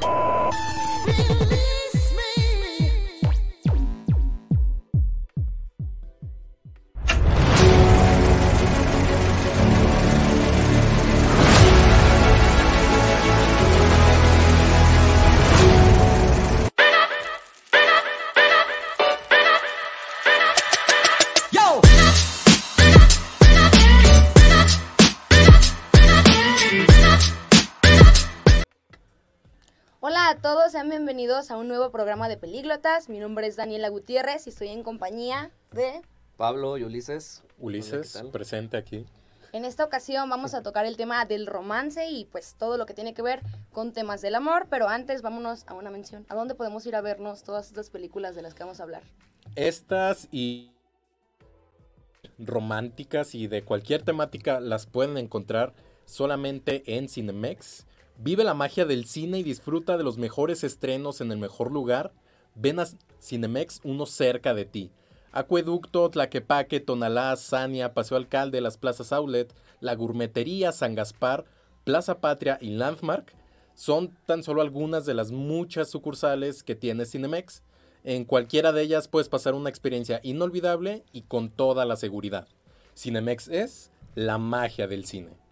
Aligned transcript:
Oh. 0.00 0.27
Bienvenidos 30.98 31.52
a 31.52 31.56
un 31.56 31.68
nuevo 31.68 31.92
programa 31.92 32.28
de 32.28 32.36
Pelíglotas. 32.36 33.08
Mi 33.08 33.20
nombre 33.20 33.46
es 33.46 33.54
Daniela 33.54 33.88
Gutiérrez 33.88 34.48
y 34.48 34.50
estoy 34.50 34.66
en 34.66 34.82
compañía 34.82 35.52
de... 35.70 36.02
Pablo 36.36 36.76
y 36.76 36.82
Ulises. 36.82 37.44
Ulises, 37.56 38.20
presente 38.32 38.76
aquí. 38.76 39.06
En 39.52 39.64
esta 39.64 39.84
ocasión 39.84 40.28
vamos 40.28 40.54
a 40.54 40.62
tocar 40.64 40.86
el 40.86 40.96
tema 40.96 41.24
del 41.24 41.46
romance 41.46 42.10
y 42.10 42.24
pues 42.24 42.56
todo 42.58 42.76
lo 42.76 42.84
que 42.84 42.94
tiene 42.94 43.14
que 43.14 43.22
ver 43.22 43.42
con 43.70 43.92
temas 43.92 44.22
del 44.22 44.34
amor, 44.34 44.66
pero 44.68 44.88
antes 44.88 45.22
vámonos 45.22 45.62
a 45.68 45.74
una 45.74 45.88
mención. 45.88 46.26
¿A 46.28 46.34
dónde 46.34 46.56
podemos 46.56 46.84
ir 46.84 46.96
a 46.96 47.00
vernos 47.00 47.44
todas 47.44 47.68
estas 47.68 47.90
películas 47.90 48.34
de 48.34 48.42
las 48.42 48.54
que 48.54 48.64
vamos 48.64 48.80
a 48.80 48.82
hablar? 48.82 49.04
Estas 49.54 50.26
y 50.32 50.72
románticas 52.40 53.36
y 53.36 53.46
de 53.46 53.62
cualquier 53.62 54.02
temática 54.02 54.58
las 54.58 54.86
pueden 54.86 55.16
encontrar 55.16 55.74
solamente 56.06 56.82
en 56.96 57.08
Cinemex. 57.08 57.86
Vive 58.20 58.42
la 58.42 58.52
magia 58.52 58.84
del 58.84 59.04
cine 59.04 59.38
y 59.38 59.42
disfruta 59.44 59.96
de 59.96 60.02
los 60.02 60.18
mejores 60.18 60.64
estrenos 60.64 61.20
en 61.20 61.30
el 61.30 61.38
mejor 61.38 61.70
lugar. 61.70 62.12
Ven 62.56 62.80
a 62.80 62.86
Cinemex 63.22 63.80
uno 63.84 64.06
cerca 64.06 64.54
de 64.54 64.64
ti. 64.64 64.90
Acueducto, 65.30 66.10
Tlaquepaque, 66.10 66.80
Tonalá, 66.80 67.36
Sania, 67.36 67.94
Paseo 67.94 68.16
Alcalde, 68.16 68.60
las 68.60 68.76
plazas 68.76 69.12
Outlet, 69.12 69.54
la 69.78 69.94
Gourmetería, 69.94 70.72
San 70.72 70.96
Gaspar, 70.96 71.44
Plaza 71.84 72.20
Patria 72.20 72.58
y 72.60 72.70
Landmark 72.70 73.36
son 73.74 74.12
tan 74.26 74.42
solo 74.42 74.62
algunas 74.62 75.06
de 75.06 75.14
las 75.14 75.30
muchas 75.30 75.88
sucursales 75.88 76.64
que 76.64 76.74
tiene 76.74 77.06
Cinemex. 77.06 77.62
En 78.02 78.24
cualquiera 78.24 78.72
de 78.72 78.82
ellas 78.82 79.06
puedes 79.06 79.28
pasar 79.28 79.54
una 79.54 79.70
experiencia 79.70 80.18
inolvidable 80.24 81.04
y 81.12 81.22
con 81.22 81.50
toda 81.50 81.84
la 81.84 81.94
seguridad. 81.94 82.48
Cinemex 82.96 83.46
es 83.46 83.92
la 84.16 84.38
magia 84.38 84.88
del 84.88 85.04
cine. 85.04 85.47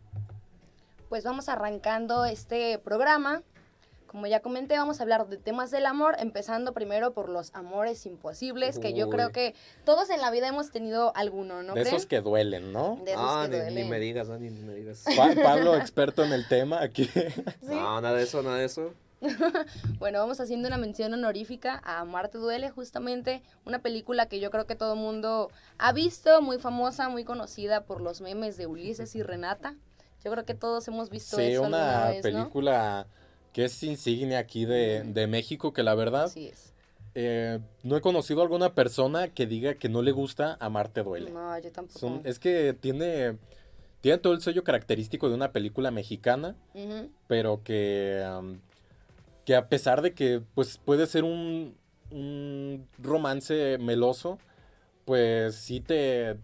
Pues 1.09 1.25
vamos 1.25 1.49
arrancando 1.49 2.25
este 2.25 2.79
programa. 2.79 3.43
Como 4.07 4.27
ya 4.29 4.41
comenté, 4.41 4.79
vamos 4.79 5.01
a 5.01 5.03
hablar 5.03 5.27
de 5.29 5.37
temas 5.37 5.71
del 5.71 5.85
amor, 5.85 6.17
empezando 6.19 6.73
primero 6.73 7.13
por 7.13 7.29
los 7.29 7.51
amores 7.55 8.07
imposibles, 8.07 8.79
que 8.79 8.95
yo 8.95 9.07
Uy. 9.07 9.13
creo 9.13 9.31
que 9.31 9.55
todos 9.85 10.09
en 10.11 10.21
la 10.21 10.31
vida 10.31 10.49
hemos 10.49 10.71
tenido 10.71 11.13
alguno, 11.17 11.63
¿no 11.63 11.75
de 11.75 11.83
creen? 11.83 11.95
esos 11.97 12.07
que 12.07 12.21
duelen, 12.23 12.73
¿no? 12.73 12.99
De 13.05 13.13
esos 13.13 13.25
ah, 13.27 13.47
que 13.51 13.59
ni, 13.59 13.65
ni 13.65 13.71
duelen. 13.73 13.91
me 13.91 13.99
digas, 13.99 14.29
Dani, 14.29 14.49
ni 14.51 14.61
me 14.63 14.75
digas. 14.75 15.05
Pa- 15.17 15.35
Pablo, 15.43 15.77
experto 15.77 16.25
en 16.25 16.33
el 16.33 16.47
tema, 16.49 16.81
aquí. 16.83 17.05
¿Sí? 17.15 17.35
No, 17.63 18.01
nada 18.01 18.17
de 18.17 18.23
eso, 18.23 18.43
nada 18.43 18.57
de 18.57 18.65
eso. 18.65 18.93
Bueno, 19.99 20.19
vamos 20.21 20.41
haciendo 20.41 20.69
una 20.69 20.77
mención 20.79 21.13
honorífica 21.13 21.81
a 21.85 22.05
Marte 22.05 22.39
Duele, 22.39 22.71
justamente 22.71 23.43
una 23.65 23.81
película 23.81 24.27
que 24.27 24.41
yo 24.41 24.51
creo 24.51 24.67
que 24.67 24.77
todo 24.77 24.93
el 24.95 25.01
mundo 25.01 25.51
ha 25.79 25.93
visto, 25.93 26.41
muy 26.43 26.59
famosa, 26.59 27.09
muy 27.09 27.25
conocida 27.25 27.85
por 27.85 28.01
los 28.01 28.21
memes 28.21 28.57
de 28.57 28.67
Ulises 28.67 29.15
y 29.17 29.23
Renata. 29.23 29.75
Yo 30.27 30.33
creo 30.33 30.45
que 30.45 30.55
todos 30.55 30.89
hemos 30.89 31.09
visto 31.09 31.37
Sí, 31.37 31.43
eso 31.45 31.63
alguna 31.63 31.79
una 31.87 32.09
vez, 32.09 32.17
¿no? 32.17 32.23
película 32.23 33.07
que 33.53 33.67
es 33.67 33.81
insignia 33.85 34.41
aquí 34.41 34.65
de, 34.65 35.05
de 35.05 35.29
México, 35.29 35.73
que 35.73 35.85
la 35.85 35.95
verdad 35.95 36.25
Así 36.25 36.49
es. 36.49 36.73
eh, 37.15 37.61
no 37.85 37.97
he 37.97 38.01
conocido 38.01 38.41
a 38.41 38.43
alguna 38.43 38.75
persona 38.75 39.29
que 39.29 39.47
diga 39.47 39.75
que 39.75 39.89
no 39.89 40.03
le 40.03 40.11
gusta 40.11 40.57
Amarte 40.59 41.05
Duele. 41.05 41.31
No, 41.31 41.57
yo 41.61 41.71
tampoco. 41.71 42.01
Son- 42.01 42.23
es 42.25 42.41
que 42.41 42.73
tiene, 42.73 43.39
tiene 44.01 44.19
todo 44.19 44.33
el 44.33 44.41
sello 44.43 44.65
característico 44.65 45.29
de 45.29 45.37
una 45.37 45.53
película 45.53 45.93
mexicana, 45.93 46.57
pero 47.29 47.63
que, 47.63 48.27
que 49.45 49.55
a 49.55 49.69
pesar 49.69 50.03
de 50.03 50.13
que 50.13 50.43
pues, 50.57 50.77
puede 50.77 51.07
ser 51.07 51.23
un, 51.23 51.77
un 52.11 52.85
romance 52.99 53.79
meloso, 53.79 54.41
pues 55.05 55.55
sí 55.55 55.79
te, 55.79 56.37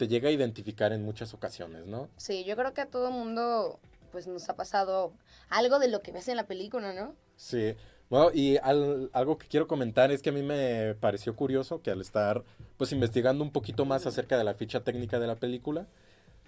te 0.00 0.08
llega 0.08 0.30
a 0.30 0.32
identificar 0.32 0.94
en 0.94 1.04
muchas 1.04 1.34
ocasiones, 1.34 1.84
¿no? 1.86 2.08
Sí, 2.16 2.42
yo 2.44 2.56
creo 2.56 2.72
que 2.72 2.80
a 2.80 2.86
todo 2.86 3.10
mundo 3.10 3.78
pues 4.12 4.26
nos 4.26 4.48
ha 4.48 4.56
pasado 4.56 5.12
algo 5.50 5.78
de 5.78 5.88
lo 5.88 6.00
que 6.00 6.10
ves 6.10 6.26
en 6.28 6.36
la 6.36 6.46
película, 6.46 6.94
¿no? 6.94 7.14
Sí. 7.36 7.74
Bueno, 8.08 8.30
y 8.32 8.56
al- 8.62 9.10
algo 9.12 9.36
que 9.36 9.46
quiero 9.46 9.66
comentar 9.66 10.10
es 10.10 10.22
que 10.22 10.30
a 10.30 10.32
mí 10.32 10.42
me 10.42 10.94
pareció 11.00 11.36
curioso 11.36 11.82
que 11.82 11.90
al 11.90 12.00
estar 12.00 12.42
pues 12.78 12.92
investigando 12.92 13.44
un 13.44 13.52
poquito 13.52 13.84
más 13.84 14.06
acerca 14.06 14.38
de 14.38 14.44
la 14.44 14.54
ficha 14.54 14.80
técnica 14.80 15.20
de 15.20 15.26
la 15.26 15.36
película, 15.36 15.86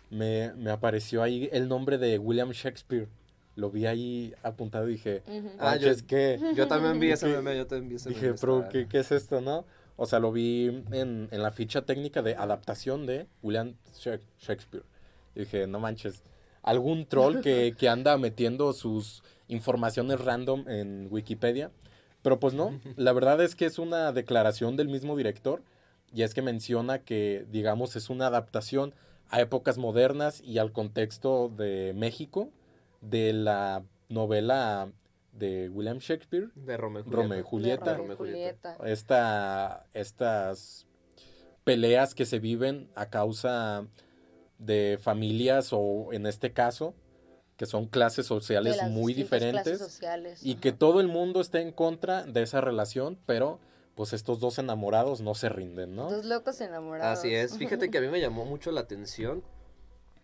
me, 0.09 0.55
me 0.55 0.71
apareció 0.71 1.23
ahí 1.23 1.51
el 1.53 1.69
nombre 1.69 1.99
de 1.99 2.19
William 2.19 2.53
Shakespeare. 2.53 3.07
Lo 3.55 3.71
vi 3.71 3.85
ahí 3.85 4.35
apuntado 4.43 4.89
y 4.89 4.93
dije, 4.93 5.23
Ujú. 5.27 5.51
Ah, 5.59 5.73
"Manches, 5.73 6.01
yo- 6.01 6.07
¿qué?". 6.07 6.41
Yo 6.57 6.69
también 6.69 6.99
vi 6.99 7.11
ese 7.13 7.27
meme, 7.29 7.55
yo 7.55 7.67
también 7.67 7.91
vi 7.91 7.97
ese 7.97 8.09
Dije, 8.09 8.29
meme. 8.29 8.39
pero 8.41 8.67
¿qué, 8.71 8.89
qué 8.89 9.01
es 9.01 9.13
esto, 9.13 9.43
no? 9.43 9.67
O 10.03 10.07
sea, 10.07 10.19
lo 10.19 10.33
vi 10.33 10.67
en, 10.91 11.29
en 11.31 11.43
la 11.45 11.53
ficha 11.53 11.83
técnica 11.83 12.23
de 12.23 12.35
adaptación 12.35 13.07
de 13.07 13.29
William 13.41 13.75
Shak- 13.95 14.21
Shakespeare. 14.41 14.85
Y 15.37 15.41
dije, 15.41 15.69
no 15.69 15.79
manches, 15.79 16.25
algún 16.65 17.07
troll 17.07 17.41
que, 17.41 17.75
que 17.79 17.89
anda 17.89 18.19
metiendo 18.19 18.73
sus 18.73 19.23
informaciones 19.47 20.21
random 20.21 20.69
en 20.69 21.07
Wikipedia. 21.09 21.71
Pero 22.23 22.41
pues 22.41 22.53
no, 22.53 22.81
la 22.97 23.13
verdad 23.13 23.41
es 23.41 23.55
que 23.55 23.65
es 23.65 23.79
una 23.79 24.11
declaración 24.11 24.75
del 24.77 24.89
mismo 24.89 25.17
director 25.17 25.63
y 26.13 26.23
es 26.23 26.35
que 26.35 26.43
menciona 26.43 26.99
que, 26.99 27.47
digamos, 27.53 27.95
es 27.95 28.11
una 28.11 28.27
adaptación 28.27 28.95
a 29.31 29.41
épocas 29.41 29.79
modernas 29.79 30.41
y 30.45 30.59
al 30.59 30.73
contexto 30.73 31.49
de 31.49 31.93
México 31.95 32.51
de 33.03 33.33
la 33.33 33.85
novela 34.09 34.91
de 35.33 35.69
William 35.69 35.99
Shakespeare, 35.99 36.51
De 36.55 36.77
Romeo 36.77 37.05
y 37.07 37.11
Romeo 37.11 37.41
y 37.41 37.43
Julieta. 37.43 37.85
Julieta. 37.85 37.91
De 37.91 37.97
Romeo 37.97 38.15
y 38.15 38.17
Julieta. 38.17 38.77
esta, 38.85 39.87
estas 39.95 40.87
peleas 41.65 42.15
que 42.15 42.27
se 42.27 42.39
viven 42.39 42.91
a 42.95 43.09
causa 43.11 43.87
de 44.59 44.99
familias 45.01 45.71
o 45.73 46.13
en 46.13 46.27
este 46.27 46.53
caso 46.53 46.95
que 47.57 47.67
son 47.67 47.87
clases 47.87 48.27
sociales 48.27 48.83
muy 48.91 49.15
diferentes 49.15 49.79
sociales. 49.79 50.45
y 50.45 50.53
ajá. 50.53 50.61
que 50.61 50.73
todo 50.73 51.01
el 51.01 51.09
mundo 51.09 51.41
está 51.41 51.61
en 51.61 51.71
contra 51.73 52.25
de 52.25 52.43
esa 52.43 52.61
relación, 52.61 53.19
pero 53.27 53.61
pues 53.95 54.13
estos 54.13 54.41
dos 54.41 54.59
enamorados 54.59 55.21
no 55.21 55.35
se 55.35 55.49
rinden, 55.49 55.95
¿no? 55.95 56.11
Dos 56.11 56.25
locos 56.25 56.61
enamorados. 56.61 57.19
Así 57.19 57.35
es, 57.35 57.57
fíjate 57.59 57.91
que 57.91 57.99
a 57.99 58.01
mí 58.01 58.09
me 58.09 58.21
llamó 58.21 58.45
mucho 58.45 58.73
la 58.73 58.81
atención. 58.81 59.45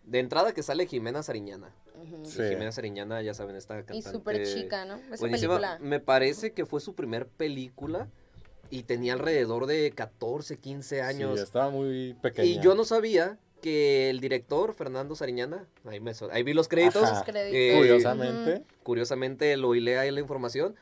De 0.09 0.21
entrada 0.21 0.53
que 0.55 0.63
sale 0.63 0.87
Jimena 0.87 1.23
Sariñana. 1.23 1.71
Sí. 2.23 2.43
Jimena 2.49 2.73
Sariñana, 2.73 3.21
ya 3.23 3.35
saben, 3.35 3.57
esta 3.57 3.75
cantante. 3.85 3.97
Y 3.99 4.03
súper 4.03 4.43
chica, 4.47 4.85
¿no? 4.85 4.97
Esa 4.97 5.17
Buenísima. 5.19 5.57
película. 5.57 5.79
Me 5.81 6.01
parece 6.01 6.53
que 6.53 6.65
fue 6.65 6.81
su 6.81 6.95
primer 6.95 7.27
película 7.27 8.09
y 8.71 8.85
tenía 8.85 9.13
alrededor 9.13 9.67
de 9.67 9.91
14, 9.93 10.59
15 10.59 11.03
años. 11.03 11.39
Sí, 11.39 11.45
estaba 11.45 11.71
muy 11.71 12.15
pequeña. 12.23 12.49
y 12.49 12.61
yo 12.61 12.75
no 12.75 12.85
sabía 12.85 13.39
que 13.61 14.09
el 14.09 14.21
director, 14.21 14.73
Fernando 14.73 15.15
Sariñana, 15.17 15.67
ahí, 15.85 16.01
me 16.01 16.13
ahí 16.31 16.43
vi 16.43 16.55
los 16.55 16.69
créditos, 16.69 17.03
Ajá. 17.03 17.25
Eh, 17.35 17.75
Curiosamente, 17.77 18.65
curiosamente 18.83 19.57
lo 19.57 19.75
hilé 19.75 19.99
ahí 19.99 20.11
la 20.11 20.21
información, 20.21 20.77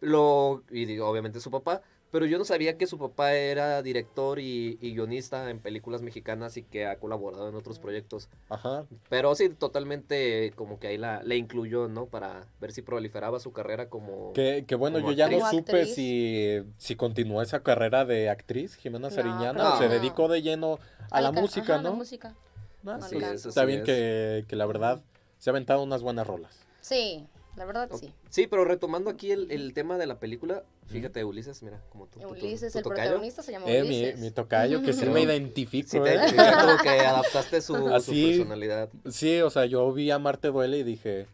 lo, 0.00 0.62
y 0.70 0.86
digo, 0.86 1.06
obviamente 1.06 1.38
su 1.40 1.50
papá, 1.50 1.82
pero 2.14 2.26
yo 2.26 2.38
no 2.38 2.44
sabía 2.44 2.78
que 2.78 2.86
su 2.86 2.96
papá 2.96 3.32
era 3.32 3.82
director 3.82 4.38
y, 4.38 4.78
y 4.80 4.94
guionista 4.94 5.50
en 5.50 5.58
películas 5.58 6.00
mexicanas 6.00 6.56
y 6.56 6.62
que 6.62 6.86
ha 6.86 6.94
colaborado 7.00 7.48
en 7.48 7.56
otros 7.56 7.80
proyectos. 7.80 8.28
ajá. 8.50 8.84
Pero 9.08 9.34
sí, 9.34 9.48
totalmente 9.48 10.52
como 10.54 10.78
que 10.78 10.86
ahí 10.86 10.96
la, 10.96 11.24
la 11.24 11.34
incluyó, 11.34 11.88
¿no? 11.88 12.06
Para 12.06 12.46
ver 12.60 12.70
si 12.70 12.82
proliferaba 12.82 13.40
su 13.40 13.50
carrera 13.52 13.88
como... 13.88 14.32
Que, 14.32 14.64
que 14.64 14.76
bueno, 14.76 15.00
Como 15.00 15.10
yo 15.10 15.16
ya 15.16 15.28
no 15.28 15.50
supe 15.50 15.86
si, 15.86 16.62
si 16.78 16.94
continuó 16.94 17.42
esa 17.42 17.64
carrera 17.64 18.04
de 18.04 18.30
actriz, 18.30 18.76
Jimena 18.76 19.08
No, 19.08 19.10
Sariñana, 19.10 19.74
o 19.74 19.78
se 19.78 19.88
dedicó 19.88 20.28
de 20.28 20.40
lleno 20.40 20.78
a 21.10 21.20
la 21.20 21.32
música, 21.32 21.74
ajá, 21.74 21.82
¿no? 21.82 21.90
la 21.90 21.96
música. 21.96 22.36
Ah, 22.86 22.98
pues, 23.00 23.12
es, 23.12 23.46
está 23.46 23.64
bien 23.64 23.80
es. 23.80 23.86
que, 23.86 24.44
que 24.46 24.54
la 24.54 24.66
verdad 24.66 25.02
se 25.40 25.50
ha 25.50 25.52
aventado 25.52 25.82
unas 25.82 26.02
buenas 26.02 26.28
rolas. 26.28 26.60
Sí, 26.80 27.26
la 27.56 27.64
verdad 27.64 27.88
sí. 27.98 28.12
Sí, 28.30 28.46
pero 28.46 28.64
retomando 28.64 29.10
aquí 29.10 29.30
el, 29.30 29.50
el 29.50 29.72
tema 29.74 29.96
de 29.98 30.06
la 30.06 30.18
película, 30.18 30.64
fíjate, 30.86 31.24
Ulises, 31.24 31.62
mira, 31.62 31.80
como 31.90 32.06
tú. 32.06 32.20
Ulises, 32.26 32.72
tu 32.72 32.78
el 32.78 32.84
tocayo. 32.84 33.02
protagonista 33.02 33.42
se 33.42 33.52
llama 33.52 33.66
Eh, 33.68 33.82
Ulises. 33.82 34.16
mi, 34.18 34.22
mi 34.26 34.30
tocayo, 34.30 34.82
que 34.82 34.92
sí 34.92 35.06
me 35.06 35.22
identifico. 35.22 35.88
Sí, 35.90 36.00
te, 36.00 36.14
¿eh? 36.14 36.28
sí, 36.28 36.34
como 36.36 36.76
que 36.82 36.88
adaptaste 37.00 37.60
su, 37.60 37.74
su 37.76 37.88
Así. 37.94 38.26
personalidad. 38.38 38.88
Sí, 39.10 39.40
o 39.40 39.50
sea, 39.50 39.66
yo 39.66 39.92
vi 39.92 40.10
a 40.10 40.18
Marte 40.18 40.48
Duele 40.48 40.78
y 40.78 40.82
dije, 40.82 41.26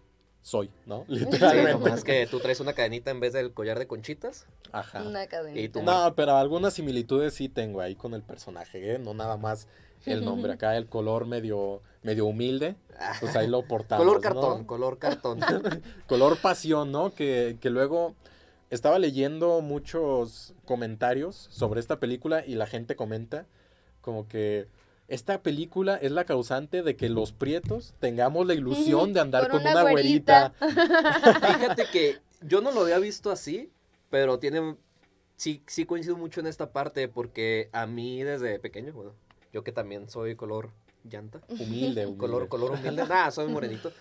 soy, 0.43 0.70
¿no? 0.87 1.05
Sí, 1.08 1.14
Literalmente. 1.17 1.72
nomás 1.72 2.05
que 2.05 2.26
tú 2.26 2.40
traes 2.40 2.61
una 2.61 2.73
cadenita 2.73 3.11
en 3.11 3.20
vez 3.20 3.32
del 3.32 3.52
collar 3.52 3.78
de 3.78 3.87
conchitas. 3.87 4.46
Ajá. 4.73 5.02
Una 5.02 5.26
cadenita. 5.26 5.61
Y 5.61 5.69
tú, 5.69 5.82
No, 5.82 6.14
pero 6.14 6.37
algunas 6.37 6.75
similitudes 6.75 7.34
sí 7.34 7.49
tengo 7.49 7.81
ahí 7.81 7.94
con 7.94 8.14
el 8.14 8.23
personaje, 8.23 8.94
¿eh? 8.94 8.99
No 8.99 9.14
nada 9.14 9.37
más 9.37 9.66
el 10.06 10.25
nombre. 10.25 10.52
Acá 10.52 10.76
el 10.76 10.87
color 10.87 11.26
medio, 11.26 11.82
medio 12.02 12.26
humilde. 12.26 12.76
pues 13.20 13.37
ahí 13.37 13.47
lo 13.47 13.62
portamos. 13.69 14.05
color 14.05 14.17
¿no? 14.17 14.20
cartón, 14.23 14.64
color 14.64 14.99
cartón. 14.99 15.41
Color 16.06 16.37
pasión, 16.38 16.93
¿no? 16.93 17.14
Que, 17.14 17.56
que 17.61 17.70
luego 17.70 18.14
estaba 18.70 18.99
leyendo 18.99 19.61
muchos 19.61 20.55
comentarios 20.64 21.49
sobre 21.50 21.81
esta 21.81 21.99
película 21.99 22.44
y 22.47 22.55
la 22.55 22.67
gente 22.67 22.97
comenta 22.97 23.47
como 24.00 24.29
que 24.29 24.69
esta 25.08 25.43
película 25.43 25.97
es 25.97 26.12
la 26.12 26.25
causante 26.25 26.82
de 26.82 26.94
que 26.94 27.08
los 27.08 27.32
prietos 27.32 27.94
tengamos 27.99 28.47
la 28.47 28.55
ilusión 28.55 29.12
de 29.14 29.20
andar 29.20 29.49
Con 29.50 29.61
una 29.61 29.82
güerita. 29.82 30.52
Fíjate 30.61 31.87
que 31.93 32.19
yo 32.43 32.61
no 32.61 32.70
lo 32.70 32.82
había 32.82 32.99
visto 32.99 33.31
así, 33.31 33.70
pero 34.08 34.38
tiene 34.38 34.76
sí 35.37 35.62
sí 35.67 35.85
coincido 35.85 36.17
mucho 36.17 36.41
en 36.41 36.47
esta 36.47 36.70
parte 36.70 37.08
porque 37.08 37.70
a 37.73 37.87
mí 37.87 38.23
desde 38.23 38.61
pequeño, 38.61 38.93
bueno, 38.93 39.14
yo 39.52 39.62
que 39.64 39.73
también 39.73 40.08
soy 40.08 40.37
color 40.37 40.70
llanta, 41.05 41.41
Humilde, 41.49 42.06
humilde. 42.06 42.17
color 42.19 42.49
color 42.49 42.70
humilde, 42.73 43.05
nada, 43.08 43.31
soy 43.31 43.49
morenito. 43.49 43.93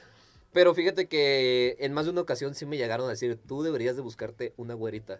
Pero 0.51 0.73
fíjate 0.73 1.07
que 1.07 1.77
en 1.79 1.93
más 1.93 2.05
de 2.05 2.11
una 2.11 2.21
ocasión 2.21 2.55
sí 2.55 2.65
me 2.65 2.77
llegaron 2.77 3.05
a 3.05 3.09
decir, 3.11 3.37
tú 3.47 3.61
deberías 3.63 3.95
de 3.95 4.01
buscarte 4.01 4.53
una 4.57 4.73
güerita. 4.73 5.19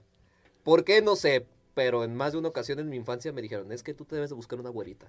¿Por 0.64 0.84
qué? 0.84 1.02
No 1.02 1.16
sé, 1.16 1.46
pero 1.76 2.04
en 2.04 2.16
más 2.16 2.32
de 2.34 2.40
una 2.40 2.50
ocasión 2.50 2.80
en 2.80 2.90
mi 2.90 2.98
infancia 2.98 3.32
me 3.32 3.42
dijeron, 3.42 3.72
es 3.72 3.84
que 3.84 3.94
tú 3.94 4.06
te 4.06 4.16
debes 4.16 4.30
de 4.32 4.36
buscar 4.36 4.60
una 4.60 4.70
güerita. 4.72 5.08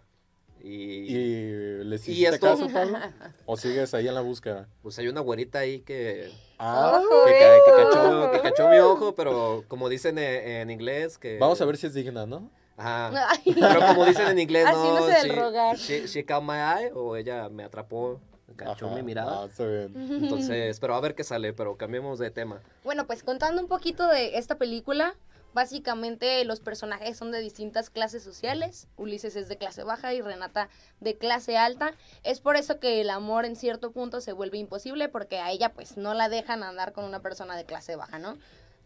Y, 0.62 0.68
¿Y 1.16 1.84
les 1.84 2.06
Y 2.06 2.12
hiciste 2.12 2.34
esto- 2.34 2.46
caso, 2.48 2.68
Pablo? 2.70 2.98
¿O 3.46 3.56
sigues 3.56 3.94
ahí 3.94 4.06
en 4.08 4.14
la 4.14 4.20
búsqueda? 4.20 4.68
pues 4.82 4.98
hay 4.98 5.08
una 5.08 5.22
güerita 5.22 5.60
ahí 5.60 5.80
que, 5.80 6.30
Ah, 6.58 7.00
que, 7.26 7.30
eh. 7.32 7.38
ca- 7.40 7.64
que 7.64 7.82
cachó, 7.82 8.30
que 8.32 8.40
cachó 8.42 8.68
mi 8.68 8.78
ojo, 8.78 9.14
pero 9.14 9.64
como 9.68 9.88
dicen 9.88 10.18
en, 10.18 10.46
en 10.50 10.70
inglés, 10.70 11.16
que... 11.16 11.38
vamos 11.38 11.58
a 11.62 11.64
ver 11.64 11.78
si 11.78 11.86
es 11.86 11.94
digna, 11.94 12.26
¿no? 12.26 12.50
Ajá. 12.80 13.28
Ay. 13.30 13.54
Pero 13.54 13.80
como 13.86 14.04
dicen 14.06 14.28
en 14.28 14.38
inglés, 14.38 14.64
no, 14.64 14.70
Haciéndose 14.70 15.12
del 15.12 15.30
she, 15.30 15.40
rogar. 15.40 15.76
she- 15.76 16.06
she 16.08 16.24
caught 16.24 16.42
my 16.44 16.54
eye, 16.56 16.90
o 16.94 17.14
ella 17.16 17.48
me 17.48 17.64
atrapó, 17.64 18.20
cachó 18.56 18.86
Ajá, 18.86 18.96
mi 18.96 19.02
mirada. 19.02 19.42
ah, 19.42 19.46
está 19.46 19.64
bien. 19.66 19.92
Entonces, 20.24 20.80
pero 20.80 20.94
a 20.94 21.00
ver 21.00 21.14
qué 21.14 21.24
sale, 21.24 21.52
pero 21.52 21.76
cambiemos 21.76 22.18
de 22.18 22.30
tema. 22.30 22.60
Bueno, 22.84 23.06
pues 23.06 23.22
contando 23.22 23.60
un 23.60 23.68
poquito 23.68 24.06
de 24.08 24.38
esta 24.38 24.56
película, 24.56 25.14
básicamente 25.52 26.44
los 26.44 26.60
personajes 26.60 27.16
son 27.16 27.32
de 27.32 27.40
distintas 27.40 27.90
clases 27.90 28.22
sociales. 28.22 28.88
Ulises 28.96 29.36
es 29.36 29.48
de 29.48 29.56
clase 29.56 29.82
baja 29.84 30.14
y 30.14 30.20
Renata 30.22 30.68
de 31.00 31.16
clase 31.18 31.56
alta. 31.58 31.92
Es 32.22 32.40
por 32.40 32.56
eso 32.56 32.80
que 32.80 33.00
el 33.00 33.10
amor 33.10 33.44
en 33.44 33.56
cierto 33.56 33.90
punto 33.92 34.20
se 34.20 34.32
vuelve 34.32 34.58
imposible 34.58 35.08
porque 35.08 35.38
a 35.38 35.50
ella 35.50 35.72
pues 35.72 35.96
no 35.96 36.14
la 36.14 36.28
dejan 36.28 36.62
andar 36.62 36.92
con 36.92 37.04
una 37.04 37.20
persona 37.20 37.56
de 37.56 37.64
clase 37.64 37.96
baja, 37.96 38.18
¿no? 38.18 38.38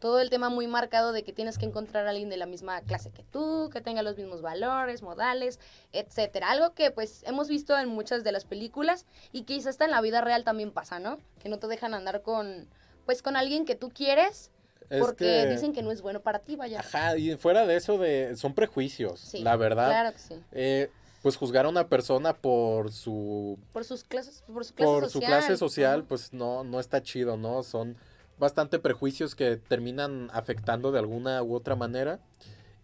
Todo 0.05 0.21
el 0.21 0.29
tema 0.29 0.51
muy 0.51 0.67
marcado 0.67 1.13
de 1.13 1.25
que 1.25 1.33
tienes 1.33 1.57
que 1.57 1.65
encontrar 1.65 2.07
a 2.07 2.11
alguien 2.11 2.29
de 2.29 2.37
la 2.37 2.45
misma 2.45 2.79
clase 2.83 3.11
que 3.11 3.23
tú, 3.23 3.71
que 3.73 3.81
tenga 3.81 4.03
los 4.03 4.19
mismos 4.19 4.43
valores, 4.43 5.01
modales, 5.01 5.59
etcétera. 5.95 6.51
Algo 6.51 6.75
que 6.75 6.91
pues 6.91 7.23
hemos 7.27 7.49
visto 7.49 7.75
en 7.79 7.89
muchas 7.89 8.23
de 8.23 8.31
las 8.31 8.45
películas 8.45 9.07
y 9.33 9.45
quizás 9.45 9.69
hasta 9.69 9.87
en 9.87 9.93
la 9.93 10.03
vida 10.03 10.21
real 10.21 10.45
también 10.45 10.73
pasa, 10.73 10.99
¿no? 10.99 11.17
Que 11.43 11.49
no 11.49 11.59
te 11.59 11.69
dejan 11.69 11.95
andar 11.95 12.21
con 12.21 12.69
pues 13.07 13.23
con 13.23 13.35
alguien 13.35 13.65
que 13.65 13.77
tú 13.77 13.89
quieres 13.89 14.51
Es 14.91 15.01
porque 15.01 15.25
que- 15.25 15.47
dicen 15.47 15.73
que 15.73 15.81
no 15.83 15.91
es 15.91 16.03
bueno 16.03 16.21
para 16.21 16.41
ti, 16.41 16.55
vaya. 16.55 16.81
Ajá, 16.81 17.17
y 17.17 17.35
fuera 17.39 17.65
de 17.67 17.77
eso, 17.77 17.97
de 17.97 18.37
son 18.37 18.53
prejuicios, 18.53 19.21
Sí, 19.21 19.39
la 19.39 19.57
verdad. 19.57 19.89
Claro 19.89 20.13
que 20.13 20.19
sí. 20.19 20.35
Eh, 20.53 20.91
pues 21.23 21.37
juzgar 21.37 21.65
a 21.65 21.71
una 21.71 21.89
persona 21.89 22.35
por 22.37 22.93
su 22.93 23.59
Por 23.73 23.85
sus 23.87 24.05
clases, 24.05 24.45
por 24.53 24.67
su 24.67 24.75
clase 24.75 24.87
por 24.93 25.05
social. 25.05 25.11
su 25.23 25.27
clase 25.27 25.57
social, 25.57 26.05
pues 26.05 26.35
no, 26.35 26.63
no 26.63 26.79
está 26.79 27.03
chido, 27.03 27.39
¿no? 27.39 27.63
Son 27.63 27.97
bastante 28.45 28.79
prejuicios 28.79 29.35
que 29.35 29.57
terminan 29.57 30.29
afectando 30.35 30.93
de 30.93 30.99
alguna 30.99 31.43
u 31.43 31.55
otra 31.55 31.77
manera. 31.77 32.21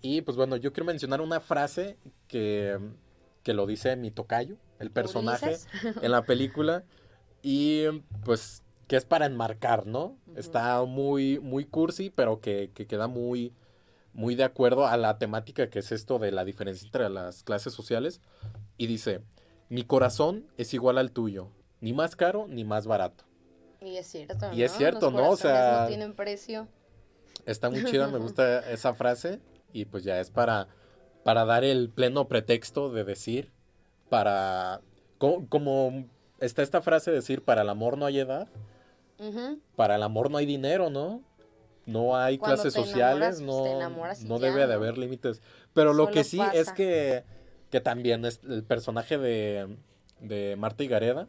Y 0.00 0.22
pues 0.22 0.38
bueno, 0.38 0.56
yo 0.56 0.72
quiero 0.72 0.86
mencionar 0.86 1.20
una 1.20 1.38
frase 1.38 1.98
que, 2.28 2.78
que 3.42 3.52
lo 3.52 3.66
dice 3.66 3.94
mi 3.96 4.10
tocayo, 4.10 4.56
el 4.78 4.90
personaje 4.90 5.58
en 6.02 6.10
la 6.10 6.22
película. 6.22 6.84
Y 7.42 7.84
pues 8.24 8.62
que 8.88 8.96
es 8.96 9.04
para 9.04 9.26
enmarcar, 9.26 9.86
¿no? 9.86 10.16
Está 10.34 10.82
muy, 10.84 11.38
muy 11.40 11.66
cursi, 11.66 12.08
pero 12.08 12.40
que, 12.40 12.70
que 12.74 12.86
queda 12.86 13.06
muy, 13.06 13.52
muy 14.14 14.36
de 14.36 14.44
acuerdo 14.44 14.86
a 14.86 14.96
la 14.96 15.18
temática 15.18 15.68
que 15.68 15.80
es 15.80 15.92
esto 15.92 16.18
de 16.18 16.32
la 16.32 16.46
diferencia 16.46 16.86
entre 16.86 17.10
las 17.10 17.42
clases 17.42 17.74
sociales. 17.74 18.22
Y 18.78 18.86
dice, 18.86 19.20
mi 19.68 19.84
corazón 19.84 20.46
es 20.56 20.72
igual 20.72 20.96
al 20.96 21.12
tuyo, 21.12 21.48
ni 21.82 21.92
más 21.92 22.16
caro 22.16 22.46
ni 22.48 22.64
más 22.64 22.86
barato. 22.86 23.24
Y 23.80 23.96
es 23.96 24.06
cierto, 24.06 24.52
Y 24.52 24.62
es 24.62 24.72
¿no? 24.72 24.78
cierto, 24.78 25.10
Los 25.10 25.14
¿no? 25.14 25.30
O 25.30 25.36
sea- 25.36 25.82
no 25.82 25.86
tienen 25.88 26.14
precio. 26.14 26.68
Está 27.46 27.70
muy 27.70 27.84
chida, 27.84 28.08
me 28.08 28.18
gusta 28.18 28.58
esa 28.70 28.94
frase 28.94 29.40
y 29.72 29.86
pues 29.86 30.04
ya 30.04 30.20
es 30.20 30.30
para, 30.30 30.68
para 31.24 31.44
dar 31.44 31.64
el 31.64 31.88
pleno 31.90 32.28
pretexto 32.28 32.90
de 32.90 33.04
decir, 33.04 33.50
para, 34.10 34.80
como, 35.18 35.48
como 35.48 36.04
está 36.38 36.62
esta 36.62 36.82
frase 36.82 37.10
de 37.10 37.16
decir, 37.16 37.42
para 37.42 37.62
el 37.62 37.68
amor 37.70 37.96
no 37.96 38.06
hay 38.06 38.18
edad, 38.18 38.48
para 39.76 39.96
el 39.96 40.02
amor 40.02 40.30
no 40.30 40.38
hay 40.38 40.46
dinero, 40.46 40.90
¿no? 40.90 41.22
No 41.86 42.16
hay 42.16 42.38
Cuando 42.38 42.62
clases 42.62 42.74
sociales, 42.74 43.40
enamoras, 43.40 44.18
pues, 44.18 44.28
no, 44.28 44.34
no 44.36 44.40
ya, 44.40 44.46
debe 44.48 44.66
de 44.66 44.74
haber 44.74 44.96
límites. 44.98 45.42
Pero 45.74 45.92
lo 45.92 46.10
que 46.10 46.24
sí 46.24 46.40
es 46.52 46.72
que, 46.72 47.24
que 47.70 47.80
también 47.80 48.24
es 48.24 48.40
el 48.48 48.62
personaje 48.64 49.18
de, 49.18 49.76
de 50.20 50.56
Marta 50.56 50.84
y 50.84 50.88
Gareda, 50.88 51.28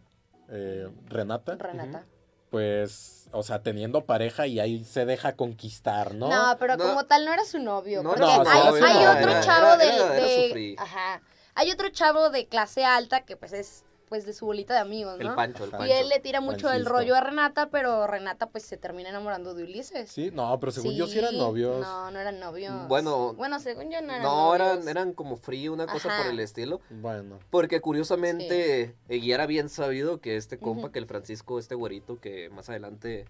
eh, 0.50 0.88
Renata, 1.08 1.56
Renata. 1.56 2.06
Pues, 2.52 3.28
o 3.32 3.42
sea, 3.44 3.64
teniendo 3.64 4.06
pareja 4.06 4.46
y 4.46 4.60
ahí 4.60 4.84
se 4.84 5.06
deja 5.06 5.36
conquistar, 5.36 6.14
¿no? 6.14 6.30
¿no? 6.30 6.58
pero 6.60 6.76
No. 6.78 6.84
como 6.86 7.06
tal 7.06 7.26
no 7.26 7.34
era 7.34 7.46
su 7.46 7.58
novio. 7.60 8.04
No 8.04 8.10
porque 8.10 8.26
hay, 8.26 8.38
novio, 8.40 8.86
hay 8.86 8.94
no, 9.06 9.12
otro 9.12 9.32
era- 9.32 9.42
chavo 9.42 9.68
era- 9.68 9.78
de, 9.78 9.86
era- 9.88 9.96
era 10.18 10.26
de- 10.54 10.76
ajá. 10.78 11.22
Hay 11.56 11.72
otro 11.72 11.90
chavo 11.90 12.30
de 12.30 12.48
clase 12.48 12.84
alta 12.86 13.22
que 13.22 13.38
pues 13.38 13.54
es 13.54 13.84
pues 14.12 14.26
de 14.26 14.34
su 14.34 14.46
bolita 14.46 14.74
de 14.74 14.82
amigos, 14.82 15.16
El 15.22 15.28
¿no? 15.28 15.36
Pancho, 15.38 15.64
el. 15.64 15.70
Pancho. 15.72 15.86
y 15.88 15.92
él 15.92 16.10
le 16.10 16.20
tira 16.20 16.42
mucho 16.42 16.68
el 16.68 16.84
Francisco. 16.84 16.94
rollo 16.98 17.16
a 17.16 17.22
Renata, 17.22 17.70
pero 17.70 18.06
Renata 18.08 18.48
pues 18.50 18.66
se 18.66 18.76
termina 18.76 19.08
enamorando 19.08 19.54
de 19.54 19.64
Ulises. 19.64 20.12
Sí, 20.12 20.32
no, 20.34 20.60
pero 20.60 20.74
según 20.74 20.96
yo 20.96 21.08
sí 21.08 21.18
eran 21.20 21.30
Sí, 21.32 21.38
novios. 21.38 21.80
No, 21.80 22.12
no 22.12 22.20
eran 22.20 22.38
novios. 22.42 22.90
Bueno, 22.90 23.34
bueno, 23.36 23.62
según 23.62 23.86
yo 23.90 24.02
no 24.02 24.10
eran 24.12 24.24
No, 24.24 24.50
novios. 24.50 24.56
eran, 24.56 24.90
eran 24.90 25.14
como 25.14 25.38
frío, 25.38 25.72
una 25.72 25.88
cosa 25.88 26.10
Ajá. 26.10 26.24
por 26.24 26.28
el 26.34 26.42
estilo. 26.42 26.82
Bueno, 26.90 27.40
Porque 27.50 27.80
curiosamente, 27.80 28.94
y 29.08 29.32
era 29.32 29.46
bien 29.46 29.70
sabido 29.70 30.20
que 30.20 30.36
este 30.36 30.58
compa, 30.58 30.92
que 30.92 31.00
el 31.00 31.06
Francisco, 31.06 31.58
este 31.58 31.76
güerito, 31.76 32.20
que 32.20 32.50
más 32.50 32.70
adelante 32.70 33.28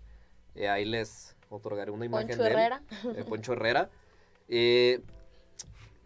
eh, 0.56 0.68
ahí 0.68 0.84
les 0.86 1.36
otorgaré 1.52 1.92
una 1.92 2.06
imagen 2.06 2.28
Poncho 2.30 2.42
de 2.42 2.50
él, 2.50 2.56
Herrera. 2.56 2.82
eh, 3.16 3.24
Poncho 3.24 3.54
Herrera, 3.54 3.90
eh, 4.50 5.02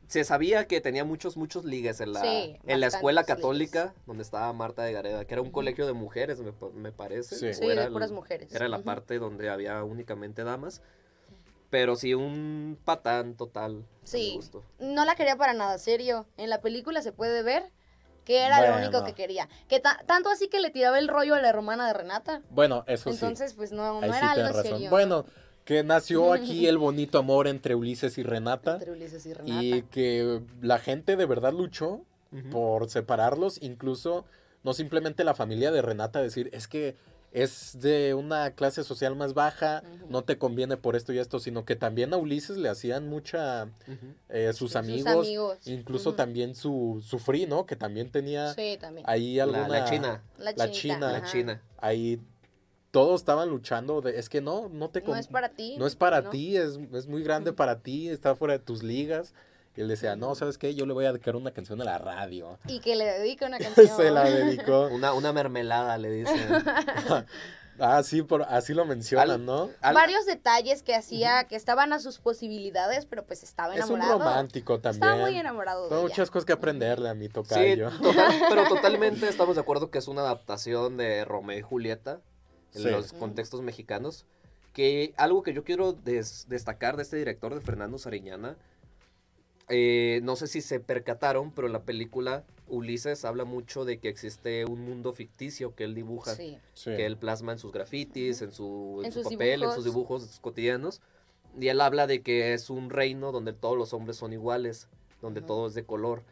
se 0.07 0.23
sabía 0.23 0.65
que 0.67 0.81
tenía 0.81 1.03
muchos, 1.03 1.35
muchos 1.37 1.65
ligues 1.65 1.99
en 2.01 2.13
la, 2.13 2.21
Sí, 2.21 2.57
en 2.65 2.79
la 2.79 2.87
escuela 2.87 3.23
católica 3.23 3.93
donde 4.05 4.23
estaba 4.23 4.51
Marta 4.53 4.83
de 4.83 4.93
Gareda, 4.93 5.25
que 5.25 5.33
era 5.33 5.41
un 5.41 5.51
colegio 5.51 5.87
de 5.87 5.93
mujeres, 5.93 6.39
me, 6.39 6.51
me 6.75 6.91
parece. 6.91 7.35
Sí. 7.35 7.53
Sí, 7.53 7.65
era 7.65 7.81
de 7.81 7.87
el- 7.87 7.93
puras 7.93 8.11
mujeres. 8.11 8.53
Era 8.53 8.67
la 8.67 8.79
parte 8.79 9.17
donde 9.19 9.49
había 9.49 9.83
únicamente 9.83 10.43
damas. 10.43 10.81
Pero 11.71 11.95
sí, 11.95 12.13
un 12.13 12.77
patán 12.85 13.35
total. 13.35 13.83
Sí. 14.03 14.39
No 14.79 15.03
la 15.03 15.15
quería 15.15 15.35
para 15.35 15.53
nada 15.53 15.77
serio. 15.77 16.25
En 16.37 16.49
la 16.49 16.61
película 16.61 17.01
se 17.01 17.11
puede 17.11 17.41
ver 17.41 17.71
que 18.23 18.39
era 18.45 18.69
lo 18.69 18.77
único 18.77 18.91
Bueno. 18.91 19.05
que 19.07 19.13
quería. 19.13 19.49
Que 19.67 19.79
ta- 19.79 19.99
tanto 20.05 20.29
así 20.29 20.47
que 20.47 20.59
le 20.59 20.69
tiraba 20.69 20.97
el 20.99 21.07
rollo 21.07 21.35
a 21.35 21.41
la 21.41 21.49
hermana 21.49 21.87
de 21.87 21.93
Renata. 21.93 22.41
bueno, 22.49 22.83
eso 22.87 23.09
sí. 23.11 23.15
Entonces, 23.15 23.53
pues 23.55 23.71
no, 23.71 23.99
no 23.99 24.01
sí 24.01 24.05
era 24.17 24.33
tienes 24.33 24.37
algo 24.47 24.57
razón. 24.59 24.71
serio. 24.73 24.89
Bueno, 24.89 25.25
que 25.65 25.83
nació 25.83 26.31
aquí 26.33 26.65
el 26.67 26.77
bonito 26.77 27.17
amor 27.17 27.47
entre 27.47 27.75
Ulises 27.75 28.17
y 28.17 28.23
Renata. 28.23 28.73
Entre 28.75 28.91
Ulises 28.91 29.25
y 29.25 29.33
Renata. 29.33 29.61
Y 29.63 29.81
que 29.91 30.41
la 30.61 30.79
gente 30.79 31.15
de 31.17 31.25
verdad 31.25 31.51
luchó 31.53 32.01
por 32.51 32.89
separarlos, 32.89 33.59
incluso 33.61 34.25
no 34.63 34.73
simplemente 34.73 35.23
la 35.23 35.33
familia 35.35 35.71
de 35.71 35.81
Renata 35.81 36.21
decir, 36.21 36.49
es 36.53 36.67
que 36.67 36.95
es 37.31 37.77
de 37.81 38.13
una 38.13 38.51
clase 38.51 38.83
social 38.85 39.15
más 39.15 39.33
baja, 39.33 39.83
no 40.09 40.23
te 40.23 40.37
conviene 40.37 40.75
por 40.77 40.95
esto 40.95 41.11
y 41.13 41.19
esto, 41.19 41.39
sino 41.39 41.65
que 41.65 41.75
también 41.75 42.13
a 42.13 42.17
Ulises 42.17 42.55
le 42.57 42.69
hacían 42.69 43.07
mucha, 43.09 43.65
Ujú. 43.87 44.13
eh, 44.29 44.47
sus, 44.53 44.71
Sus 44.71 44.75
amigos, 44.77 45.25
amigos. 45.27 45.57
incluso 45.67 46.13
también 46.13 46.55
su, 46.55 47.01
su 47.05 47.19
free, 47.19 47.45
¿no? 47.45 47.65
Que 47.65 47.75
también 47.75 48.09
tenía 48.09 48.53
Sí, 48.53 48.77
también. 48.79 49.05
ahí 49.09 49.35
La, 49.35 49.43
alguna... 49.43 49.67
la 49.67 49.85
China. 49.85 50.21
La, 50.37 50.51
la 50.55 50.71
chinita, 50.71 50.71
China. 50.71 51.11
La. 51.11 51.23
China. 51.23 51.61
Ahí 51.77 52.19
todos 52.95 53.19
estaban 53.19 53.49
luchando 53.49 53.99
de, 53.99 54.17
es 54.17 54.29
que 54.29 54.39
no, 54.39 54.69
no 54.69 54.89
te 54.89 55.01
No 55.01 55.07
con- 55.07 55.17
es 55.17 55.27
para 55.27 55.49
ti. 55.49 55.75
no 55.77 55.85
es 55.85 55.97
para 55.97 56.21
¿no? 56.21 56.29
ti, 56.29 56.55
es, 56.55 56.79
es 56.93 57.07
muy 57.07 57.23
grande 57.23 57.51
para 57.61 57.79
ti, 57.81 58.07
está 58.07 58.35
fuera 58.35 58.53
de 58.53 58.59
tus 58.59 58.83
ligas. 58.83 59.33
Y 59.75 59.81
él 59.81 59.89
decía, 59.89 60.15
no. 60.15 60.33
¿sabes 60.35 60.57
qué? 60.57 60.73
Yo 60.75 60.85
le 60.85 60.93
voy 60.93 61.03
a 61.03 61.11
dedicar 61.11 61.35
una 61.35 61.51
canción 61.51 61.81
a 61.81 61.83
la 61.83 61.97
radio. 61.97 62.57
Y 62.69 62.79
que 62.79 62.95
le 62.95 63.03
dedica 63.03 63.45
una 63.47 63.57
canción. 63.59 63.87
Se 63.97 64.09
la 64.11 64.23
dedicó. 64.23 64.87
Una, 64.91 65.11
una 65.13 65.33
mermelada, 65.33 65.97
le 65.97 66.09
dicen. 66.09 66.47
Ah, 67.77 68.01
sí, 68.03 68.21
por, 68.21 68.43
así 68.43 68.73
lo 68.73 68.85
mencionan, 68.85 69.29
Al- 69.31 69.45
¿no? 69.45 69.69
Al- 69.81 69.93
Varios 69.93 70.25
detalles 70.25 70.81
que 70.81 70.95
hacía 70.95 71.43
que 71.43 71.57
estaban 71.57 71.91
a 71.91 71.99
sus 71.99 72.19
posibilidades, 72.19 73.05
pero 73.05 73.25
pues 73.25 73.43
estaba 73.43 73.75
Es 73.75 73.83
un 73.89 73.97
enamorado. 73.97 74.19
romántico 74.19 74.79
también. 74.79 75.03
Estaba 75.03 75.21
muy 75.29 75.37
enamorado 75.37 75.89
de 75.89 75.93
ella. 75.93 76.01
muchas 76.01 76.31
cosas 76.31 76.45
que 76.45 76.53
aprenderle 76.53 77.09
a 77.09 77.13
mi 77.13 77.25
Sí, 77.27 77.33
tocayo. 77.33 77.89
total- 78.01 78.33
pero 78.47 78.63
totalmente 78.69 79.27
estamos 79.27 79.55
de 79.55 79.61
acuerdo 79.61 79.91
que 79.91 79.97
es 79.97 80.07
una 80.07 80.21
adaptación 80.21 80.95
de 80.95 81.25
Romeo 81.25 81.57
y 81.59 81.61
Julieta 81.63 82.21
en 82.75 82.81
Sí. 82.83 82.89
los 82.89 83.13
contextos 83.13 83.61
mexicanos. 83.61 84.25
Que 84.73 85.13
algo 85.17 85.41
que 85.43 85.53
yo 85.53 85.63
quiero 85.63 85.93
des- 85.93 86.45
destacar 86.49 86.97
de 86.97 87.03
este 87.03 87.15
director, 87.17 87.53
de 87.55 87.61
Fernando 87.61 87.97
Sariñana, 87.97 88.57
eh, 89.69 90.19
no 90.23 90.35
sé 90.35 90.47
si 90.47 90.61
se 90.61 90.79
percataron, 90.79 91.51
pero 91.51 91.67
la 91.69 91.83
película 91.83 92.43
Ulises 92.67 93.25
habla 93.25 93.45
mucho 93.45 93.85
de 93.85 93.99
que 93.99 94.09
existe 94.09 94.65
un 94.65 94.81
mundo 94.81 95.13
ficticio 95.13 95.75
que 95.75 95.83
él 95.85 95.95
dibuja, 95.95 96.35
Sí. 96.35 96.57
Sí. 96.73 96.91
que 96.95 97.05
él 97.05 97.17
plasma 97.17 97.53
en 97.53 97.59
sus 97.59 97.71
grafitis, 97.71 98.41
en 98.41 98.51
su, 98.51 98.97
en 98.99 99.05
En 99.05 99.11
su 99.11 99.23
sus 99.23 99.31
papel, 99.33 99.63
en 99.63 99.71
sus 99.71 99.83
dibujos. 99.85 100.21
dibujos 100.23 100.39
cotidianos. 100.41 101.01
Y 101.59 101.69
él 101.69 101.79
habla 101.79 102.05
de 102.05 102.21
que 102.21 102.53
es 102.53 102.69
un 102.69 102.89
reino 102.89 103.31
donde 103.31 103.53
todos 103.53 103.77
los 103.77 103.93
hombres 103.93 104.17
son 104.17 104.33
iguales, 104.33 104.87
donde 105.21 105.39
Ujú. 105.39 105.47
todo 105.47 105.67
es 105.67 105.73
de 105.73 105.85
color. 105.85 106.23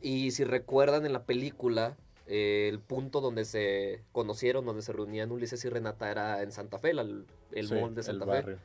Y 0.00 0.30
si 0.30 0.44
recuerdan 0.44 1.04
en 1.06 1.12
la 1.12 1.24
película, 1.24 1.96
eh, 2.34 2.68
el 2.70 2.78
punto 2.80 3.20
donde 3.20 3.44
se 3.44 4.00
conocieron, 4.12 4.64
donde 4.64 4.80
se 4.80 4.92
reunían 4.94 5.30
Ulises 5.30 5.62
y 5.66 5.68
Renata 5.68 6.10
era 6.10 6.42
en 6.42 6.50
Santa 6.50 6.78
Fe, 6.78 6.90
el, 6.92 7.26
el 7.52 7.68
Sí, 7.68 7.74
mall 7.74 7.94
de 7.94 8.00
el 8.00 8.04
Santa 8.06 8.24
Fe. 8.24 8.30
barrio. 8.30 8.58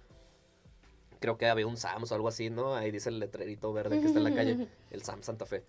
Creo 1.19 1.37
que 1.37 1.47
había 1.47 1.67
un 1.67 1.75
Sams 1.77 2.11
o 2.11 2.15
algo 2.15 2.27
así, 2.27 2.49
¿no? 2.49 2.75
Ahí 2.75 2.91
dice 2.91 3.09
el 3.09 3.19
letrerito 3.19 3.73
verde 3.73 3.99
que 3.99 4.05
está 4.07 4.19
en 4.19 4.23
la 4.23 4.33
calle, 4.35 4.67
el 4.91 5.01
Sam 5.01 5.21
Santa 5.23 5.45
Fe. 5.45 5.63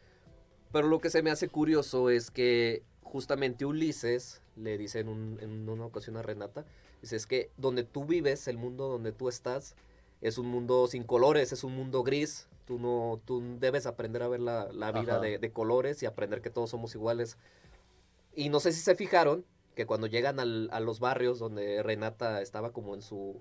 Pero 0.72 0.86
lo 0.86 1.00
que 1.00 1.08
se 1.10 1.22
me 1.22 1.30
hace 1.30 1.48
curioso 1.48 2.10
es 2.10 2.30
que 2.30 2.82
justamente 3.02 3.64
Ulises 3.64 4.42
le 4.56 4.76
dice 4.76 5.00
en, 5.00 5.08
un- 5.08 5.38
en 5.40 5.68
una 5.68 5.86
ocasión 5.86 6.18
a 6.18 6.22
Renata, 6.22 6.66
dice, 7.00 7.16
es 7.16 7.26
que 7.26 7.50
donde 7.56 7.82
tú 7.82 8.04
vives, 8.04 8.46
el 8.46 8.58
mundo 8.58 8.88
donde 8.88 9.10
tú 9.12 9.28
estás, 9.30 9.74
es 10.20 10.36
un 10.38 10.46
mundo 10.46 10.86
sin 10.86 11.02
colores, 11.04 11.52
es 11.52 11.64
un 11.64 11.74
mundo 11.74 12.02
gris. 12.04 12.46
Tú 12.66 12.78
no, 12.78 13.18
tú 13.24 13.42
debes 13.58 13.86
aprender 13.86 14.22
a 14.22 14.28
ver 14.28 14.40
la, 14.40 14.70
la 14.72 14.92
vida 14.92 15.18
de 15.20 15.50
colores 15.52 16.02
y 16.02 16.06
aprender 16.06 16.42
que 16.42 16.50
todos 16.50 16.68
somos 16.68 16.94
iguales. 16.94 17.38
Y 18.38 18.50
no 18.50 18.61
sé 18.61 18.73
si 18.73 18.80
se 18.80 18.95
fijaron 18.95 19.45
que 19.75 19.85
cuando 19.87 20.07
llegan 20.07 20.38
al- 20.40 20.68
a 20.73 20.80
los 20.80 21.00
barrios 21.00 21.38
donde 21.38 21.83
Renata 21.83 22.40
estaba 22.40 22.73
como 22.73 22.95
en 22.95 23.02
su, 23.02 23.40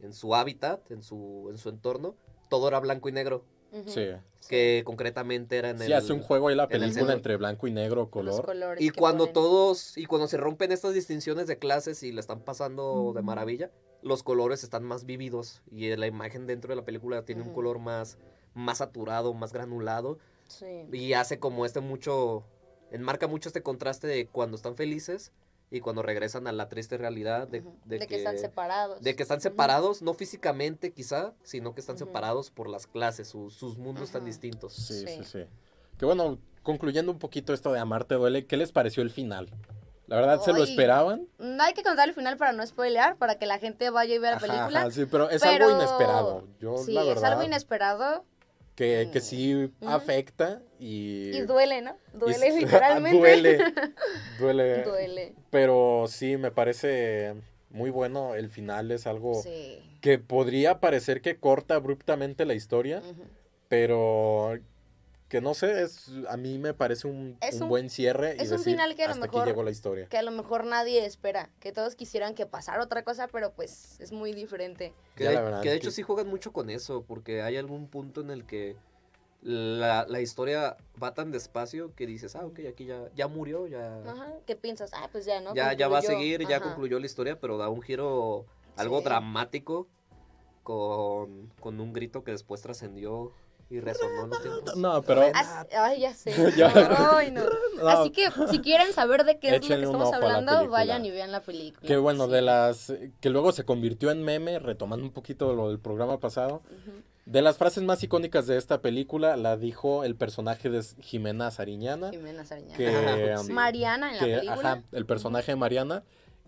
en 0.00 0.12
su 0.12 0.34
hábitat, 0.34 0.90
en 0.90 1.02
su, 1.02 1.48
en 1.50 1.58
su 1.58 1.68
entorno, 1.68 2.14
todo 2.48 2.68
era 2.68 2.80
blanco 2.80 3.08
y 3.08 3.12
negro. 3.12 3.44
Sí. 3.86 4.06
Que 4.48 4.82
concretamente 4.86 5.58
era 5.58 5.68
en 5.70 5.78
Sí, 5.78 5.84
el... 5.86 5.92
hace 5.92 6.12
un 6.14 6.22
juego 6.22 6.48
ahí 6.48 6.54
la 6.54 6.66
película 6.66 7.12
entre 7.12 7.36
blanco 7.36 7.66
y 7.66 7.72
negro, 7.72 8.08
color. 8.08 8.46
Y 8.78 8.88
cuando 8.90 9.24
ponen. 9.24 9.34
todos, 9.34 9.98
y 9.98 10.06
cuando 10.06 10.28
se 10.28 10.38
rompen 10.38 10.72
estas 10.72 10.94
distinciones 10.94 11.46
de 11.46 11.58
clases 11.58 12.02
y 12.02 12.10
le 12.12 12.20
están 12.20 12.40
pasando 12.40 13.12
de 13.14 13.20
maravilla, 13.22 13.70
los 14.02 14.22
colores 14.22 14.62
están 14.64 14.82
más 14.84 15.04
vívidos 15.04 15.60
y 15.70 15.94
la 15.96 16.06
imagen 16.06 16.46
dentro 16.46 16.70
de 16.70 16.76
la 16.76 16.84
película 16.86 17.24
tiene 17.26 17.42
un 17.42 17.52
color 17.52 17.78
más, 17.78 18.16
más 18.54 18.78
saturado, 18.78 19.34
más 19.34 19.52
granulado 19.52 20.18
Sí. 20.48 20.86
y 20.92 21.12
hace 21.14 21.38
como 21.40 21.66
este 21.66 21.80
mucho, 21.80 22.44
enmarca 22.96 23.26
mucho 23.28 23.48
este 23.48 23.62
contraste 23.62 24.06
de 24.06 24.26
cuando 24.26 24.56
están 24.56 24.76
felices 24.76 25.32
y 25.70 25.80
cuando 25.80 26.02
regresan 26.02 26.46
a 26.46 26.52
la 26.52 26.68
triste 26.68 26.96
realidad 26.96 27.48
de, 27.48 27.60
Ujú. 27.60 27.76
de 27.84 27.98
De, 27.98 28.06
que, 28.06 28.16
están 28.16 28.38
separados. 28.38 29.00
de 29.02 29.16
que 29.16 29.22
están 29.22 29.40
separados, 29.40 30.02
no 30.02 30.14
físicamente 30.14 30.92
quizá, 30.92 31.32
sino 31.42 31.74
que 31.74 31.80
están 31.80 31.98
separados 31.98 32.50
por 32.50 32.68
las 32.68 32.86
clases, 32.86 33.28
sus, 33.28 33.54
sus 33.54 33.76
mundos 33.78 34.10
tan 34.12 34.24
distintos. 34.24 34.74
Sí, 34.74 35.00
sí, 35.06 35.06
Sí. 35.06 35.24
sí. 35.24 35.44
Que 35.98 36.04
bueno, 36.04 36.38
concluyendo 36.62 37.10
un 37.10 37.18
poquito 37.18 37.52
esto 37.52 37.72
de 37.72 37.80
Amarte 37.80 38.14
Duele, 38.16 38.46
¿qué 38.46 38.56
les 38.56 38.70
pareció 38.72 39.02
el 39.02 39.10
final? 39.10 39.50
¿La 40.06 40.16
verdad 40.16 40.40
se 40.40 40.52
lo 40.52 40.62
esperaban? 40.62 41.26
No 41.38 41.64
hay 41.64 41.72
que 41.74 41.82
contar 41.82 42.08
el 42.08 42.14
final 42.14 42.36
para 42.36 42.52
no 42.52 42.64
spoilear, 42.64 43.16
para 43.16 43.38
que 43.40 43.46
la 43.46 43.58
gente 43.58 43.90
vaya 43.90 44.14
y 44.14 44.18
vea 44.18 44.32
la 44.32 44.38
película. 44.38 44.80
ajá, 44.82 44.90
sí, 44.92 45.04
pero 45.06 45.28
es 45.30 45.42
pero- 45.42 45.64
algo 45.66 45.76
inesperado. 45.80 46.44
Yo, 46.60 46.76
sí, 46.78 46.92
la 46.92 47.02
es 47.12 47.24
algo 47.24 47.42
inesperado 47.42 48.24
que, 48.76 49.08
que 49.12 49.20
sí 49.20 49.54
Ujú. 49.80 49.88
afecta 49.88 50.62
y... 50.78 51.36
y 51.36 51.40
duele, 51.40 51.82
¿no? 51.82 51.96
y- 52.14 52.18
Duele 52.18 52.50
literalmente. 52.60 53.18
duele, 53.18 53.58
duele. 54.38 54.82
Duele. 54.84 55.34
Pero 55.50 56.04
sí, 56.08 56.36
me 56.36 56.50
parece 56.52 57.34
muy 57.70 57.90
bueno. 57.90 58.34
El 58.34 58.48
final 58.50 58.90
es 58.92 59.06
algo 59.06 59.42
Sí. 59.42 59.78
que 60.00 60.18
podría 60.18 60.78
parecer 60.78 61.20
que 61.22 61.36
corta 61.38 61.74
abruptamente 61.74 62.44
la 62.44 62.54
historia, 62.54 63.02
pero 63.68 64.58
que 65.28 65.40
no 65.40 65.54
sé, 65.54 65.82
es 65.82 66.08
a 66.28 66.36
mí 66.36 66.58
me 66.58 66.72
parece 66.72 67.08
un, 67.08 67.36
Es 67.40 67.56
un 67.56 67.64
un- 67.64 67.68
buen 67.68 67.90
cierre 67.90 68.36
y 68.38 68.42
es 68.42 68.50
un 68.50 68.58
decir, 68.58 68.74
final 68.74 68.94
que 68.94 69.02
a 69.02 69.06
lo 69.06 69.12
hasta 69.14 69.26
mejor- 69.26 69.40
aquí 69.42 69.50
llegó 69.50 69.62
la 69.64 69.70
historia. 69.72 70.06
Que 70.08 70.18
a 70.18 70.22
lo 70.22 70.30
mejor 70.30 70.64
nadie 70.64 71.04
espera, 71.04 71.50
que 71.58 71.72
todos 71.72 71.96
quisieran 71.96 72.34
que 72.34 72.46
pasara 72.46 72.82
otra 72.82 73.02
cosa, 73.02 73.26
pero 73.28 73.52
pues 73.52 73.98
es 74.00 74.12
muy 74.12 74.32
diferente. 74.32 74.92
Que, 75.16 75.24
Ya 75.24 75.30
de, 75.30 75.36
la 75.36 75.42
verdad 75.42 75.62
que 75.62 75.70
de 75.70 75.74
que- 75.74 75.78
hecho 75.82 75.90
sí 75.90 76.02
juegan 76.02 76.28
mucho 76.28 76.52
con 76.52 76.70
eso, 76.70 77.02
porque 77.02 77.42
hay 77.42 77.56
algún 77.56 77.88
punto 77.88 78.20
en 78.20 78.30
el 78.30 78.44
que 78.46 78.76
la, 79.42 80.06
la 80.08 80.20
historia 80.20 80.76
va 81.02 81.12
tan 81.14 81.30
despacio 81.32 81.94
que 81.94 82.06
dices, 82.06 82.34
ah, 82.36 82.46
ok, 82.46 82.60
aquí 82.68 82.84
ya, 82.86 83.08
ya 83.14 83.26
murió, 83.28 83.66
ya, 83.66 83.98
Ajá. 84.04 84.32
¿Qué 84.46 84.54
piensas? 84.56 84.90
Ah, 84.94 85.08
pues 85.10 85.24
ya, 85.24 85.40
¿no? 85.40 85.54
ya, 85.54 85.72
ya 85.72 85.88
va 85.88 85.98
a 85.98 86.02
seguir, 86.02 86.46
ya 86.48 86.60
concluyó 86.60 86.98
la 87.00 87.06
historia, 87.06 87.38
pero 87.38 87.58
da 87.58 87.68
un 87.68 87.82
giro 87.82 88.46
algo 88.76 88.98
Sí. 88.98 89.04
dramático 89.04 89.88
con, 90.62 91.52
con 91.60 91.80
un 91.80 91.92
grito 91.92 92.24
que 92.24 92.32
después 92.32 92.60
trascendió 92.62 93.32
y 93.68 93.80
resonó 93.80 94.28
los 94.28 94.40
tiempos. 94.42 94.76
No, 94.76 95.02
pero 95.02 95.22
Ay, 95.76 96.00
ya 96.00 96.14
sé. 96.14 96.32
Ya. 96.56 96.72
Ay, 97.16 97.30
no. 97.32 97.42
No. 97.76 97.88
Así 97.88 98.10
que 98.10 98.28
si 98.50 98.60
quieren 98.60 98.92
saber 98.92 99.24
de 99.24 99.38
qué 99.38 99.56
es 99.56 99.62
lo 99.68 99.76
que 99.76 99.82
estamos 99.82 100.12
hablando, 100.12 100.68
vayan 100.68 101.04
y 101.04 101.10
vean 101.10 101.32
la 101.32 101.40
película. 101.42 101.86
que 101.86 101.96
bueno, 101.96 102.26
Sí. 102.26 102.32
de 102.32 102.42
las 102.42 102.92
que 103.20 103.30
luego 103.30 103.52
se 103.52 103.64
convirtió 103.64 104.10
en 104.10 104.22
meme, 104.22 104.58
retomando 104.58 105.04
un 105.04 105.12
poquito 105.12 105.52
lo 105.54 105.68
del 105.68 105.78
programa 105.80 106.18
pasado, 106.20 106.62
de 107.24 107.42
las 107.42 107.56
frases 107.56 107.82
más 107.82 108.00
icónicas 108.04 108.46
de 108.46 108.56
esta 108.56 108.80
película 108.80 109.36
la 109.36 109.56
dijo 109.56 110.04
el 110.04 110.14
personaje 110.14 110.70
de 110.70 110.80
Jimena 111.00 111.50
Sariñana, 111.50 112.10
Jimena 112.10 112.44
Sariñana. 112.44 112.76
que, 112.76 112.88
Ajá, 112.88 113.40
um, 113.40 113.46
sí. 113.48 113.52
Mariana 113.52 114.10
en 114.10 114.16
la 114.16 114.38
película. 114.38 114.72
ajá, 114.72 114.82
el 114.92 115.06
personaje 115.06 115.50
de 115.52 115.56
Mariana 115.56 116.04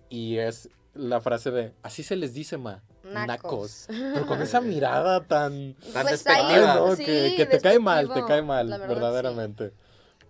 y 0.09 0.37
es 0.37 0.69
la 0.95 1.21
frase 1.21 1.51
de 1.51 1.73
así 1.83 2.05
se 2.05 2.15
les 2.15 2.33
dice 2.33 2.59
ma 2.59 2.83
Nacos. 3.13 3.87
nacos 3.89 3.89
pero 3.89 4.27
con 4.27 4.43
esa 4.43 4.61
mirada 4.63 5.25
tan 5.25 5.75
Tan 5.93 6.07
Pues 6.07 6.25
despectiva. 6.25 6.73
Ay, 6.75 6.79
¿no? 6.81 6.97
sí, 6.97 7.05
que, 7.05 7.35
que 7.37 7.47
te 7.47 7.61
cae 7.61 7.79
mal 7.79 8.13
te 8.13 8.25
cae 8.25 8.43
mal 8.43 8.69
sí. 8.73 8.79
verdaderamente 8.89 9.65
Pero, 9.65 9.77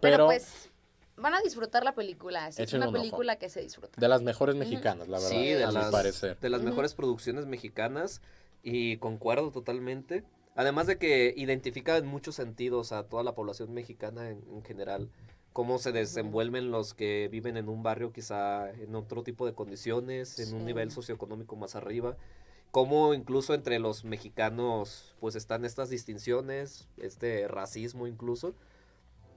pero, 0.00 0.26
pues 0.26 0.70
van 1.16 1.34
a 1.34 1.40
disfrutar 1.40 1.82
la 1.84 1.94
película. 1.94 2.50
sí, 2.52 2.62
Es 2.62 2.72
una 2.72 2.86
un 2.88 2.94
ojo. 2.94 3.02
película 3.02 3.36
que 3.36 3.48
se 3.50 3.60
disfruta. 3.60 4.00
de 4.00 4.08
las 4.08 4.22
mejores 4.22 4.54
mexicanas 4.56 5.08
la 5.08 5.18
verdad 5.18 5.30
Sí, 5.30 5.48
de 5.50 5.64
a 5.64 5.68
mi 5.68 5.74
las, 5.74 5.90
parecer 5.90 6.38
de 6.40 6.48
las 6.50 6.62
mejores 6.62 6.94
producciones 6.94 7.46
mexicanas 7.46 8.20
y 8.62 8.96
concuerdo 8.98 9.50
totalmente. 9.50 10.24
Además 10.54 10.88
de 10.88 10.98
que 10.98 11.32
identifica 11.36 11.96
en 11.96 12.06
muchos 12.06 12.34
sentidos 12.34 12.90
a 12.90 13.04
toda 13.04 13.22
la 13.22 13.34
población 13.36 13.72
mexicana 13.72 14.28
en, 14.30 14.42
en 14.52 14.64
general, 14.64 15.08
cómo 15.52 15.78
se 15.78 15.92
desenvuelven 15.92 16.72
los 16.72 16.94
que 16.94 17.28
viven 17.30 17.56
en 17.56 17.68
un 17.68 17.84
barrio 17.84 18.12
quizá 18.12 18.68
en 18.70 18.94
otro 18.96 19.22
tipo 19.22 19.46
de 19.46 19.54
condiciones, 19.54 20.38
en 20.40 20.54
un 20.54 20.64
nivel 20.64 20.90
socioeconómico 20.90 21.54
más 21.54 21.76
arriba, 21.76 22.16
cómo 22.70 23.14
incluso 23.14 23.54
entre 23.54 23.78
los 23.78 24.04
mexicanos 24.04 25.14
pues 25.20 25.34
están 25.34 25.64
estas 25.64 25.90
distinciones, 25.90 26.86
este 26.98 27.48
racismo 27.48 28.06
incluso, 28.06 28.54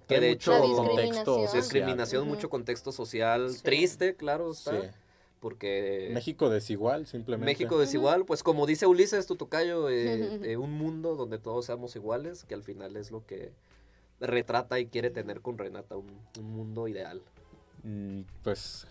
que 0.08 0.16
Hay 0.16 0.22
de 0.22 0.30
hecho... 0.32 0.52
Contexto 0.60 1.48
discriminación. 1.54 2.28
mucho 2.28 2.50
contexto 2.50 2.92
social, 2.92 3.52
Sí. 3.52 3.64
triste, 3.64 4.16
claro 4.16 4.54
Sí. 4.54 4.70
está, 4.70 4.94
porque... 5.40 6.10
México 6.14 6.50
desigual 6.50 7.08
simplemente 7.08 7.46
México 7.52 7.80
desigual, 7.80 8.26
pues 8.26 8.44
como 8.44 8.66
dice 8.66 8.86
Ulises, 8.88 9.26
tu 9.28 9.36
tocayo, 9.38 9.90
eh, 9.90 10.40
eh, 10.54 10.58
un 10.58 10.74
mundo 10.74 11.16
donde 11.16 11.40
todos 11.40 11.66
seamos 11.66 11.96
iguales, 11.96 12.44
que 12.44 12.54
al 12.54 12.64
final 12.64 12.96
es 12.98 13.12
lo 13.12 13.26
que 13.26 13.54
retrata 14.20 14.80
y 14.80 14.86
quiere 14.88 15.10
tener 15.10 15.42
con 15.42 15.58
Renata, 15.58 15.96
un, 15.96 16.12
un 16.38 16.52
mundo 16.52 16.88
ideal. 16.88 17.22
Mm, 17.84 18.22
pues 18.44 18.86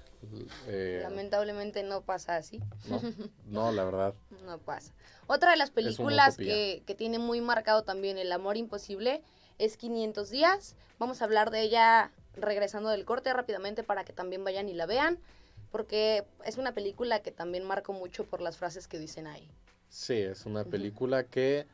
eh, 0.66 1.00
Lamentablemente 1.02 1.82
no 1.82 2.02
pasa 2.02 2.36
así. 2.36 2.60
no, 2.88 3.00
no 3.46 3.72
la 3.72 3.84
verdad 3.84 4.14
No 4.44 4.58
pasa. 4.58 4.92
Otra 5.26 5.52
de 5.52 5.56
las 5.56 5.70
películas 5.70 6.36
que, 6.36 6.82
que 6.86 6.94
tiene 6.94 7.18
muy 7.18 7.40
marcado 7.40 7.84
también 7.84 8.18
el 8.18 8.32
amor 8.32 8.56
imposible 8.56 9.22
es 9.58 9.76
500 9.76 10.30
días. 10.30 10.74
Vamos 10.98 11.22
a 11.22 11.24
hablar 11.24 11.50
de 11.50 11.62
ella 11.62 12.10
regresando 12.34 12.88
del 12.90 13.04
corte 13.04 13.32
rápidamente 13.32 13.82
para 13.82 14.04
que 14.04 14.12
también 14.12 14.44
vayan 14.44 14.68
y 14.68 14.74
la 14.74 14.86
vean. 14.86 15.18
Porque 15.70 16.24
es 16.44 16.58
una 16.58 16.74
película 16.74 17.20
que 17.20 17.30
también 17.30 17.64
marcó 17.64 17.92
mucho 17.92 18.24
por 18.24 18.40
las 18.40 18.56
frases 18.56 18.88
que 18.88 18.98
dicen 18.98 19.26
ahí. 19.26 19.48
Sí, 19.88 20.14
es 20.14 20.46
una 20.46 20.64
película 20.64 21.24
que 21.24 21.66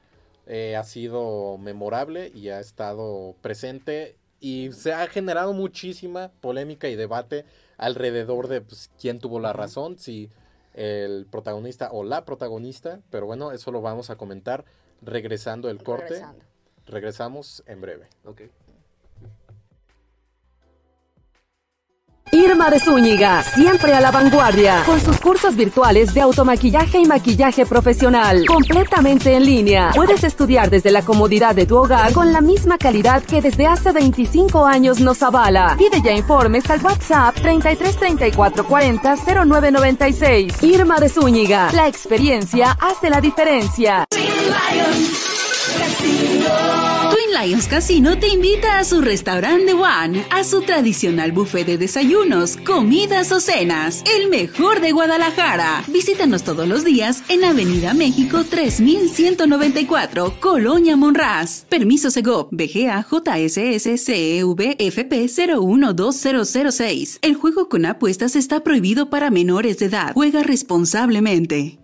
eh, 0.47 0.77
ha 0.77 0.85
sido 0.85 1.59
memorable 1.59 2.31
y 2.35 2.51
ha 2.51 2.61
estado 2.61 3.35
presente 3.41 4.17
y 4.39 4.71
se 4.73 4.93
ha 4.93 5.07
generado 5.07 5.53
muchísima 5.53 6.31
polémica 6.41 6.89
y 6.89 6.97
debate 6.97 7.45
alrededor 7.77 8.49
de 8.49 8.61
pues, 8.61 8.91
quién 9.01 9.19
tuvo 9.19 9.41
la 9.41 9.53
razón, 9.53 9.99
si 9.99 10.31
el 10.75 11.27
protagonista 11.27 11.91
o 11.91 12.05
la 12.05 12.25
protagonista, 12.25 13.01
pero 13.11 13.27
bueno, 13.27 13.53
eso 13.53 13.73
lo 13.73 13.81
vamos 13.81 14.11
a 14.11 14.17
comentar 14.17 14.65
regresando 15.03 15.71
el 15.71 15.83
corte. 15.83 16.15
Regresando. 16.15 16.45
Regresamos 16.87 17.63
en 17.67 17.81
breve. 17.81 18.09
Ok. 18.25 18.43
Irma 22.33 22.71
de 22.71 22.81
Zúñiga, 22.81 23.43
siempre 23.43 23.95
a 23.95 24.01
la 24.01 24.11
vanguardia, 24.11 24.83
con 24.85 25.01
sus 25.01 25.19
cursos 25.21 25.55
virtuales 25.55 26.13
de 26.13 26.21
automaquillaje 26.21 26.99
y 26.99 27.05
maquillaje 27.05 27.65
profesional, 27.65 28.45
completamente 28.47 29.35
en 29.35 29.45
línea. 29.45 29.93
Puedes 29.95 30.25
estudiar 30.25 30.69
desde 30.69 30.91
la 30.91 31.03
comodidad 31.03 31.55
de 31.55 31.67
tu 31.67 31.77
hogar 31.77 32.13
con 32.13 32.33
la 32.33 32.41
misma 32.41 32.79
calidad 32.79 33.23
que 33.23 33.41
desde 33.41 33.67
hace 33.67 33.93
25 33.93 34.67
años 34.67 35.01
nos 35.01 35.23
avala. 35.23 35.77
Pide 35.79 36.03
ya 36.03 36.13
informes 36.13 36.69
al 36.69 36.85
WhatsApp 36.85 37.37
33 37.41 37.97
34 37.97 38.67
40 38.67 39.17
0996. 39.45 40.63
Irma 40.63 40.99
de 40.99 41.09
Zúñiga, 41.09 41.71
la 41.73 41.87
experiencia 41.87 42.77
hace 42.81 43.09
la 43.09 43.21
diferencia. 43.21 44.05
Lions 47.39 47.67
Casino 47.67 48.19
te 48.19 48.29
invita 48.29 48.79
a 48.79 48.85
su 48.85 49.03
restaurante 49.03 49.75
One, 49.75 50.25
a 50.31 50.43
su 50.43 50.63
tradicional 50.63 51.33
buffet 51.33 51.67
de 51.67 51.77
desayunos, 51.77 52.57
comidas 52.57 53.31
o 53.31 53.41
cenas, 53.41 54.03
el 54.17 54.31
mejor 54.31 54.81
de 54.81 54.93
Guadalajara. 54.93 55.85
Visítanos 55.89 56.45
todos 56.45 56.67
los 56.67 56.83
días 56.85 57.23
en 57.29 57.45
Avenida 57.45 57.93
México 57.93 58.45
3194, 58.45 60.41
Colonia 60.41 60.97
Monraz. 60.97 61.67
Permiso 61.69 62.11
Segov, 62.11 62.49
BGA 62.53 63.07
JSS 63.07 64.01
CEV 64.03 64.77
FP 64.79 65.29
012006. 65.29 67.19
El 67.21 67.35
juego 67.35 67.69
con 67.69 67.85
apuestas 67.85 68.35
está 68.35 68.65
prohibido 68.65 69.11
para 69.11 69.31
menores 69.31 69.79
de 69.79 69.87
edad. 69.87 70.13
Juega 70.15 70.43
responsablemente. 70.43 71.79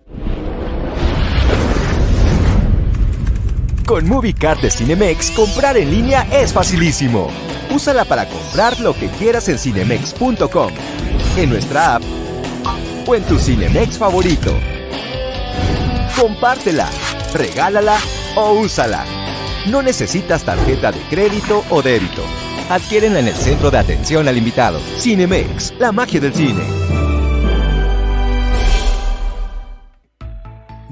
Con 3.93 4.09
MovieCard 4.09 4.59
de 4.59 4.71
Cinemex, 4.71 5.29
comprar 5.29 5.77
en 5.77 5.91
línea 5.91 6.27
es 6.31 6.51
facilísimo. 6.51 7.29
Úsala 7.69 8.05
para 8.05 8.27
comprar 8.27 8.79
lo 8.79 8.95
que 8.95 9.07
quieras 9.07 9.47
en 9.49 9.59
cinemex.com, 9.59 10.73
en 11.37 11.49
nuestra 11.51 11.97
app 11.97 12.03
o 13.05 13.13
en 13.13 13.21
tu 13.25 13.37
Cinemex 13.37 13.99
favorito. 13.99 14.51
Compártela, 16.19 16.89
regálala 17.35 17.99
o 18.35 18.53
úsala. 18.61 19.05
No 19.67 19.83
necesitas 19.83 20.43
tarjeta 20.43 20.91
de 20.91 20.99
crédito 21.11 21.63
o 21.69 21.83
débito. 21.83 22.23
Adquiérenla 22.71 23.19
en 23.19 23.27
el 23.27 23.35
centro 23.35 23.69
de 23.69 23.77
atención 23.77 24.27
al 24.27 24.39
invitado. 24.39 24.79
Cinemex, 24.97 25.71
la 25.77 25.91
magia 25.91 26.19
del 26.19 26.33
cine. 26.33 26.63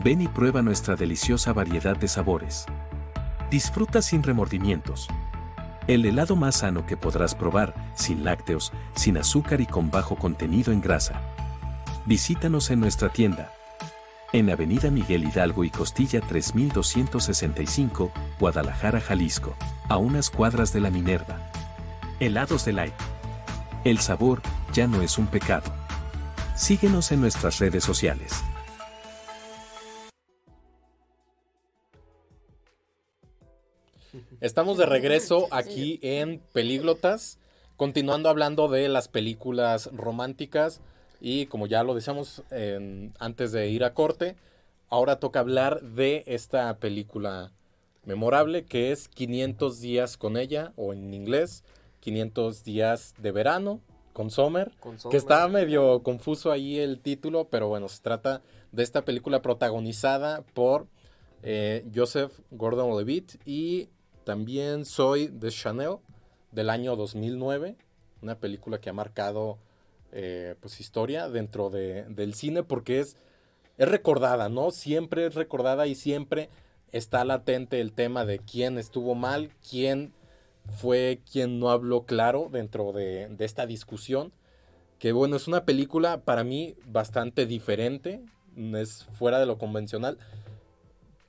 Ven 0.03 0.21
y 0.21 0.27
prueba 0.27 0.61
nuestra 0.61 0.95
deliciosa 0.95 1.51
variedad 1.51 1.97
de 1.97 2.07
sabores. 2.07 2.67
Disfruta 3.51 4.01
sin 4.01 4.23
remordimientos. 4.23 5.09
El 5.85 6.05
helado 6.05 6.37
más 6.37 6.59
sano 6.59 6.85
que 6.85 6.95
podrás 6.95 7.35
probar, 7.35 7.75
sin 7.95 8.23
lácteos, 8.23 8.71
sin 8.95 9.17
azúcar 9.17 9.59
y 9.59 9.65
con 9.65 9.91
bajo 9.91 10.15
contenido 10.15 10.71
en 10.71 10.79
grasa. 10.79 11.21
Visítanos 12.05 12.71
en 12.71 12.79
nuestra 12.79 13.09
tienda. 13.09 13.51
En 14.31 14.49
Avenida 14.49 14.89
Miguel 14.89 15.25
Hidalgo 15.25 15.65
y 15.65 15.69
Costilla 15.69 16.21
3265, 16.21 18.13
Guadalajara, 18.39 19.01
Jalisco, 19.01 19.53
a 19.89 19.97
unas 19.97 20.29
cuadras 20.29 20.71
de 20.71 20.79
la 20.79 20.89
Minerva. 20.89 21.51
Helados 22.21 22.63
de 22.63 22.71
Light. 22.71 22.93
El 23.83 23.99
sabor 23.99 24.41
ya 24.71 24.87
no 24.87 25.01
es 25.01 25.17
un 25.17 25.27
pecado. 25.27 25.73
Síguenos 26.55 27.11
en 27.11 27.19
nuestras 27.19 27.59
redes 27.59 27.83
sociales. 27.83 28.45
Estamos 34.41 34.77
de 34.77 34.85
regreso 34.87 35.47
aquí 35.51 35.99
en 36.01 36.39
Pelíglotas, 36.51 37.37
continuando 37.77 38.27
hablando 38.29 38.67
de 38.69 38.89
las 38.89 39.07
películas 39.07 39.89
románticas 39.93 40.81
y 41.19 41.45
como 41.45 41.67
ya 41.67 41.83
lo 41.83 41.93
decíamos 41.93 42.41
en- 42.49 43.13
antes 43.19 43.51
de 43.51 43.69
ir 43.69 43.83
a 43.83 43.93
corte, 43.93 44.35
ahora 44.89 45.19
toca 45.19 45.39
hablar 45.41 45.81
de 45.81 46.23
esta 46.25 46.75
película 46.77 47.51
memorable 48.05 48.65
que 48.65 48.91
es 48.91 49.07
500 49.07 49.79
días 49.79 50.17
con 50.17 50.37
ella 50.37 50.73
o 50.75 50.91
en 50.93 51.13
inglés 51.13 51.63
500 51.99 52.63
días 52.63 53.13
de 53.19 53.31
verano 53.31 53.79
con 54.13 54.31
Sommer, 54.31 54.71
Con 54.79 54.97
que 55.11 55.17
está 55.17 55.47
medio 55.47 56.01
confuso 56.01 56.51
ahí 56.51 56.79
el 56.79 56.99
título, 56.99 57.47
pero 57.49 57.67
bueno, 57.67 57.87
se 57.87 58.01
trata 58.01 58.41
de 58.71 58.81
esta 58.83 59.05
película 59.05 59.41
protagonizada 59.43 60.41
por 60.55 60.87
eh, 61.43 61.85
Joseph 61.93 62.31
Gordon-Levitt 62.51 63.35
y 63.45 63.87
también 64.35 64.85
Soy 64.85 65.27
de 65.27 65.49
Chanel 65.51 65.97
del 66.53 66.69
año 66.69 66.95
2009, 66.95 67.75
una 68.21 68.35
película 68.35 68.79
que 68.79 68.89
ha 68.89 68.93
marcado 68.93 69.57
eh, 70.13 70.55
pues 70.61 70.79
historia 70.79 71.27
dentro 71.27 71.69
de- 71.69 72.05
del 72.05 72.33
cine 72.33 72.63
porque 72.63 73.01
es, 73.01 73.17
es 73.77 73.89
recordada, 73.89 74.47
¿no? 74.47 74.71
Siempre 74.71 75.25
es 75.25 75.35
recordada 75.35 75.85
y 75.85 75.95
siempre 75.95 76.47
está 76.93 77.25
latente 77.25 77.81
el 77.81 77.91
tema 77.91 78.23
de 78.23 78.39
quién 78.39 78.77
estuvo 78.77 79.15
mal, 79.15 79.49
quién 79.69 80.13
fue 80.77 81.19
quien 81.29 81.59
no 81.59 81.69
habló 81.69 82.03
claro 82.05 82.47
dentro 82.49 82.93
de, 82.93 83.27
de 83.27 83.43
esta 83.43 83.65
discusión. 83.65 84.31
Que 84.97 85.11
bueno, 85.11 85.35
es 85.35 85.49
una 85.49 85.65
película 85.65 86.21
para 86.21 86.45
mí 86.45 86.75
bastante 86.85 87.45
diferente, 87.45 88.21
es 88.55 89.03
fuera 89.11 89.39
de 89.41 89.45
lo 89.45 89.57
convencional, 89.57 90.17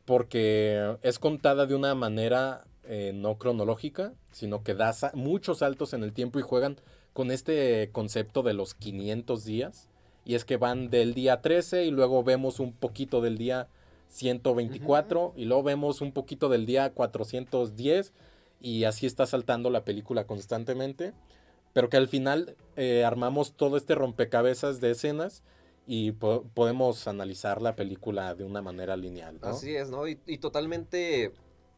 porque 0.05 0.97
es 1.03 1.19
contada 1.19 1.67
de 1.67 1.75
una 1.75 1.97
manera 1.97 2.65
eh, 2.85 3.13
no 3.15 3.39
cronológica, 3.39 4.13
sino 4.31 4.63
que 4.63 4.75
da 4.75 4.93
sa- 4.93 5.13
muchos 5.15 5.59
saltos 5.59 5.93
en 5.95 6.03
el 6.03 6.13
tiempo 6.13 6.39
y 6.39 6.43
juegan 6.43 6.77
con 7.13 7.31
este 7.31 7.91
concepto 7.93 8.43
de 8.43 8.55
los 8.55 8.75
500 8.75 9.45
días. 9.45 9.89
Y 10.25 10.35
es 10.35 10.45
que 10.45 10.57
van 10.57 10.89
del 10.91 11.15
día 11.15 11.41
13 11.43 11.85
y 11.85 11.91
luego 11.91 12.23
vemos 12.23 12.61
un 12.61 12.73
poquito 12.73 13.21
del 13.21 13.39
día 13.39 13.69
124 14.09 15.35
y 15.37 15.45
luego 15.45 15.63
vemos 15.63 16.01
un 16.01 16.13
poquito 16.13 16.49
del 16.49 16.67
día 16.67 16.91
410 16.93 18.13
y 18.61 18.85
así 18.85 19.07
está 19.07 19.27
saltando 19.27 19.71
la 19.71 19.85
película 19.85 20.27
constantemente. 20.27 21.13
Pero 21.73 21.89
que 21.89 21.97
al 21.97 22.07
final 22.09 22.57
eh, 22.77 23.05
armamos 23.05 23.55
todo 23.55 23.77
este 23.77 23.95
rompecabezas 23.95 24.81
de 24.81 24.91
escenas 24.91 25.43
y 25.87 26.13
po- 26.13 26.45
podemos 26.55 27.09
analizar 27.09 27.63
la 27.63 27.75
película 27.75 28.35
de 28.35 28.45
una 28.45 28.61
manera 28.63 28.97
lineal. 28.97 29.39
¿no? 29.41 29.49
Así 29.49 29.75
es, 29.75 29.91
¿no? 29.91 30.07
Y, 30.07 30.21
y 30.27 30.39
totalmente, 30.39 31.33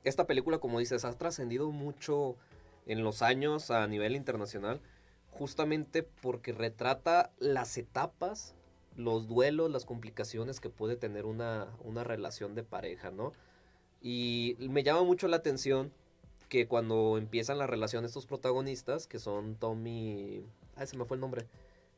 esta 0.05 0.27
película, 0.27 0.59
como 0.59 0.79
dices, 0.79 1.05
ha 1.05 1.13
trascendido 1.13 1.71
mucho 1.71 2.37
en 2.87 3.03
los 3.03 3.23
años 3.23 3.71
a 3.71 3.87
nivel 3.87 4.15
internacional, 4.15 4.81
justamente 5.31 6.03
porque 6.03 6.53
retrata 6.53 7.33
las 7.39 7.77
etapas, 7.79 8.55
los 8.97 9.27
duelos, 9.27 9.71
las 9.71 9.85
complicaciones 9.85 10.61
que 10.61 10.71
puede 10.71 10.97
tener 10.97 11.27
una, 11.27 11.69
una 11.83 12.05
relación 12.05 12.55
de 12.55 12.63
pareja, 12.63 13.11
¿no? 13.11 13.33
Y 14.01 14.57
me 14.61 14.83
llama 14.83 15.03
mucho 15.03 15.29
la 15.29 15.37
atención 15.37 15.91
que 16.49 16.69
cuando 16.69 17.17
empiezan 17.19 17.59
la 17.59 17.67
relación 17.67 18.05
estos 18.05 18.27
protagonistas, 18.27 19.07
que 19.07 19.19
son 19.19 19.57
Tommy... 19.57 20.45
Ay, 20.77 20.87
se 20.87 20.97
me 20.97 21.05
fue 21.07 21.17
el 21.17 21.23
nombre. 21.23 21.47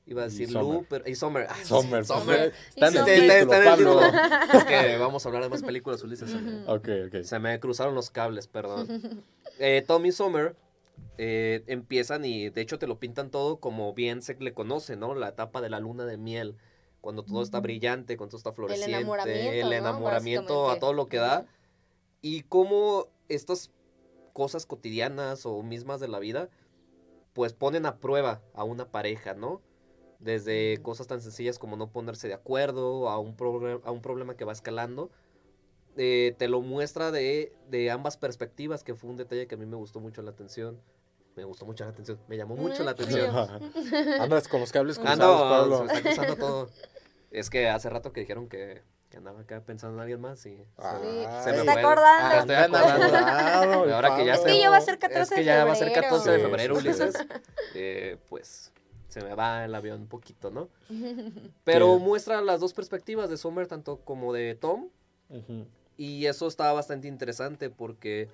Iba 0.08 0.22
a 0.22 0.24
decir 0.26 0.48
Summer. 0.48 0.62
Lou, 0.62 0.86
pero... 0.88 1.08
Y 1.08 1.14
Summer. 1.16 1.46
Ay, 1.50 1.64
Sommer, 1.64 2.04
Summer. 2.04 2.52
Está 2.68 2.88
en 2.88 2.94
el 2.94 2.98
Sommer. 3.00 3.08
Está- 3.08 3.14
título, 3.14 3.32
está 3.32 3.56
en 3.56 3.62
el 3.62 3.68
Pablo. 3.68 4.00
título. 4.00 4.58
Es 4.58 4.64
que 4.64 4.96
vamos 4.98 5.24
a 5.24 5.28
hablar 5.28 5.42
de 5.42 5.48
más 5.48 5.62
películas, 5.62 6.02
Ulises. 6.04 6.32
Ok, 6.68 6.88
ok. 7.08 7.22
se 7.24 7.38
me 7.40 7.58
cruzaron 7.58 7.94
los 7.94 8.10
cables, 8.10 8.46
perdón. 8.48 9.24
Eh, 9.58 9.82
Tommy 9.86 10.12
Summer 10.12 10.54
eh, 11.16 11.64
empiezan 11.66 12.26
y 12.26 12.50
de 12.50 12.60
hecho 12.60 12.78
te 12.78 12.86
lo 12.86 12.98
pintan 12.98 13.30
todo 13.30 13.58
como 13.58 13.94
bien 13.94 14.20
se 14.20 14.34
le 14.34 14.52
conoce, 14.52 14.96
¿no? 14.96 15.14
La 15.14 15.28
etapa 15.28 15.62
de 15.62 15.70
la 15.70 15.80
luna 15.80 16.04
de 16.04 16.18
miel, 16.18 16.56
cuando 17.00 17.22
todo 17.22 17.42
está 17.42 17.60
brillante, 17.60 18.18
cuando 18.18 18.32
todo 18.32 18.36
está 18.38 18.52
floreciente, 18.52 18.92
enamoramiento, 18.98 19.50
el 19.50 19.60
¿no? 19.70 19.72
enamoramiento 19.72 20.68
a 20.70 20.78
todo 20.78 20.92
lo 20.92 21.06
que 21.08 21.16
da. 21.16 21.46
Y 22.20 22.42
cómo 22.42 23.06
estas 23.30 23.70
cosas 24.34 24.66
cotidianas 24.66 25.46
o 25.46 25.62
mismas 25.62 25.98
de 26.00 26.08
la 26.08 26.18
vida, 26.18 26.50
pues 27.32 27.54
ponen 27.54 27.86
a 27.86 27.96
prueba 27.96 28.42
a 28.52 28.64
una 28.64 28.90
pareja, 28.90 29.32
¿no? 29.32 29.62
Desde 30.18 30.78
cosas 30.82 31.06
tan 31.06 31.20
sencillas 31.20 31.58
como 31.58 31.76
no 31.76 31.88
ponerse 31.88 32.26
de 32.28 32.34
acuerdo, 32.34 33.08
a 33.08 33.18
un, 33.18 33.36
a 33.84 33.90
un 33.90 34.00
problema 34.02 34.34
que 34.36 34.44
va 34.44 34.52
escalando. 34.52 35.10
Eh, 35.98 36.34
te 36.38 36.48
lo 36.48 36.60
muestra 36.60 37.10
de, 37.10 37.52
de 37.70 37.90
ambas 37.90 38.16
perspectivas, 38.16 38.84
que 38.84 38.94
fue 38.94 39.08
un 39.10 39.16
detalle 39.16 39.46
que 39.46 39.54
a 39.54 39.58
mí 39.58 39.66
me 39.66 39.76
gustó 39.76 40.00
mucho 40.00 40.22
la 40.22 40.30
atención. 40.30 40.78
Me 41.36 41.44
gustó 41.44 41.66
mucho 41.66 41.84
la 41.84 41.90
atención, 41.90 42.18
me 42.28 42.36
llamó 42.38 42.56
mucho 42.56 42.82
la 42.82 42.92
Mm, 42.92 42.94
atención. 42.94 43.36
Andas 44.20 44.48
con 44.48 44.60
los 44.60 44.72
cables 44.72 44.98
cruzados, 44.98 45.42
Ando, 45.42 45.50
Pablo. 45.50 45.76
se 45.78 45.84
me 45.84 45.92
está 45.92 46.02
cruzando 46.24 46.36
todo. 46.36 46.70
Es 47.30 47.50
que 47.50 47.68
hace 47.68 47.90
rato 47.90 48.10
que 48.12 48.20
dijeron 48.20 48.48
que, 48.48 48.80
que 49.10 49.18
andaba 49.18 49.40
acá 49.40 49.60
pensando 49.60 49.96
en 49.96 50.00
alguien 50.00 50.20
más 50.20 50.46
y 50.46 50.56
se- 50.56 50.64
Ah, 50.78 51.40
se 51.44 51.52
me 51.52 51.58
está 51.58 51.72
fue. 51.72 51.80
acordando. 51.82 52.24
Ah, 52.24 52.38
estoy 52.38 52.54
acordando. 52.56 53.94
Ahora 53.94 54.16
que 54.16 54.24
ya 54.24 54.36
se- 54.36 54.48
Es 54.48 54.54
que 54.54 54.60
ya 54.60 54.70
va 54.70 54.76
a 54.78 54.80
ser 54.80 54.98
14 54.98 55.20
es 55.22 55.28
que 55.30 55.36
de 55.40 55.44
ya 55.44 55.64
va 55.66 55.72
a 55.72 55.74
ser 55.74 55.88
febrero. 55.88 56.08
14 56.10 56.30
de 56.30 56.36
Sí, 56.38 56.42
febrero, 56.42 56.74
sí, 56.76 56.80
sí. 56.80 56.88
Ulises. 56.88 57.26
Eh, 57.74 58.16
pues 58.30 58.72
se 59.16 59.24
me 59.24 59.34
va 59.34 59.64
el 59.64 59.74
avión 59.74 60.02
un 60.02 60.08
poquito, 60.08 60.50
¿no? 60.50 60.68
Pero 61.64 61.96
Sí. 61.96 62.02
muestra 62.04 62.42
las 62.42 62.60
dos 62.60 62.74
perspectivas 62.74 63.30
de 63.30 63.38
Summer, 63.38 63.66
tanto 63.66 63.96
como 64.00 64.34
de 64.34 64.54
Tom. 64.54 64.90
Y 65.96 66.26
eso 66.26 66.46
está 66.46 66.70
bastante 66.74 67.08
interesante 67.08 67.70
porque 67.70 68.28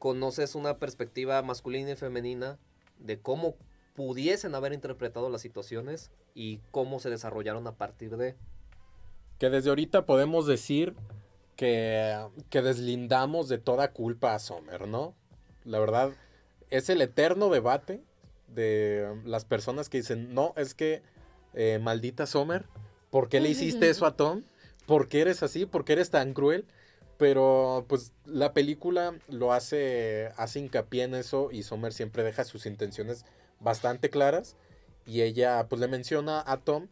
conoces 0.00 0.56
una 0.56 0.78
perspectiva 0.78 1.40
masculina 1.42 1.92
y 1.92 1.96
femenina 1.96 2.58
de 2.98 3.20
cómo 3.20 3.54
pudiesen 3.94 4.56
haber 4.56 4.72
interpretado 4.72 5.30
las 5.30 5.40
situaciones 5.42 6.10
y 6.34 6.58
cómo 6.72 6.98
se 6.98 7.08
desarrollaron 7.08 7.66
a 7.68 7.76
partir 7.76 8.16
de... 8.16 8.34
Que 9.38 9.48
desde 9.48 9.68
ahorita 9.68 10.06
podemos 10.06 10.46
decir 10.46 10.94
que, 11.54 12.18
que 12.50 12.62
deslindamos 12.62 13.48
de 13.48 13.58
toda 13.58 13.92
culpa 13.92 14.34
a 14.34 14.40
Sommer, 14.40 14.88
¿no? 14.88 15.14
La 15.64 15.78
verdad, 15.78 16.10
es 16.70 16.90
el 16.90 17.00
eterno 17.00 17.48
debate 17.48 18.02
de 18.54 19.20
las 19.24 19.44
personas 19.44 19.88
que 19.88 19.98
dicen, 19.98 20.34
no, 20.34 20.52
es 20.56 20.74
que 20.74 21.02
eh, 21.54 21.78
maldita 21.80 22.26
Sommer, 22.26 22.64
¿por 23.10 23.28
qué 23.28 23.40
le 23.40 23.48
hiciste 23.48 23.90
eso 23.90 24.06
a 24.06 24.16
Tom? 24.16 24.42
¿Por 24.86 25.08
qué 25.08 25.20
eres 25.20 25.42
así? 25.42 25.66
¿Por 25.66 25.84
qué 25.84 25.94
eres 25.94 26.10
tan 26.10 26.32
cruel? 26.32 26.66
Pero 27.16 27.84
pues 27.88 28.12
la 28.24 28.52
película 28.52 29.14
lo 29.28 29.52
hace, 29.52 30.30
hace 30.36 30.60
hincapié 30.60 31.04
en 31.04 31.14
eso 31.14 31.50
y 31.52 31.62
Sommer 31.62 31.92
siempre 31.92 32.22
deja 32.22 32.44
sus 32.44 32.66
intenciones 32.66 33.24
bastante 33.60 34.10
claras. 34.10 34.56
Y 35.06 35.22
ella 35.22 35.66
pues 35.68 35.80
le 35.80 35.88
menciona 35.88 36.42
a 36.46 36.58
Tom 36.58 36.88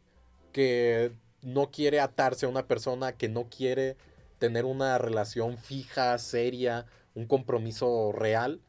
que 0.53 1.13
no 1.43 1.71
quiere 1.71 2.01
atarse 2.01 2.47
a 2.47 2.49
una 2.49 2.67
persona, 2.67 3.13
que 3.13 3.29
no 3.29 3.49
quiere 3.49 3.97
tener 4.39 4.65
una 4.65 4.99
relación 4.99 5.57
fija, 5.57 6.17
seria, 6.19 6.87
un 7.15 7.27
compromiso 7.27 8.13
real. 8.13 8.61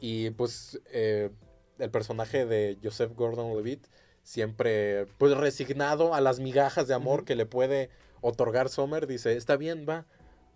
Y 0.00 0.30
pues 0.30 0.80
eh, 0.92 1.30
el 1.78 1.90
personaje 1.90 2.46
de 2.46 2.78
Joseph 2.82 3.12
Gordon-Levitt 3.14 3.86
siempre 4.22 5.06
pues 5.18 5.36
resignado 5.36 6.14
a 6.14 6.20
las 6.20 6.38
migajas 6.40 6.86
de 6.88 6.94
amor 6.94 7.24
que 7.24 7.34
le 7.34 7.46
puede 7.46 7.90
otorgar 8.20 8.68
Sommer, 8.68 9.06
dice, 9.06 9.36
está 9.36 9.56
bien, 9.56 9.84
va, 9.88 10.06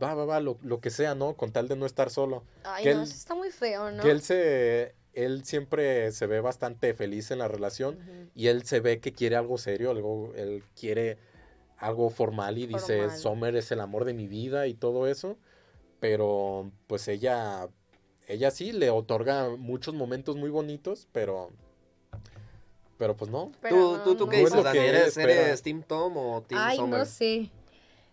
va, 0.02 0.14
va, 0.14 0.24
va, 0.24 0.40
lo, 0.40 0.56
lo 0.62 0.80
que 0.80 0.90
sea, 0.90 1.14
¿no? 1.16 1.34
Con 1.36 1.50
tal 1.50 1.66
de 1.66 1.74
no 1.76 1.84
estar 1.84 2.10
solo. 2.10 2.44
Ay, 2.64 2.84
que 2.84 2.94
no, 2.94 3.00
él- 3.00 3.08
eso 3.08 3.14
está 3.16 3.34
muy 3.34 3.50
feo, 3.50 3.90
¿no? 3.90 4.02
Que 4.02 4.10
él 4.12 4.22
se, 4.22 4.94
él 5.14 5.44
siempre 5.44 6.12
se 6.12 6.26
ve 6.26 6.40
bastante 6.40 6.94
feliz 6.94 7.30
en 7.32 7.38
la 7.38 7.48
relación 7.48 7.98
y 8.36 8.46
él 8.48 8.64
se 8.64 8.78
ve 8.80 9.00
que 9.00 9.12
quiere 9.12 9.34
algo 9.34 9.58
serio, 9.58 9.90
algo, 9.90 10.32
él 10.36 10.62
quiere 10.78 11.18
algo 11.78 12.08
formal 12.10 12.58
y 12.58 12.66
dice. 12.66 13.10
Sommer 13.10 13.56
es 13.56 13.72
el 13.72 13.80
amor 13.80 14.04
de 14.04 14.14
mi 14.14 14.28
vida 14.28 14.66
y 14.68 14.74
todo 14.74 15.08
eso, 15.08 15.36
pero 15.98 16.70
pues 16.86 17.08
ella, 17.08 17.68
ella 18.26 18.50
sí 18.50 18.72
le 18.72 18.90
otorga 18.90 19.50
muchos 19.56 19.94
momentos 19.94 20.36
muy 20.36 20.50
bonitos, 20.50 21.08
pero, 21.12 21.50
pero 22.98 23.16
pues 23.16 23.30
no. 23.30 23.52
Pero 23.60 23.76
¿Tú, 23.76 23.92
no, 23.98 24.02
tú, 24.04 24.16
tú 24.16 24.24
no 24.26 24.30
qué 24.32 24.42
es 24.42 24.50
dices, 24.50 24.64
Dani? 24.64 24.78
¿Eres, 24.80 25.62
Team 25.62 25.82
Tom 25.82 26.16
o 26.16 26.42
Team 26.42 26.60
Ay, 26.60 26.76
Summer? 26.78 27.00
no 27.00 27.04
sé. 27.06 27.50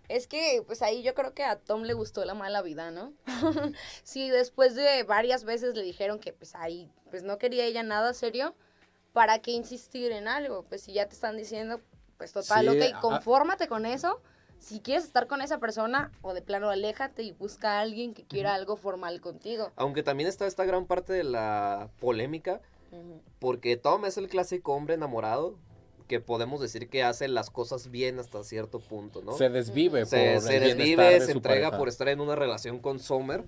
Es 0.09 0.27
que, 0.27 0.61
pues 0.67 0.81
ahí 0.81 1.01
yo 1.01 1.13
creo 1.15 1.33
que 1.33 1.43
a 1.43 1.55
Tom 1.57 1.83
le 1.83 1.93
gustó 1.93 2.23
la 2.25 2.33
mala 2.33 2.61
vida, 2.61 2.91
¿no? 2.91 3.13
sí, 4.03 4.29
después 4.29 4.75
de 4.75 5.03
varias 5.03 5.43
veces 5.45 5.75
le 5.75 5.81
dijeron 5.83 6.19
que, 6.19 6.33
pues 6.33 6.55
ahí, 6.55 6.91
pues 7.09 7.23
no 7.23 7.37
quería 7.37 7.65
ella 7.65 7.83
nada 7.83 8.13
serio, 8.13 8.53
¿para 9.13 9.39
qué 9.39 9.51
insistir 9.51 10.11
en 10.11 10.27
algo? 10.27 10.63
Pues 10.63 10.81
si 10.83 10.93
ya 10.93 11.07
te 11.07 11.13
están 11.15 11.37
diciendo, 11.37 11.81
pues 12.17 12.33
total, 12.33 12.69
Sí, 12.69 12.77
ok, 12.81 12.93
a- 12.95 12.99
confórmate 12.99 13.67
con 13.67 13.85
eso. 13.85 14.21
Si 14.63 14.79
quieres 14.79 15.03
estar 15.03 15.27
con 15.27 15.41
esa 15.41 15.59
persona, 15.59 16.09
o 16.21 16.33
de 16.33 16.41
plano 16.41 16.69
aléjate 16.69 17.21
y 17.21 17.33
busca 17.33 17.79
a 17.79 17.81
alguien 17.81 18.13
que 18.13 18.23
quiera 18.23 18.55
algo 18.55 18.77
formal 18.77 19.19
contigo. 19.19 19.73
Aunque 19.75 20.03
también 20.03 20.29
está 20.29 20.47
esta 20.47 20.63
gran 20.63 20.85
parte 20.85 21.11
de 21.11 21.25
la 21.25 21.89
polémica, 21.99 22.61
porque 23.39 23.75
Tom 23.75 24.05
es 24.05 24.17
el 24.17 24.29
clásico 24.29 24.71
hombre 24.73 24.93
enamorado 24.93 25.57
que 26.07 26.21
podemos 26.21 26.61
decir 26.61 26.87
que 26.87 27.03
hace 27.03 27.27
las 27.27 27.49
cosas 27.49 27.91
bien 27.91 28.19
hasta 28.19 28.41
cierto 28.45 28.79
punto, 28.79 29.21
¿no? 29.21 29.33
Se 29.33 29.49
desvive 29.49 30.05
se, 30.05 30.35
por 30.35 30.43
se 30.43 30.59
desvive, 30.61 31.19
de 31.19 31.25
se 31.25 31.33
entrega 31.33 31.63
pareja. 31.63 31.77
por 31.77 31.89
estar 31.89 32.07
en 32.07 32.21
una 32.21 32.35
relación 32.35 32.79
con 32.79 32.99
Sommer, 32.99 33.43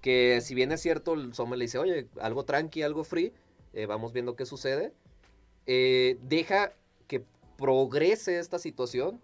que 0.00 0.40
si 0.40 0.54
bien 0.54 0.72
es 0.72 0.80
cierto, 0.80 1.12
el 1.12 1.34
Sommer 1.34 1.58
le 1.58 1.66
dice, 1.66 1.76
oye, 1.76 2.08
algo 2.22 2.44
tranqui, 2.46 2.82
algo 2.82 3.04
free, 3.04 3.34
eh, 3.74 3.84
vamos 3.84 4.14
viendo 4.14 4.34
qué 4.34 4.46
sucede, 4.46 4.94
eh, 5.66 6.16
deja 6.22 6.72
que 7.06 7.22
progrese 7.58 8.38
esta 8.38 8.58
situación 8.58 9.20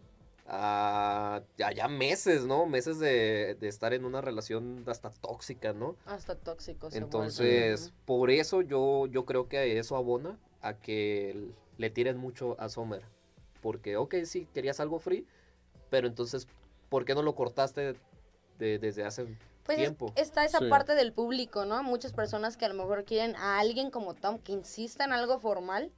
a 0.50 1.42
a 1.62 1.72
ya 1.72 1.88
meses, 1.88 2.44
¿no? 2.46 2.66
Meses 2.66 2.98
de, 2.98 3.56
de 3.60 3.68
estar 3.68 3.92
en 3.92 4.04
una 4.04 4.20
relación 4.20 4.82
hasta 4.86 5.10
tóxica, 5.10 5.72
¿no? 5.74 5.94
Hasta 6.06 6.34
tóxico. 6.36 6.90
se 6.90 6.98
vuelve. 7.00 7.04
Entonces, 7.04 7.92
por 8.06 8.30
eso 8.30 8.62
yo, 8.62 9.06
yo 9.06 9.24
creo 9.26 9.48
que 9.48 9.78
eso 9.78 9.94
abona 9.96 10.38
a 10.62 10.74
que 10.74 11.50
le 11.76 11.90
tiren 11.90 12.16
mucho 12.16 12.56
a 12.58 12.68
Sommer. 12.68 13.02
Porque, 13.60 13.96
ok, 13.96 14.14
sí, 14.24 14.48
querías 14.54 14.80
algo 14.80 14.98
free, 14.98 15.26
pero 15.90 16.06
entonces, 16.06 16.46
¿por 16.88 17.04
qué 17.04 17.14
no 17.14 17.22
lo 17.22 17.34
cortaste 17.34 17.94
de- 18.58 18.78
desde 18.78 19.04
hace 19.04 19.24
Pues 19.64 19.76
es- 19.78 19.84
tiempo? 19.84 20.12
está 20.16 20.44
esa 20.44 20.60
Sí. 20.60 20.68
parte 20.70 20.94
del 20.94 21.12
público, 21.12 21.66
¿no? 21.66 21.82
Muchas 21.82 22.12
personas 22.12 22.56
que 22.56 22.64
a 22.64 22.68
lo 22.68 22.74
mejor 22.74 23.04
quieren 23.04 23.36
a 23.36 23.58
alguien 23.58 23.90
como 23.90 24.14
Tom 24.14 24.38
que 24.38 24.52
insista 24.52 25.04
en 25.04 25.12
algo 25.12 25.38
formal, 25.40 25.92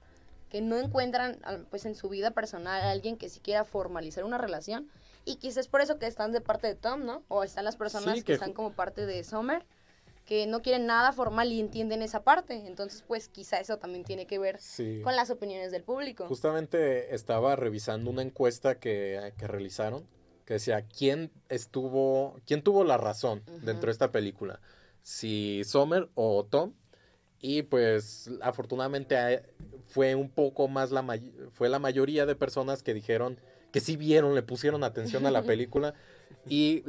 que 0.50 0.60
no 0.60 0.76
encuentran 0.78 1.38
pues 1.70 1.86
en 1.86 1.94
su 1.94 2.08
vida 2.08 2.32
personal 2.32 2.82
a 2.82 2.90
alguien 2.90 3.16
que 3.16 3.28
sí 3.30 3.40
quiera 3.40 3.64
formalizar 3.64 4.24
una 4.24 4.36
relación 4.36 4.88
y 5.24 5.36
quizás 5.36 5.58
es 5.58 5.68
por 5.68 5.80
eso 5.80 5.98
que 5.98 6.06
están 6.06 6.32
de 6.32 6.40
parte 6.40 6.66
de 6.66 6.74
Tom, 6.74 7.04
¿no? 7.04 7.22
O 7.28 7.44
están 7.44 7.64
las 7.64 7.76
personas 7.76 8.14
Sí, 8.16 8.20
que, 8.20 8.26
que 8.26 8.32
están 8.34 8.52
como 8.52 8.72
parte 8.72 9.06
de 9.06 9.24
Summer 9.24 9.64
que 10.26 10.46
no 10.46 10.62
quieren 10.62 10.86
nada 10.86 11.10
formal 11.12 11.50
y 11.50 11.58
entienden 11.58 12.02
esa 12.02 12.22
parte. 12.22 12.54
Entonces, 12.66 13.02
pues 13.08 13.28
quizá 13.28 13.58
eso 13.58 13.78
también 13.78 14.04
tiene 14.04 14.26
que 14.26 14.38
ver 14.38 14.60
Sí. 14.60 15.00
con 15.02 15.16
las 15.16 15.28
opiniones 15.30 15.72
del 15.72 15.82
público. 15.82 16.28
Justamente 16.28 17.14
estaba 17.16 17.56
revisando 17.56 18.10
una 18.10 18.22
encuesta 18.22 18.78
que, 18.78 19.32
que 19.36 19.48
realizaron 19.48 20.06
que 20.44 20.54
decía 20.54 20.82
quién 20.82 21.32
estuvo, 21.48 22.40
quién 22.46 22.62
tuvo 22.62 22.84
la 22.84 22.96
razón 22.96 23.42
dentro 23.62 23.86
de 23.86 23.92
esta 23.92 24.10
película, 24.12 24.60
si 25.02 25.62
Sommer 25.64 26.08
o 26.14 26.44
Tom. 26.44 26.74
Y 27.40 27.62
pues 27.62 28.30
afortunadamente 28.42 29.16
eh, 29.16 29.42
fue 29.86 30.14
un 30.14 30.28
poco 30.28 30.68
más 30.68 30.90
la 30.90 31.04
fue 31.52 31.68
la 31.68 31.78
mayoría 31.78 32.26
de 32.26 32.36
personas 32.36 32.82
que 32.82 32.94
dijeron 32.94 33.38
que 33.72 33.80
sí 33.80 33.96
vieron, 33.96 34.34
le 34.34 34.42
pusieron 34.42 34.84
atención 34.84 35.26
a 35.26 35.30
la 35.30 35.42
película 35.44 35.94
y 36.46 36.84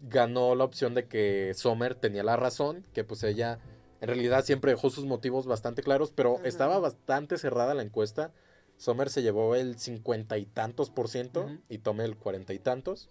ganó 0.00 0.54
la 0.54 0.64
opción 0.64 0.94
de 0.94 1.06
que 1.06 1.52
Sommer 1.54 1.94
tenía 1.94 2.22
la 2.22 2.36
razón, 2.36 2.84
que 2.92 3.04
pues 3.04 3.22
ella 3.22 3.58
en 4.00 4.08
realidad 4.08 4.44
siempre 4.44 4.72
dejó 4.72 4.90
sus 4.90 5.06
motivos 5.06 5.46
bastante 5.46 5.82
claros, 5.82 6.12
pero 6.14 6.36
Ajá. 6.36 6.48
estaba 6.48 6.78
bastante 6.78 7.38
cerrada 7.38 7.72
la 7.72 7.82
encuesta. 7.82 8.32
Sommer 8.76 9.08
se 9.08 9.22
llevó 9.22 9.54
el 9.54 9.78
cincuenta 9.78 10.36
y 10.36 10.44
tantos 10.44 10.90
por 10.90 11.08
ciento 11.08 11.48
y 11.68 11.78
Tom 11.78 12.00
el 12.00 12.16
cuarenta 12.16 12.52
y 12.52 12.58
tantos. 12.58 13.08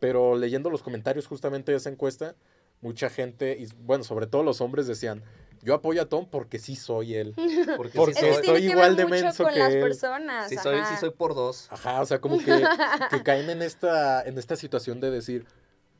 Pero 0.00 0.36
leyendo 0.36 0.70
los 0.70 0.82
comentarios 0.82 1.26
justamente 1.26 1.72
de 1.72 1.78
esa 1.78 1.88
encuesta, 1.88 2.34
mucha 2.80 3.10
gente, 3.10 3.56
y 3.58 3.66
bueno, 3.84 4.04
sobre 4.04 4.26
todo 4.26 4.42
los 4.42 4.60
hombres 4.60 4.86
decían, 4.86 5.22
yo 5.62 5.74
apoyo 5.74 6.00
a 6.02 6.06
Tom 6.06 6.26
porque 6.30 6.58
sí 6.60 6.76
soy 6.76 7.14
él. 7.16 7.34
Porque, 7.76 7.96
Porque 7.98 8.14
sí 8.14 8.20
soy, 8.20 8.30
estoy 8.30 8.66
igual 8.70 8.94
de 8.96 9.06
menso 9.06 9.42
con 9.44 9.52
que 9.52 9.58
las 9.58 9.72
él. 9.74 9.80
personas. 9.80 10.48
sí 10.48 10.56
soy, 10.56 10.76
sí 10.76 10.80
ajá. 10.82 11.00
soy 11.00 11.10
por 11.10 11.34
dos. 11.34 11.66
Ajá, 11.70 12.00
o 12.00 12.06
sea, 12.06 12.20
como 12.20 12.38
que, 12.38 12.44
que 13.10 13.22
caen 13.24 13.50
en 13.50 13.62
esta, 13.62 14.22
en 14.22 14.38
esta 14.38 14.54
situación 14.54 15.00
de 15.00 15.10
decir, 15.10 15.46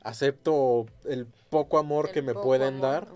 acepto 0.03 0.87
el 1.05 1.27
poco 1.51 1.79
amor 1.79 2.07
El 2.07 2.13
que 2.13 2.23
me 2.23 2.35
pueden 2.35 2.77
amor, 2.77 2.81
dar, 2.81 3.09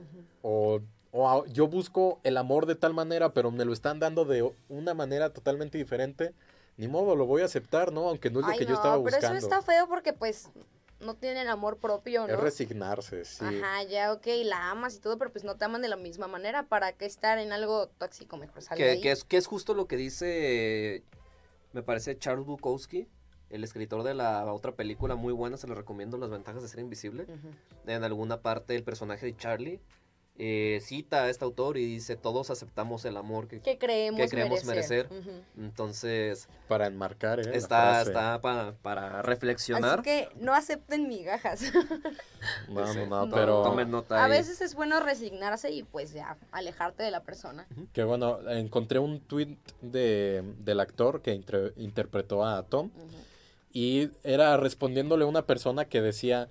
o, 0.43 0.81
o 1.13 1.29
a- 1.29 1.47
yo 1.47 1.69
busco 1.69 2.21
el 2.25 2.37
amor 2.37 2.67
de 2.67 2.75
tal 2.75 2.93
manera, 2.95 3.33
pero 3.33 3.51
me 3.51 3.65
lo 3.65 3.73
están 3.73 4.01
dando 4.01 4.25
de 4.25 4.51
una 4.69 4.95
manera 4.95 5.31
totalmente 5.33 5.79
diferente. 5.79 6.35
Ni 6.77 6.89
modo, 6.89 7.15
lo 7.17 7.27
voy 7.27 7.43
a 7.43 7.45
aceptar, 7.45 7.93
¿no? 7.93 8.09
Aunque 8.09 8.31
no 8.31 8.41
es 8.41 8.47
lo 8.47 8.53
Ay, 8.53 8.59
que 8.59 8.65
yo 8.67 8.75
estaba 8.75 8.95
pero 8.95 9.03
buscando. 9.17 9.37
eso 9.39 9.47
está 9.47 9.61
feo 9.63 9.87
porque 9.89 10.13
pues 10.15 10.49
no 11.03 11.15
tienen 11.15 11.49
amor 11.49 11.79
propio, 11.79 12.27
¿no? 12.27 12.33
Es 12.33 12.41
resignarse, 12.41 13.25
sí. 13.25 13.45
Ajá, 13.45 13.83
ya, 13.85 14.13
ok, 14.13 14.27
la 14.45 14.71
amas 14.71 14.97
y 14.97 15.01
todo, 15.01 15.19
pero 15.19 15.31
pues 15.33 15.45
no 15.45 15.57
te 15.57 15.65
aman 15.65 15.83
de 15.83 15.89
la 15.89 15.97
misma 15.97 16.29
manera. 16.29 16.65
¿Para 16.65 16.93
qué 16.93 17.07
estar 17.07 17.39
en 17.39 17.53
algo 17.53 17.89
tóxico? 17.89 18.37
Mejor 18.37 18.63
sal 18.63 18.79
de 18.79 18.85
Que, 18.85 18.91
ahí. 18.91 19.01
que 19.01 19.11
es, 19.11 19.25
que 19.25 19.37
es 19.37 19.47
justo 19.47 19.75
lo 19.75 19.87
que 19.87 19.97
dice, 19.97 21.03
me 21.73 21.83
parece, 21.83 22.17
Charles 22.19 22.47
Bukowski, 22.47 23.09
el 23.51 23.65
escritor 23.65 24.03
de 24.03 24.15
la 24.15 24.51
otra 24.53 24.73
película 24.73 25.15
muy 25.15 25.33
buena, 25.33 25.57
se 25.57 25.67
lo 25.67 25.75
recomiendo, 25.75 26.17
Las 26.17 26.31
ventajas 26.31 26.63
de 26.63 26.69
ser 26.69 26.81
invisible. 26.81 27.27
En 27.87 28.05
alguna 28.05 28.41
parte 28.41 28.75
el 28.75 28.85
personaje 28.85 29.27
de 29.27 29.37
Charlie 29.37 29.81
eh, 30.45 30.81
cita 30.81 31.23
a 31.23 31.29
este 31.31 31.45
autor 31.45 31.77
y 31.77 31.85
dice, 31.87 32.17
todos 32.17 32.51
aceptamos 32.51 33.05
el 33.05 33.17
amor 33.17 33.47
que... 33.47 33.61
Que 33.61 33.79
creemos, 33.79 34.21
que 34.21 34.27
creemos 34.29 34.65
merecer. 34.65 35.09
Entonces, 35.57 36.49
Para 36.67 36.89
enmarcar, 36.89 37.39
¿eh? 37.39 37.51
está, 37.55 38.03
está 38.03 38.41
pa- 38.41 38.75
para 38.83 39.23
reflexionar. 39.23 40.01
Así 40.01 40.03
que 40.03 40.29
no 40.41 40.53
acepten 40.53 41.07
migajas. 41.09 41.63
No, 42.69 42.93
no, 42.93 43.07
no, 43.07 43.27
no, 43.27 43.33
pero... 43.33 43.63
Tomen 43.63 43.89
nota 43.89 44.25
A 44.25 44.27
veces 44.27 44.61
es 44.63 44.75
bueno 44.75 44.99
resignarse 44.99 45.71
y 45.71 45.85
pues 45.85 46.13
ya, 46.13 46.37
alejarte 46.51 47.05
de 47.05 47.13
la 47.13 47.23
persona. 47.23 47.69
Que 47.93 48.03
bueno, 48.03 48.41
encontré 48.51 48.99
un 48.99 49.21
tweet 49.21 49.57
de, 49.81 50.43
del 50.59 50.81
actor 50.81 51.23
que 51.23 51.41
interpretó 51.77 52.45
a 52.45 52.65
Tom. 52.65 52.91
Y 53.73 54.11
era 54.25 54.57
respondiéndole 54.57 55.23
a 55.23 55.29
una 55.29 55.47
persona 55.47 55.85
que 55.85 56.01
decía, 56.03 56.49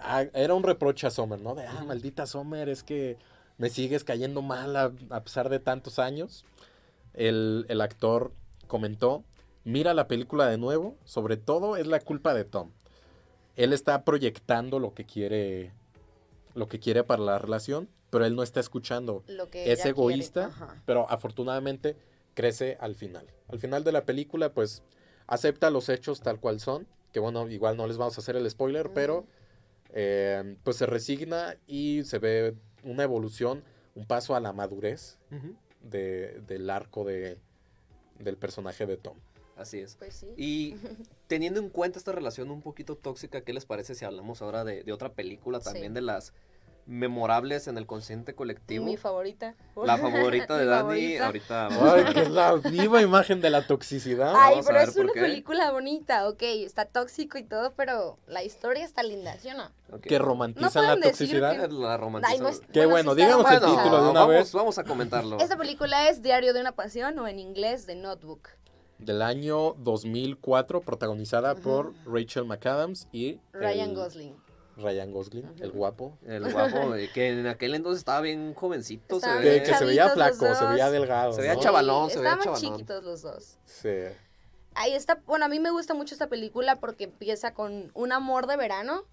ah, 0.00 0.24
era 0.34 0.54
un 0.54 0.62
reproche 0.62 1.06
a 1.06 1.10
Sommer, 1.10 1.40
¿no? 1.40 1.54
De, 1.54 1.66
ah, 1.66 1.84
maldita 1.86 2.26
Sommer, 2.26 2.68
es 2.68 2.82
que 2.82 3.16
me 3.58 3.70
sigues 3.70 4.04
cayendo 4.04 4.42
mal 4.42 4.76
a, 4.76 4.92
a 5.10 5.22
pesar 5.22 5.48
de 5.48 5.58
tantos 5.58 5.98
años. 5.98 6.44
El, 7.14 7.66
el 7.68 7.80
actor 7.80 8.32
comentó, 8.66 9.24
mira 9.64 9.94
la 9.94 10.08
película 10.08 10.46
de 10.48 10.58
nuevo, 10.58 10.96
sobre 11.04 11.36
todo 11.36 11.76
es 11.76 11.86
la 11.86 12.00
culpa 12.00 12.34
de 12.34 12.44
Tom. 12.44 12.70
Él 13.56 13.72
está 13.72 14.04
proyectando 14.04 14.78
lo 14.78 14.94
que 14.94 15.04
quiere, 15.04 15.72
lo 16.54 16.68
que 16.68 16.78
quiere 16.78 17.04
para 17.04 17.22
la 17.22 17.38
relación, 17.38 17.88
pero 18.10 18.24
él 18.24 18.34
no 18.34 18.42
está 18.42 18.60
escuchando. 18.60 19.22
Lo 19.26 19.50
que 19.50 19.72
Es 19.72 19.84
egoísta, 19.84 20.50
pero 20.86 21.08
afortunadamente 21.10 21.96
crece 22.34 22.76
al 22.80 22.94
final. 22.94 23.26
Al 23.48 23.58
final 23.58 23.84
de 23.84 23.92
la 23.92 24.04
película, 24.04 24.52
pues 24.52 24.82
acepta 25.26 25.70
los 25.70 25.88
hechos 25.88 26.20
tal 26.20 26.40
cual 26.40 26.60
son, 26.60 26.86
que 27.12 27.20
bueno, 27.20 27.48
igual 27.48 27.76
no 27.76 27.86
les 27.86 27.98
vamos 27.98 28.16
a 28.16 28.20
hacer 28.20 28.36
el 28.36 28.48
spoiler, 28.48 28.90
pero 28.94 29.26
eh, 29.94 30.56
pues 30.62 30.76
se 30.76 30.86
resigna 30.86 31.56
y 31.66 32.02
se 32.04 32.18
ve 32.18 32.54
una 32.84 33.02
evolución, 33.02 33.62
un 33.94 34.06
paso 34.06 34.34
a 34.34 34.40
la 34.40 34.52
madurez 34.52 35.18
de- 35.82 36.40
del 36.46 36.68
arco 36.70 37.04
de, 37.04 37.38
del 38.18 38.36
personaje 38.36 38.86
de 38.86 38.96
Tom. 38.96 39.16
Así 39.56 39.78
es. 39.78 39.96
Pues 39.96 40.14
sí. 40.14 40.26
Y 40.36 40.76
teniendo 41.26 41.60
en 41.60 41.68
cuenta 41.68 41.98
esta 41.98 42.12
relación 42.12 42.50
un 42.50 42.62
poquito 42.62 42.96
tóxica, 42.96 43.42
¿qué 43.42 43.52
les 43.52 43.66
parece 43.66 43.94
si 43.94 44.04
hablamos 44.04 44.40
ahora 44.42 44.64
de, 44.64 44.84
de 44.84 44.92
otra 44.92 45.12
película 45.12 45.60
también 45.60 45.88
Sí. 45.92 45.94
de 45.94 46.00
las 46.00 46.32
memorables 46.86 47.68
en 47.68 47.78
el 47.78 47.86
consciente 47.86 48.34
colectivo? 48.34 48.84
Mi 48.84 48.96
favorita. 48.96 49.54
La 49.84 49.96
favorita 49.96 50.56
de 50.58 50.66
Dani, 50.66 50.82
favorita. 51.16 51.26
ahorita 51.26 51.68
vamos 51.70 51.82
a 51.82 51.94
Ay, 51.94 52.04
ver. 52.04 52.12
que 52.14 52.20
es 52.22 52.30
la 52.30 52.54
viva 52.56 53.00
imagen 53.02 53.40
de 53.40 53.50
la 53.50 53.66
toxicidad. 53.66 54.34
Ay, 54.36 54.50
Vamos 54.56 54.66
a 54.66 54.68
pero 54.68 54.80
es 54.80 54.96
una 54.96 55.12
qué. 55.12 55.20
película 55.20 55.70
bonita, 55.72 56.28
ok, 56.28 56.42
está 56.42 56.84
tóxico 56.84 57.38
y 57.38 57.44
todo, 57.44 57.72
pero 57.76 58.18
la 58.26 58.42
historia 58.42 58.84
está 58.84 59.02
linda, 59.02 59.36
¿sí 59.38 59.48
o 59.48 59.54
no? 59.54 59.70
Ok. 59.92 60.02
que 60.02 60.18
No 60.18 60.24
romantizan 60.24 60.82
la 60.82 60.88
pueden 60.90 61.00
decir 61.00 61.28
toxicidad. 61.40 61.68
que- 61.68 61.74
La 61.74 61.96
romantiza. 61.96 62.32
Ay, 62.32 62.38
no 62.40 62.48
es- 62.48 62.60
Qué 62.72 62.86
bueno, 62.86 63.14
sí 63.14 63.20
está 63.20 63.26
digamos 63.34 63.50
el 63.52 63.58
Bueno, 63.60 63.66
romantizada. 63.66 63.82
título 63.84 64.04
de 64.04 64.10
una 64.10 64.20
vamos, 64.20 64.34
vez. 64.34 64.52
vamos 64.52 64.78
a 64.78 64.84
comentarlo. 64.84 65.38
Esta 65.38 65.56
película 65.56 66.08
es 66.08 66.22
Diario 66.22 66.52
de 66.52 66.60
una 66.60 66.72
Pasión 66.72 67.18
o 67.18 67.26
en 67.28 67.38
inglés 67.38 67.86
The 67.86 67.94
Notebook. 67.96 68.48
Del 68.98 69.22
año 69.22 69.72
2004, 69.78 70.82
protagonizada 70.82 71.54
por 71.54 71.94
Rachel 72.04 72.44
McAdams 72.44 73.08
y 73.12 73.40
Ryan 73.52 73.90
el- 73.90 73.96
Gosling. 73.96 74.34
Ryan 74.82 75.12
Gosling, 75.12 75.48
el 75.60 75.70
guapo. 75.72 76.18
El 76.26 76.50
guapo, 76.52 76.94
eh, 76.94 77.10
que 77.12 77.28
en 77.30 77.46
aquel 77.46 77.74
entonces 77.74 77.98
estaba 78.00 78.20
bien 78.20 78.54
jovencito. 78.54 79.16
Estaban 79.16 79.38
se 79.38 79.42
Que, 79.44 79.50
ve. 79.50 79.62
que 79.62 79.74
se 79.74 79.84
veía 79.84 80.08
flaco, 80.10 80.54
se 80.54 80.66
veía 80.66 80.90
delgado. 80.90 81.32
Se 81.32 81.40
veía 81.42 81.54
¿no? 81.54 81.60
chavalón, 81.60 82.10
se 82.10 82.18
veía 82.18 82.30
Estaban 82.32 82.44
chavalón. 82.56 82.72
chiquitos 82.78 83.04
los 83.04 83.22
dos. 83.22 83.58
Sí. 83.64 83.88
Ahí 84.74 84.92
está, 84.94 85.20
bueno, 85.26 85.44
a 85.44 85.48
mí 85.48 85.58
me 85.60 85.70
gusta 85.70 85.94
mucho 85.94 86.14
esta 86.14 86.28
película 86.28 86.76
porque 86.76 87.04
empieza 87.04 87.52
con 87.54 87.90
un 87.94 88.12
amor 88.12 88.46
de 88.46 88.56
verano 88.56 89.04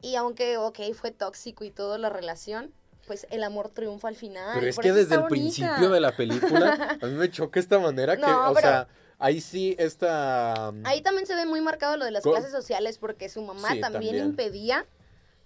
y 0.00 0.16
aunque, 0.16 0.56
ok, 0.56 0.78
fue 0.94 1.10
tóxico 1.10 1.64
y 1.64 1.70
todo 1.70 1.98
la 1.98 2.08
relación, 2.10 2.72
pues 3.06 3.26
el 3.30 3.44
amor 3.44 3.68
triunfa 3.68 4.08
al 4.08 4.16
final. 4.16 4.52
Pero 4.54 4.66
es 4.66 4.78
que 4.78 4.92
desde 4.92 5.14
el 5.16 5.20
bonita. 5.22 5.28
principio 5.28 5.90
de 5.90 6.00
la 6.00 6.16
película, 6.16 6.98
a 7.02 7.06
mí 7.06 7.12
me 7.12 7.30
choca 7.30 7.60
esta 7.60 7.78
manera 7.78 8.16
que, 8.16 8.22
No, 8.22 8.50
o 8.50 8.54
pero- 8.54 8.60
sea, 8.66 8.88
ahí 9.18 9.42
sí 9.42 9.76
esta... 9.78 10.68
Ahí 10.84 11.02
también 11.02 11.26
se 11.26 11.34
ve 11.34 11.44
muy 11.44 11.60
marcado 11.60 11.98
lo 11.98 12.06
de 12.06 12.10
las 12.10 12.22
clases 12.22 12.50
sociales 12.50 12.96
porque 12.98 13.28
su 13.28 13.42
mamá 13.42 13.72
Sí, 13.72 13.80
también, 13.80 14.04
también. 14.12 14.24
impedía 14.24 14.86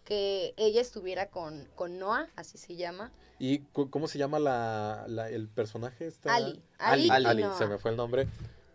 que 0.09 0.55
ella 0.57 0.81
estuviera 0.81 1.27
con, 1.29 1.69
con 1.75 1.99
Noah, 1.99 2.29
así 2.35 2.57
se 2.57 2.77
llama. 2.77 3.13
¿Y 3.39 3.59
cómo 3.91 4.09
se 4.09 4.19
llama 4.19 4.39
la, 4.39 5.05
la- 5.07 5.29
el 5.29 5.49
personaje? 5.49 6.07
Esta? 6.07 6.35
Ali. 6.35 6.63
Ali, 6.79 7.11
Ali 7.11 7.27
Ali, 7.27 7.45
se 7.59 7.67
me 7.67 7.77
fue 7.77 7.91
el 7.91 7.99
nombre. 7.99 8.27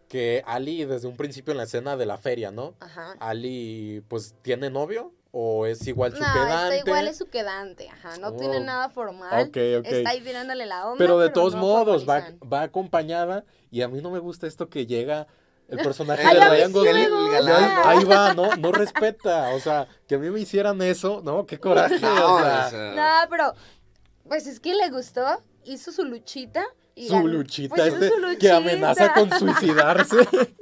Que 0.07 0.43
Ali 0.45 0.85
desde 0.85 1.07
un 1.07 1.17
principio 1.17 1.49
en 1.53 1.57
la 1.57 1.63
escena 1.63 1.97
de 1.97 2.05
la 2.05 2.19
feria, 2.19 2.51
¿no? 2.51 2.75
Ajá. 2.79 3.13
Ali, 3.19 4.03
pues, 4.09 4.35
¿tiene 4.43 4.69
novio? 4.69 5.11
¿O 5.31 5.65
es 5.65 5.87
igual 5.87 6.11
su 6.15 6.19
No, 6.21 6.31
quedante? 6.31 6.77
está 6.77 6.87
igual 6.87 7.07
es 7.07 7.17
su 7.17 7.25
quedante, 7.25 7.89
ajá, 7.89 8.17
no 8.19 8.33
tiene 8.35 8.57
Oh. 8.57 8.63
nada 8.63 8.89
formal. 8.89 9.47
Ok, 9.47 9.57
ok. 9.79 9.85
Está 9.87 10.11
ahí 10.11 10.21
tirándole 10.21 10.67
la 10.67 10.85
onda. 10.85 10.99
Pero 10.99 11.17
de 11.17 11.31
todos 11.31 11.55
no 11.55 11.61
modos, 11.61 12.07
va, 12.07 12.27
va 12.43 12.61
acompañada 12.61 13.43
y 13.71 13.81
a 13.81 13.87
mí 13.87 13.99
no 14.01 14.11
me 14.11 14.19
gusta 14.19 14.45
esto 14.45 14.69
que 14.69 14.85
llega 14.85 15.25
el 15.69 15.77
personaje 15.79 16.23
Ay, 16.27 16.39
de 16.39 16.49
Ryan 16.49 16.71
Gosling. 16.71 16.95
ahí, 16.95 17.97
ahí 17.97 18.03
va, 18.05 18.33
¿no? 18.33 18.55
No 18.57 18.71
respeta. 18.71 19.49
O 19.55 19.59
sea, 19.59 19.87
que 20.07 20.15
a 20.15 20.17
mí 20.17 20.29
me 20.29 20.39
hicieran 20.39 20.81
eso, 20.81 21.21
¿no? 21.23 21.45
Qué 21.45 21.59
coraje. 21.59 21.99
No, 21.99 22.35
o 22.35 22.39
sea, 22.39 22.65
o 22.67 22.69
sea, 22.69 22.93
No, 22.95 23.29
pero 23.29 23.53
pues 24.27 24.47
es 24.47 24.59
que 24.59 24.73
le 24.73 24.89
gustó, 24.89 25.41
hizo 25.65 25.91
su 25.91 26.03
luchita. 26.05 26.63
Y 26.95 27.07
su 27.07 27.13
ganó. 27.15 27.27
luchita, 27.27 27.73
Pues 27.75 27.87
hizo 27.87 27.95
este 27.95 28.09
su 28.09 28.15
que 28.15 28.21
luchita. 28.21 28.57
amenaza 28.57 29.13
con 29.13 29.31
suicidarse. 29.31 30.15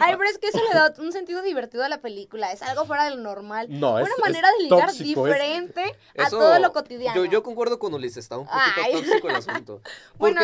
Ay, 0.00 0.14
pero 0.16 0.24
es 0.28 0.36
que 0.38 0.48
eso 0.48 0.58
le 0.68 0.74
da 0.78 0.92
un 0.98 1.10
sentido 1.10 1.40
divertido 1.40 1.82
a 1.84 1.88
la 1.88 2.02
película. 2.02 2.52
Es 2.52 2.60
algo 2.60 2.84
fuera 2.84 3.04
de 3.04 3.10
lo 3.12 3.16
normal. 3.22 3.66
No, 3.70 3.92
Una 3.94 4.02
es- 4.02 4.18
manera 4.22 4.48
es 4.50 4.58
de 4.58 4.64
ligar 4.64 4.86
tóxico, 4.88 5.26
es- 5.26 5.32
diferente 5.34 5.96
a 6.18 6.24
eso- 6.24 6.38
todo 6.38 6.58
lo 6.58 6.72
cotidiano. 6.74 7.16
Yo, 7.16 7.30
yo 7.30 7.42
concuerdo 7.42 7.78
con 7.78 7.94
Ulises, 7.94 8.18
está 8.18 8.36
un 8.36 8.44
poquito 8.46 8.62
Ay. 8.84 8.92
tóxico 8.92 9.28
el 9.30 9.36
asunto. 9.36 9.80
Porque, 10.18 10.34
Bueno, 10.34 10.40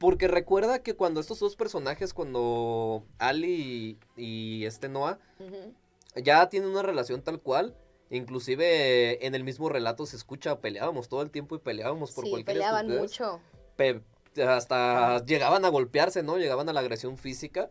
porque 0.00 0.26
recuerda 0.28 0.82
que 0.82 0.94
cuando 0.96 1.20
estos 1.20 1.38
dos 1.38 1.54
personajes, 1.56 2.14
cuando 2.14 3.04
Ali 3.18 3.98
y, 4.16 4.22
y 4.62 4.64
este 4.64 4.88
Noah, 4.88 5.18
ya 6.16 6.48
tienen 6.48 6.70
una 6.70 6.82
relación 6.82 7.22
tal 7.22 7.38
cual. 7.40 7.76
Inclusive 8.12 9.24
en 9.24 9.34
el 9.36 9.44
mismo 9.44 9.68
relato 9.68 10.04
se 10.06 10.16
escucha, 10.16 10.58
peleábamos 10.60 11.08
todo 11.08 11.22
el 11.22 11.30
tiempo 11.30 11.54
y 11.54 11.58
peleábamos 11.58 12.10
por 12.12 12.24
Sí, 12.24 12.30
cualquier 12.30 12.56
peleaban 12.56 12.86
estupidez. 12.90 13.02
mucho. 13.20 13.40
Pe- 13.76 14.00
hasta 14.44 15.24
llegaban 15.26 15.64
a 15.64 15.68
golpearse, 15.68 16.22
¿no? 16.22 16.38
Llegaban 16.38 16.68
a 16.68 16.72
la 16.72 16.80
agresión 16.80 17.16
física. 17.16 17.70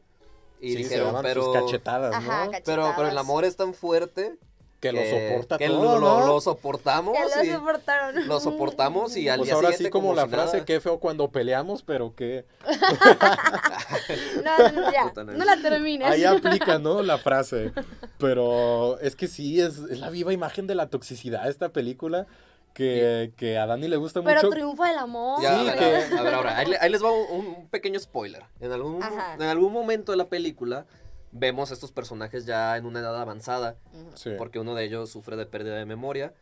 Y 0.62 0.72
sí, 0.72 0.78
dijeron, 0.78 1.08
daban 1.08 1.24
pero, 1.24 1.44
sus 1.46 1.54
cachetadas, 1.54 2.14
Ajá, 2.14 2.46
¿no? 2.46 2.52
cachetadas. 2.52 2.64
pero, 2.64 2.94
pero 2.96 3.10
el 3.10 3.18
amor 3.18 3.44
es 3.44 3.56
tan 3.58 3.74
fuerte 3.74 4.38
Que 4.80 4.94
lo 4.94 5.02
soporta 5.04 5.58
que 5.58 5.68
todo, 5.68 5.84
lo, 5.84 6.00
lo- 6.00 6.20
¿no? 6.22 6.28
lo 6.28 6.40
soportamos. 6.42 7.14
Que 7.14 7.46
lo 7.50 7.54
soportaron. 7.58 8.28
lo 8.28 8.40
soportamos 8.40 9.18
y 9.18 9.28
al 9.28 9.40
Pues 9.40 9.48
día 9.48 9.56
ahora 9.56 9.68
sí 9.72 9.74
siguiente 9.76 9.92
como, 9.92 10.14
la 10.14 10.24
si 10.24 10.30
frase, 10.30 10.54
nada. 10.54 10.66
qué 10.66 10.80
feo 10.80 11.00
cuando 11.00 11.30
peleamos, 11.32 11.84
pero 11.84 12.16
que... 12.16 12.46
No, 14.44 14.70
no, 14.72 14.92
ya, 14.92 15.12
no. 15.24 15.46
la 15.46 15.58
termines. 15.62 16.08
Ahí 16.10 16.24
aplica, 16.26 16.80
¿no? 16.80 17.02
La 17.04 17.18
frase. 17.18 17.72
Pero 18.18 19.00
es 19.00 19.16
que 19.16 19.28
sí, 19.28 19.60
es, 19.62 19.78
es 19.80 20.00
la 20.00 20.10
viva 20.10 20.34
imagen 20.34 20.68
de 20.68 20.76
la 20.76 20.88
toxicidad 20.88 21.48
esta 21.50 21.70
película 21.70 22.26
que, 22.74 23.32
que 23.36 23.58
a 23.58 23.66
Dani 23.66 23.88
le 23.88 23.98
gusta 23.98 24.22
Pero 24.24 24.38
mucho. 24.42 24.50
triunfa 24.50 24.92
el 24.92 24.98
amor. 24.98 25.42
Ya, 25.42 25.60
Sí, 25.60 25.68
a, 25.68 25.76
ver, 25.76 25.78
que- 26.10 26.16
a 26.18 26.22
ver, 26.22 26.34
ahora, 26.34 26.58
ahí, 26.58 26.72
ahí 26.80 26.90
les 26.90 27.04
va 27.04 27.12
un, 27.12 27.46
un 27.48 27.68
pequeño 27.70 28.00
spoiler. 28.00 28.44
En 28.60 28.72
algún, 28.72 29.04
Ajá. 29.04 29.36
en 29.36 29.42
algún 29.44 29.74
momento 29.74 30.12
de 30.12 30.18
la 30.18 30.26
película 30.30 30.86
vemos 31.32 31.72
a 31.72 31.74
estos 31.74 31.92
personajes 31.92 32.46
ya 32.46 32.76
en 32.78 32.86
una 32.86 33.00
edad 33.00 33.20
avanzada. 33.20 33.78
Sí. 34.16 34.32
porque 34.38 34.60
uno 34.60 34.76
de 34.76 34.84
ellos 34.86 35.10
sufre 35.10 35.36
de 35.36 35.46
pérdida 35.46 35.76
de 35.76 35.86
memoria. 35.86 36.34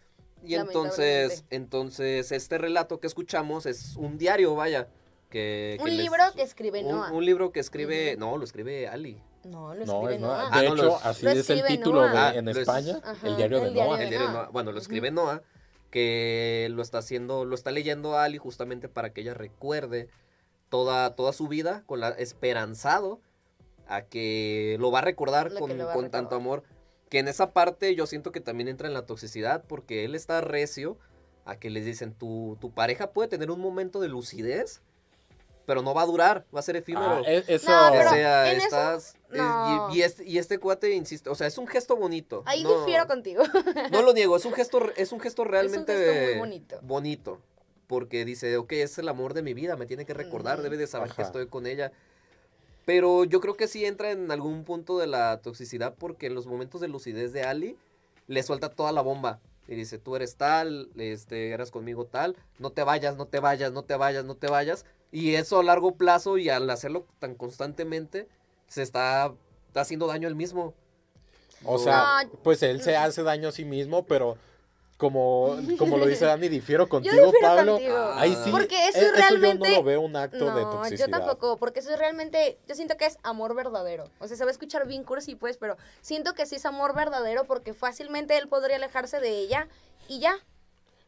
Y 0.43 0.53
entonces, 0.55 1.43
entonces 1.49 2.31
este 2.31 2.57
relato 2.57 2.99
que 2.99 3.07
escuchamos 3.07 3.65
es 3.65 3.95
un 3.97 4.17
diario, 4.17 4.55
vaya. 4.55 4.87
Que, 5.29 5.77
Un 5.81 5.89
les- 5.89 5.97
libro 5.97 6.23
que 6.35 6.41
escribe 6.43 6.83
un, 6.85 6.91
Noah. 6.91 7.11
un 7.11 7.25
libro 7.25 7.51
que 7.51 7.59
escribe, 7.59 8.15
no, 8.17 8.37
lo 8.37 8.43
escribe 8.45 8.87
Ali. 8.87 9.21
No, 9.43 9.73
lo 9.75 9.85
No, 9.85 9.93
escribe 10.09 10.15
es 10.15 10.21
Noah. 10.21 10.37
Noah. 10.37 10.49
Ah, 10.53 10.61
no, 10.63 10.73
hecho, 10.73 10.83
lo- 10.85 10.97
así 11.03 11.27
es 11.27 11.49
el 11.49 11.65
título 11.65 12.01
de- 12.03 12.09
Noah. 12.09 12.35
en 12.35 12.47
Ah, 12.47 12.51
es- 12.51 12.57
España, 12.57 12.99
Ajá, 13.03 13.27
el 13.27 13.35
diario 13.35 13.59
de 13.59 13.67
el 13.67 13.73
diario 13.73 13.89
Noah. 13.89 13.97
de 13.97 14.03
El 14.03 14.09
diario 14.09 14.27
de 14.27 14.33
Noah. 14.33 14.43
Noah. 14.43 14.51
Bueno, 14.51 14.71
lo 14.71 14.79
escribe 14.79 15.11
Noah, 15.11 15.41
que 15.91 16.67
lo 16.71 16.81
está 16.81 16.99
haciendo, 16.99 17.43
lo 17.45 17.55
está 17.55 17.71
leyendo 17.71 18.17
a 18.17 18.23
Ali 18.23 18.37
justamente 18.37 18.87
para 18.89 19.11
que 19.11 19.21
ella 19.21 19.33
recuerde 19.33 20.07
toda, 20.69 21.15
toda 21.15 21.33
su 21.33 21.47
vida 21.47 21.83
con 21.85 21.99
la 21.99 22.09
esperanzado 22.09 23.19
a 23.87 24.03
que 24.03 24.77
lo 24.79 24.91
va 24.91 24.99
a 24.99 25.01
recordar 25.03 25.51
Lo 25.51 25.59
con, 25.59 25.69
con 25.69 25.77
tanto 26.09 26.17
recordar. 26.17 26.33
amor. 26.33 26.63
Que 27.09 27.19
en 27.19 27.27
esa 27.27 27.51
parte 27.53 27.95
yo 27.95 28.05
siento 28.05 28.31
que 28.31 28.41
también 28.41 28.67
entra 28.67 28.87
en 28.87 28.93
la 28.93 29.05
toxicidad 29.05 29.63
porque 29.67 30.03
él 30.05 30.13
está 30.15 30.41
recio 30.41 30.97
a 31.45 31.55
que 31.57 31.69
les 31.69 31.85
dicen 31.85 32.13
tu, 32.13 32.57
tu 32.59 32.71
pareja 32.71 33.11
puede 33.11 33.29
tener 33.29 33.49
un 33.51 33.61
momento 33.61 34.01
de 34.01 34.09
lucidez, 34.09 34.81
pero 35.65 35.81
no 35.81 35.93
va 35.93 36.01
a 36.01 36.05
durar, 36.05 36.45
va 36.53 36.59
a 36.59 36.63
ser 36.63 36.75
efímero. 36.75 37.07
Ah, 37.07 37.21
eso... 37.25 37.69
No, 37.69 37.87
o 37.93 38.09
sea, 38.09 38.51
en 38.51 38.57
eso, 38.57 38.65
estás... 38.65 39.07
es- 39.07 39.15
y- 39.33 39.37
no. 39.37 39.89
y, 39.95 40.01
este, 40.01 40.25
y 40.25 40.37
este 40.37 40.57
cuate 40.59 40.91
insiste, 40.93 41.29
o 41.29 41.35
sea, 41.35 41.47
es 41.47 41.57
un 41.57 41.67
gesto 41.67 41.95
bonito. 41.95 42.43
Ahí 42.45 42.63
no- 42.63 42.79
difiero 42.79 43.07
contigo. 43.07 43.43
no 43.91 44.01
lo 44.01 44.11
niego, 44.13 44.35
es 44.35 44.43
un 44.45 44.53
gesto, 44.53 44.79
es 44.97 45.11
un 45.13 45.19
gesto 45.21 45.43
realmente 45.45 45.93
gesto 45.95 46.29
muy 46.31 46.39
bonito. 46.39 46.79
bonito, 46.81 47.41
Porque 47.87 48.25
dice, 48.25 48.57
ok, 48.57 48.73
es 48.73 48.97
el 48.97 49.07
amor 49.07 49.33
de 49.33 49.41
mi 49.43 49.53
vida, 49.53 49.77
me 49.77 49.85
tiene 49.85 50.05
que 50.05 50.13
recordar, 50.13 50.61
debe 50.61 50.75
de 50.75 50.87
saber 50.87 51.11
que 51.13 51.21
estoy 51.21 51.47
con 51.47 51.65
ella. 51.67 51.93
Pero 52.87 53.25
yo 53.25 53.41
creo 53.41 53.57
que 53.57 53.67
sí 53.67 53.83
entra 53.83 54.11
en 54.11 54.31
algún 54.31 54.63
punto 54.63 54.97
de 54.97 55.07
la 55.07 55.41
toxicidad 55.41 55.93
porque 55.99 56.27
en 56.27 56.35
los 56.35 56.47
momentos 56.47 56.79
de 56.79 56.87
lucidez 56.87 57.33
de 57.33 57.43
Ali 57.43 57.75
le 58.27 58.41
suelta 58.43 58.69
toda 58.69 58.93
la 58.93 59.01
bomba. 59.01 59.41
Y 59.67 59.75
dice, 59.75 59.97
tú 59.97 60.15
eres 60.15 60.37
tal, 60.37 60.87
este, 60.95 61.49
eras 61.49 61.69
conmigo 61.69 62.05
tal, 62.05 62.37
no 62.59 62.69
te 62.69 62.83
vayas, 62.83 63.17
no 63.17 63.25
te 63.25 63.41
vayas, 63.41 63.73
no 63.73 63.83
te 63.83 63.97
vayas, 63.97 64.23
no 64.23 64.35
te 64.35 64.47
vayas. 64.47 64.85
Y 65.11 65.35
eso 65.35 65.59
a 65.59 65.63
largo 65.63 65.95
plazo 65.95 66.37
y 66.37 66.47
al 66.47 66.69
hacerlo 66.69 67.05
tan 67.19 67.35
constantemente, 67.35 68.29
se 68.69 68.83
está, 68.83 69.33
está 69.67 69.81
haciendo 69.81 70.07
daño 70.07 70.29
él 70.29 70.35
mismo. 70.35 70.73
O 71.65 71.77
sea, 71.79 72.23
No. 72.23 72.29
pues 72.41 72.63
él 72.63 72.81
se 72.81 72.95
hace 72.95 73.21
daño 73.21 73.49
a 73.49 73.51
sí 73.51 73.65
mismo, 73.65 74.05
pero 74.05 74.37
como, 74.97 75.55
como 75.77 75.97
lo 75.97 76.07
dice 76.07 76.25
Dani, 76.25 76.49
difiero 76.49 76.89
contigo, 76.89 77.13
difiero 77.13 77.39
Pablo. 77.55 77.73
contigo. 77.73 78.11
Ahí 78.15 78.35
sí, 78.43 78.49
Porque 78.49 78.87
eso 78.87 78.99
e- 78.99 79.11
realmente- 79.11 79.67
yo 79.67 79.71
no 79.75 79.77
lo 79.77 79.83
veo 79.83 80.01
un 80.01 80.15
acto 80.15 80.45
de 80.55 80.61
No, 80.63 80.71
toxicidad. 80.71 81.05
yo 81.05 81.11
tampoco, 81.11 81.57
porque 81.57 81.81
eso 81.81 81.91
es 81.91 81.99
realmente, 81.99 82.57
yo 82.67 82.73
siento 82.73 82.97
que 82.97 83.05
es 83.05 83.19
amor 83.21 83.53
verdadero. 83.55 84.09
O 84.19 84.27
sea, 84.27 84.35
se 84.35 84.43
va 84.43 84.49
a 84.49 84.51
escuchar 84.51 84.87
bien 84.87 85.03
cursi, 85.03 85.35
pues, 85.35 85.57
pero 85.57 85.77
siento 86.01 86.33
que 86.33 86.47
sí 86.47 86.55
es 86.55 86.65
amor 86.65 86.95
verdadero 86.95 87.43
porque 87.45 87.73
fácilmente 87.75 88.37
él 88.37 88.47
podría 88.47 88.77
alejarse 88.77 89.19
de 89.19 89.29
ella 89.37 89.67
y 90.07 90.19
ya. 90.19 90.35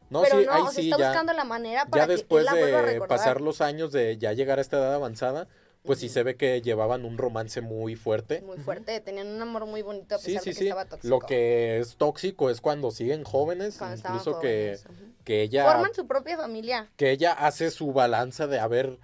No, 0.08 0.22
pero 0.22 0.38
sí, 0.40 0.46
no, 0.46 0.52
ahí 0.52 0.62
o 0.62 0.64
sea, 0.66 0.72
sí, 0.82 0.90
está 0.90 0.98
ya, 0.98 1.08
buscando 1.08 1.32
la 1.32 1.44
manera 1.44 1.86
para 1.86 2.04
ya 2.04 2.06
que 2.08 2.12
después 2.14 2.40
él 2.40 2.46
la 2.46 2.52
vuelva 2.52 2.78
a 2.78 2.82
de 2.82 2.86
recordar. 2.94 3.08
pasar 3.18 3.40
los 3.40 3.60
años 3.60 3.90
de 3.92 4.16
ya 4.18 4.32
llegar 4.32 4.58
a 4.58 4.62
esta 4.62 4.76
edad 4.78 4.94
avanzada, 4.94 5.46
pues 5.84 5.98
sí 5.98 6.08
se 6.08 6.22
ve 6.22 6.36
que 6.36 6.60
llevaban 6.62 7.04
un 7.04 7.16
romance 7.18 7.60
muy 7.60 7.96
fuerte. 7.96 8.42
Muy 8.42 8.58
fuerte, 8.58 9.00
tenían 9.00 9.28
un 9.28 9.40
amor 9.42 9.66
muy 9.66 9.82
bonito 9.82 10.14
a 10.14 10.18
Sí, 10.18 10.32
pesar 10.34 10.42
sí, 10.44 10.50
de 10.50 10.54
que 10.54 10.58
sí. 10.60 10.64
estaba 10.66 10.84
tóxico. 10.84 11.08
Lo 11.14 11.20
que 11.20 11.78
es 11.78 11.96
tóxico 11.96 12.50
es 12.50 12.60
cuando 12.60 12.90
siguen 12.90 13.24
jóvenes, 13.24 13.76
Cuando 13.78 13.96
incluso 13.96 14.40
que, 14.40 14.78
que 15.24 15.42
ella 15.42 15.64
Forman 15.72 15.94
su 15.94 16.06
propia 16.06 16.36
familia. 16.36 16.90
que 16.96 17.10
ella 17.10 17.32
hace 17.32 17.70
su 17.70 17.92
balanza 17.92 18.46
de 18.46 18.58
a 18.58 18.66
ver 18.68 18.98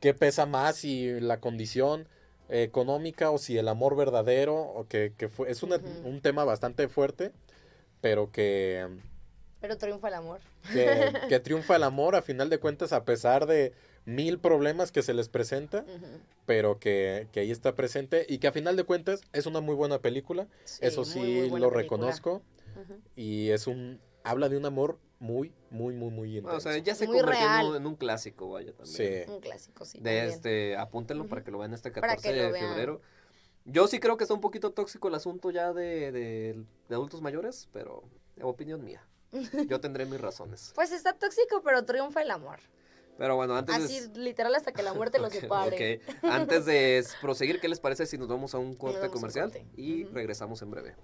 qué 0.00 0.14
pesa 0.14 0.46
más, 0.46 0.76
si 0.76 1.20
la 1.20 1.40
condición 1.40 2.08
económica 2.48 3.30
o 3.30 3.38
si 3.38 3.56
el 3.58 3.68
amor 3.68 3.96
verdadero, 3.96 4.56
o 4.56 4.86
que, 4.86 5.12
que 5.16 5.28
fue, 5.28 5.50
es 5.50 5.62
una- 5.62 5.80
un 6.04 6.20
tema 6.20 6.44
bastante 6.44 6.88
fuerte, 6.88 7.32
pero 8.00 8.30
que, 8.30 8.86
Pero 9.60 9.78
triunfa 9.78 10.08
el 10.08 10.14
amor. 10.14 10.40
que, 10.72 11.12
que 11.28 11.40
triunfa 11.40 11.76
el 11.76 11.82
amor 11.84 12.16
a 12.16 12.22
final 12.22 12.50
de 12.50 12.58
cuentas 12.58 12.92
a 12.92 13.04
pesar 13.04 13.46
de 13.46 13.72
mil 14.04 14.38
problemas 14.38 14.92
que 14.92 15.02
se 15.02 15.14
les 15.14 15.28
presenta, 15.28 15.84
pero 16.46 16.78
que, 16.78 17.28
que 17.32 17.40
ahí 17.40 17.50
está 17.50 17.74
presente 17.74 18.26
y 18.28 18.38
que 18.38 18.46
a 18.48 18.52
final 18.52 18.76
de 18.76 18.84
cuentas 18.84 19.20
es 19.32 19.46
una 19.46 19.60
muy 19.60 19.74
buena 19.74 20.00
película. 20.00 20.46
Eso 20.80 21.04
sí 21.04 21.18
muy 21.20 21.26
lo 21.60 21.70
película. 21.70 21.70
reconozco. 21.70 22.42
Y 23.16 23.50
es 23.50 23.66
un. 23.66 24.00
Habla 24.24 24.48
de 24.48 24.56
un 24.56 24.64
amor 24.64 24.98
muy, 25.18 25.52
muy, 25.70 25.94
muy, 25.94 26.10
muy 26.10 26.36
intenso. 26.38 26.56
O 26.56 26.60
sea, 26.60 26.76
ya 26.78 26.94
se 26.94 27.06
Muy 27.06 27.18
convirtió 27.18 27.42
en 27.44 27.48
real. 27.52 27.66
un, 27.66 27.76
en 27.76 27.86
un 27.86 27.94
clásico, 27.94 28.50
vaya, 28.50 28.72
también. 28.72 29.24
sí. 29.26 29.30
Un 29.30 29.40
clásico, 29.40 29.84
sí. 29.84 29.98
De 29.98 30.04
también. 30.04 30.28
este, 30.28 30.76
apúntenlo 30.76 31.26
para 31.26 31.44
que 31.44 31.50
lo 31.50 31.58
vean 31.58 31.74
este 31.74 31.90
Para 31.90 32.08
14 32.16 32.28
que 32.30 32.36
lo 32.36 32.42
de 32.46 32.52
vean. 32.52 32.68
febrero. 32.70 33.00
Yo 33.66 33.86
sí 33.86 34.00
creo 34.00 34.16
que 34.16 34.24
está 34.24 34.34
un 34.34 34.40
poquito 34.40 34.72
tóxico 34.72 35.08
el 35.08 35.14
asunto 35.14 35.50
ya 35.50 35.72
de, 35.72 36.10
de- 36.12 36.64
de 36.88 36.94
adultos 36.94 37.20
mayores, 37.22 37.68
pero 37.72 38.02
opinión 38.42 38.82
mía. 38.84 39.06
Yo 39.68 39.80
tendré 39.80 40.04
mis 40.06 40.20
razones. 40.20 40.72
Pues 40.74 40.90
está 40.92 41.12
tóxico, 41.14 41.62
pero 41.64 41.84
triunfa 41.84 42.22
el 42.22 42.30
amor. 42.30 42.58
Pero 43.18 43.36
bueno, 43.36 43.54
antes 43.56 43.76
Así, 43.76 44.00
literal, 44.16 44.54
hasta 44.54 44.72
que 44.72 44.82
la 44.82 44.92
muerte 44.92 45.18
los 45.18 45.32
separe. 45.32 46.00
Antes 46.22 46.66
de 46.66 47.04
proseguir, 47.20 47.60
¿qué 47.60 47.68
les 47.68 47.80
parece 47.80 48.06
si 48.06 48.18
nos 48.18 48.28
vamos 48.28 48.54
a 48.54 48.58
un 48.58 48.74
corte 48.74 49.08
comercial? 49.08 49.52
corte. 49.52 49.66
Y 49.76 50.04
regresamos 50.04 50.62
en 50.62 50.70
breve. 50.70 50.94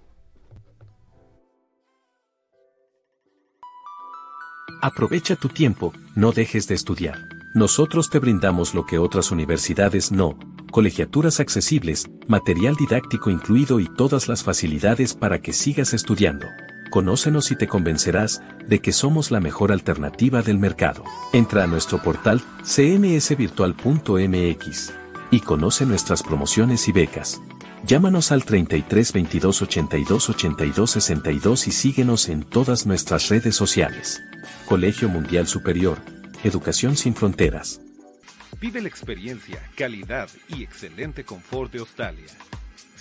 Aprovecha 4.81 5.35
tu 5.35 5.47
tiempo, 5.47 5.93
no 6.15 6.31
dejes 6.31 6.67
de 6.67 6.75
estudiar. 6.75 7.19
Nosotros 7.53 8.09
te 8.09 8.17
brindamos 8.17 8.73
lo 8.73 8.85
que 8.85 8.97
otras 8.97 9.29
universidades 9.29 10.11
no, 10.11 10.39
colegiaturas 10.71 11.39
accesibles, 11.39 12.07
material 12.27 12.75
didáctico 12.75 13.29
incluido 13.29 13.79
y 13.79 13.93
todas 13.93 14.27
las 14.27 14.43
facilidades 14.43 15.13
para 15.13 15.39
que 15.39 15.53
sigas 15.53 15.93
estudiando. 15.93 16.47
Conócenos 16.91 17.49
y 17.51 17.55
te 17.55 17.67
convencerás 17.67 18.43
de 18.67 18.79
que 18.81 18.91
somos 18.91 19.31
la 19.31 19.39
mejor 19.39 19.71
alternativa 19.71 20.41
del 20.41 20.59
mercado. 20.59 21.05
Entra 21.31 21.63
a 21.63 21.67
nuestro 21.67 22.03
portal 22.03 22.41
cmsvirtual.mx 22.65 24.93
y 25.31 25.39
conoce 25.39 25.85
nuestras 25.85 26.21
promociones 26.21 26.89
y 26.89 26.91
becas. 26.91 27.39
Llámanos 27.85 28.33
al 28.33 28.43
33 28.43 29.13
22 29.13 29.61
82 29.61 30.29
82 30.31 30.91
62 30.91 31.67
y 31.67 31.71
síguenos 31.71 32.27
en 32.27 32.43
todas 32.43 32.85
nuestras 32.85 33.29
redes 33.29 33.55
sociales. 33.55 34.21
Colegio 34.65 35.07
Mundial 35.07 35.47
Superior, 35.47 35.99
Educación 36.43 36.97
sin 36.97 37.15
Fronteras. 37.15 37.79
Vive 38.59 38.81
la 38.81 38.89
experiencia, 38.89 39.65
calidad 39.75 40.27
y 40.49 40.63
excelente 40.63 41.23
confort 41.23 41.71
de 41.71 41.79
Australia. 41.79 42.27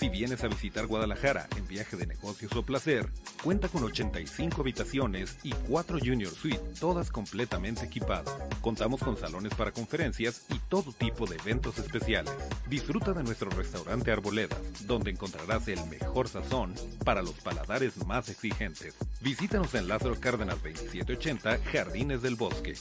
Si 0.00 0.08
vienes 0.08 0.42
a 0.42 0.48
visitar 0.48 0.86
Guadalajara 0.86 1.46
en 1.58 1.68
viaje 1.68 1.94
de 1.94 2.06
negocios 2.06 2.56
o 2.56 2.62
placer, 2.62 3.10
cuenta 3.44 3.68
con 3.68 3.84
85 3.84 4.62
habitaciones 4.62 5.36
y 5.42 5.52
4 5.52 5.98
Junior 5.98 6.32
Suite, 6.32 6.62
todas 6.80 7.10
completamente 7.10 7.84
equipadas. 7.84 8.34
Contamos 8.62 9.02
con 9.02 9.18
salones 9.18 9.54
para 9.54 9.72
conferencias 9.72 10.46
y 10.48 10.58
todo 10.70 10.92
tipo 10.92 11.26
de 11.26 11.36
eventos 11.36 11.78
especiales. 11.78 12.32
Disfruta 12.66 13.12
de 13.12 13.24
nuestro 13.24 13.50
restaurante 13.50 14.10
Arboledas, 14.10 14.58
donde 14.86 15.10
encontrarás 15.10 15.68
el 15.68 15.84
mejor 15.88 16.28
sazón 16.28 16.72
para 17.04 17.20
los 17.20 17.34
paladares 17.34 17.98
más 18.06 18.30
exigentes. 18.30 18.94
Visítanos 19.20 19.74
en 19.74 19.86
Lázaro 19.86 20.18
Cárdenas 20.18 20.62
2780, 20.62 21.58
Jardines 21.70 22.22
del 22.22 22.36
Bosque. 22.36 22.72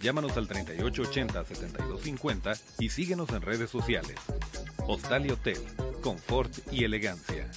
Llámanos 0.00 0.36
al 0.36 0.46
3880-7250 0.46 2.56
y 2.78 2.90
síguenos 2.90 3.30
en 3.30 3.42
redes 3.42 3.68
sociales. 3.68 4.14
Hostal 4.86 5.26
y 5.26 5.30
Hotel, 5.30 5.58
confort 6.00 6.52
y 6.72 6.84
elegancia. 6.84 7.50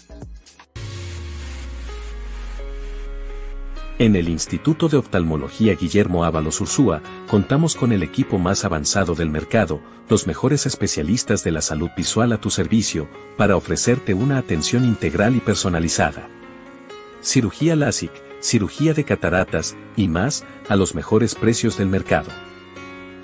En 4.02 4.16
el 4.16 4.30
Instituto 4.30 4.90
de 4.90 4.98
Oftalmología 4.98 5.76
Guillermo 5.76 6.24
Ábalos 6.26 6.60
Ursúa, 6.60 7.04
contamos 7.30 7.76
con 7.76 7.92
el 7.92 8.02
equipo 8.02 8.40
más 8.40 8.66
avanzado 8.66 9.14
del 9.14 9.30
mercado, 9.30 9.80
los 10.10 10.26
mejores 10.26 10.66
especialistas 10.66 11.44
de 11.44 11.52
la 11.52 11.62
salud 11.62 11.92
visual 11.96 12.32
a 12.32 12.42
tu 12.42 12.50
servicio, 12.50 13.08
para 13.38 13.56
ofrecerte 13.56 14.16
una 14.16 14.40
atención 14.40 14.86
integral 14.86 15.36
y 15.36 15.40
personalizada. 15.40 16.28
Cirugía 17.22 17.76
LASIK, 17.76 18.12
cirugía 18.40 18.96
de 18.96 19.04
cataratas, 19.04 19.76
y 19.96 20.08
más, 20.08 20.46
a 20.68 20.76
los 20.76 20.96
mejores 20.96 21.36
precios 21.36 21.78
del 21.78 21.88
mercado. 21.88 22.32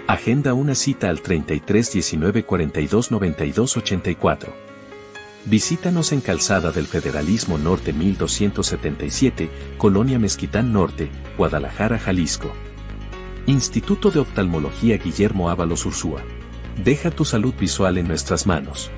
Agenda 0.06 0.54
una 0.54 0.76
cita 0.76 1.10
al 1.10 1.22
33 1.22 1.92
19 1.92 2.46
42 2.46 3.10
92 3.10 3.78
84. 3.78 4.67
Visítanos 5.50 6.12
en 6.12 6.20
Calzada 6.20 6.72
del 6.72 6.88
Federalismo 6.88 7.58
Norte 7.58 7.94
1277, 7.94 9.50
Colonia 9.78 10.20
Mezquitán 10.20 10.74
Norte, 10.74 11.10
Guadalajara, 11.38 11.98
Jalisco. 11.98 12.52
Instituto 13.46 14.12
de 14.12 14.20
Oftalmología 14.20 14.98
Guillermo 14.98 15.50
Ábalos 15.50 15.86
Ursúa. 15.86 16.22
Deja 16.84 17.12
tu 17.12 17.24
salud 17.24 17.54
visual 17.58 17.98
en 17.98 18.10
nuestras 18.10 18.46
manos. 18.46 18.92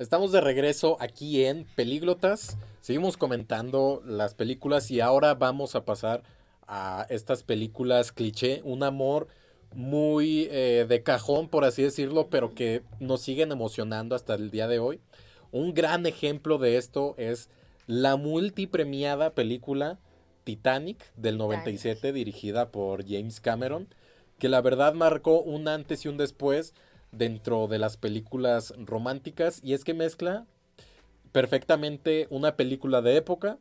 Estamos 0.00 0.32
de 0.32 0.40
regreso 0.40 0.96
aquí 0.98 1.44
en 1.44 1.64
Pelíglotas. 1.76 2.58
Seguimos 2.80 3.16
comentando 3.16 4.02
las 4.04 4.34
películas 4.34 4.90
y 4.90 5.00
ahora 5.00 5.34
vamos 5.34 5.76
a 5.76 5.84
pasar 5.84 6.24
a 6.66 7.06
estas 7.08 7.44
películas 7.44 8.10
cliché. 8.10 8.62
Un 8.64 8.82
amor 8.82 9.28
muy 9.74 10.48
eh, 10.50 10.86
de 10.88 11.02
cajón, 11.02 11.48
por 11.48 11.64
así 11.64 11.82
decirlo, 11.82 12.28
pero 12.30 12.54
que 12.54 12.82
nos 13.00 13.22
siguen 13.22 13.52
emocionando 13.52 14.14
hasta 14.14 14.34
el 14.34 14.50
día 14.50 14.68
de 14.68 14.78
hoy. 14.78 15.00
Un 15.52 15.74
gran 15.74 16.06
ejemplo 16.06 16.58
de 16.58 16.76
esto 16.76 17.14
es 17.16 17.48
la 17.86 18.16
multipremiada 18.16 19.34
película 19.34 19.98
Titanic 20.44 21.12
del 21.16 21.38
97, 21.38 22.12
dirigida 22.12 22.70
por 22.70 23.06
James 23.06 23.40
Cameron, 23.40 23.88
que 24.38 24.48
la 24.48 24.60
verdad 24.60 24.94
marcó 24.94 25.42
un 25.42 25.68
antes 25.68 26.04
y 26.04 26.08
un 26.08 26.16
después 26.16 26.74
dentro 27.12 27.66
de 27.68 27.78
las 27.78 27.96
películas 27.96 28.74
románticas 28.78 29.60
y 29.62 29.72
es 29.72 29.84
que 29.84 29.94
mezcla 29.94 30.46
perfectamente 31.32 32.26
una 32.30 32.56
película 32.56 33.02
de 33.02 33.16
época 33.16 33.58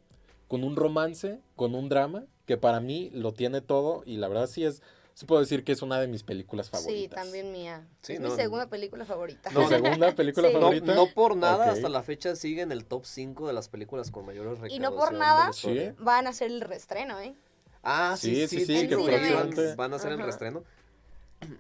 con 0.47 0.63
un 0.63 0.75
romance, 0.75 1.39
con 1.55 1.75
un 1.75 1.89
drama, 1.89 2.23
que 2.45 2.57
para 2.57 2.79
mí 2.79 3.09
lo 3.13 3.33
tiene 3.33 3.61
todo 3.61 4.03
y 4.05 4.17
la 4.17 4.27
verdad 4.29 4.47
sí 4.47 4.63
es, 4.63 4.81
sí 5.17 5.25
puedo 5.25 5.41
decir 5.41 5.63
que 5.63 5.71
es 5.71 5.81
una 5.81 5.99
de 5.99 6.07
mis 6.07 6.21
películas 6.21 6.69
favoritas. 6.69 7.01
Sí, 7.01 7.07
también 7.09 7.51
mía. 7.51 7.87
Sí, 8.03 8.13
es 8.13 8.19
no, 8.19 8.29
mi 8.29 8.35
segunda 8.35 8.67
película 8.67 9.03
favorita. 9.03 9.49
¿Tu 9.49 9.67
segunda 9.67 10.11
película 10.13 10.47
Sí. 10.49 10.53
Favorita? 10.53 10.93
no 10.93 11.07
por 11.07 11.35
nada, 11.35 11.71
hasta 11.71 11.89
la 11.89 12.03
fecha 12.03 12.35
sigue 12.35 12.61
en 12.61 12.71
el 12.71 12.85
top 12.85 13.03
5 13.05 13.47
de 13.47 13.53
las 13.53 13.67
películas 13.67 14.11
con 14.11 14.27
mayores 14.27 14.59
Y 14.71 14.77
no 14.77 14.91
por 14.95 15.11
recaudación 15.13 15.75
nada. 15.75 15.91
Sí. 15.91 15.95
van 16.03 16.27
a 16.27 16.29
hacer 16.29 16.51
el 16.51 16.61
reestreno, 16.61 17.19
¿eh? 17.19 17.33
Ah, 17.81 18.15
sí, 18.17 18.47
Sí, 18.47 18.59
sí, 18.59 18.65
sí, 18.79 18.87
que 18.87 18.95
van, 18.95 19.05
próximamente. 19.05 19.75
van 19.75 19.93
a 19.93 19.95
hacer 19.95 20.11
el 20.11 20.17
Ajá. 20.17 20.25
reestreno. 20.25 20.63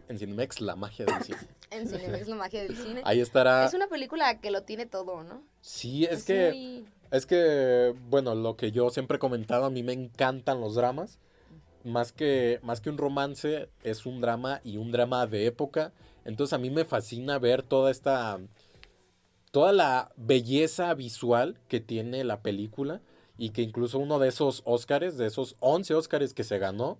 En 0.09 0.17
Cinemex, 0.19 0.61
la 0.61 0.75
magia 0.75 1.05
del 1.05 1.23
cine. 1.23 1.37
En 1.71 1.87
Cinemex, 1.87 2.27
la 2.27 2.35
magia 2.35 2.61
del 2.63 2.77
cine. 2.77 3.01
Ahí 3.05 3.19
estará. 3.21 3.65
Es 3.65 3.73
una 3.73 3.87
película 3.87 4.39
que 4.39 4.51
lo 4.51 4.63
tiene 4.63 4.85
todo, 4.85 5.23
¿no? 5.23 5.41
Sí, 5.61 6.05
es, 6.05 6.23
que 6.23 6.49
muy- 6.51 6.85
Es 7.11 7.25
que, 7.25 7.93
bueno, 8.09 8.35
lo 8.35 8.55
que 8.55 8.71
yo 8.71 8.89
siempre 8.91 9.17
he 9.17 9.19
comentado, 9.19 9.65
a 9.65 9.69
mí 9.69 9.81
me 9.83 9.93
encantan 9.93 10.61
los 10.61 10.75
dramas. 10.75 11.19
Más 11.87 12.11
que, 12.11 12.59
más 12.63 12.81
que 12.81 12.89
un 12.89 12.97
romance, 12.97 13.69
es 13.81 14.05
un 14.05 14.19
drama 14.19 14.59
y 14.63 14.77
un 14.77 14.91
drama 14.91 15.25
de 15.25 15.45
época. 15.45 15.93
Entonces 16.25 16.53
a 16.53 16.57
mí 16.57 16.69
me 16.69 16.85
fascina 16.85 17.39
ver 17.39 17.63
toda 17.63 17.91
esta, 17.91 18.39
toda 19.51 19.71
la 19.71 20.11
belleza 20.17 20.93
visual 20.93 21.57
que 21.69 21.79
tiene 21.79 22.23
la 22.23 22.41
película. 22.41 23.01
Y 23.37 23.51
que 23.51 23.61
incluso 23.61 23.99
uno 23.99 24.19
de 24.19 24.27
esos 24.27 24.63
Óscares, 24.65 25.17
de 25.17 25.27
esos 25.27 25.55
11 25.59 25.93
Óscares 25.93 26.33
que 26.33 26.43
se 26.43 26.57
ganó, 26.57 26.99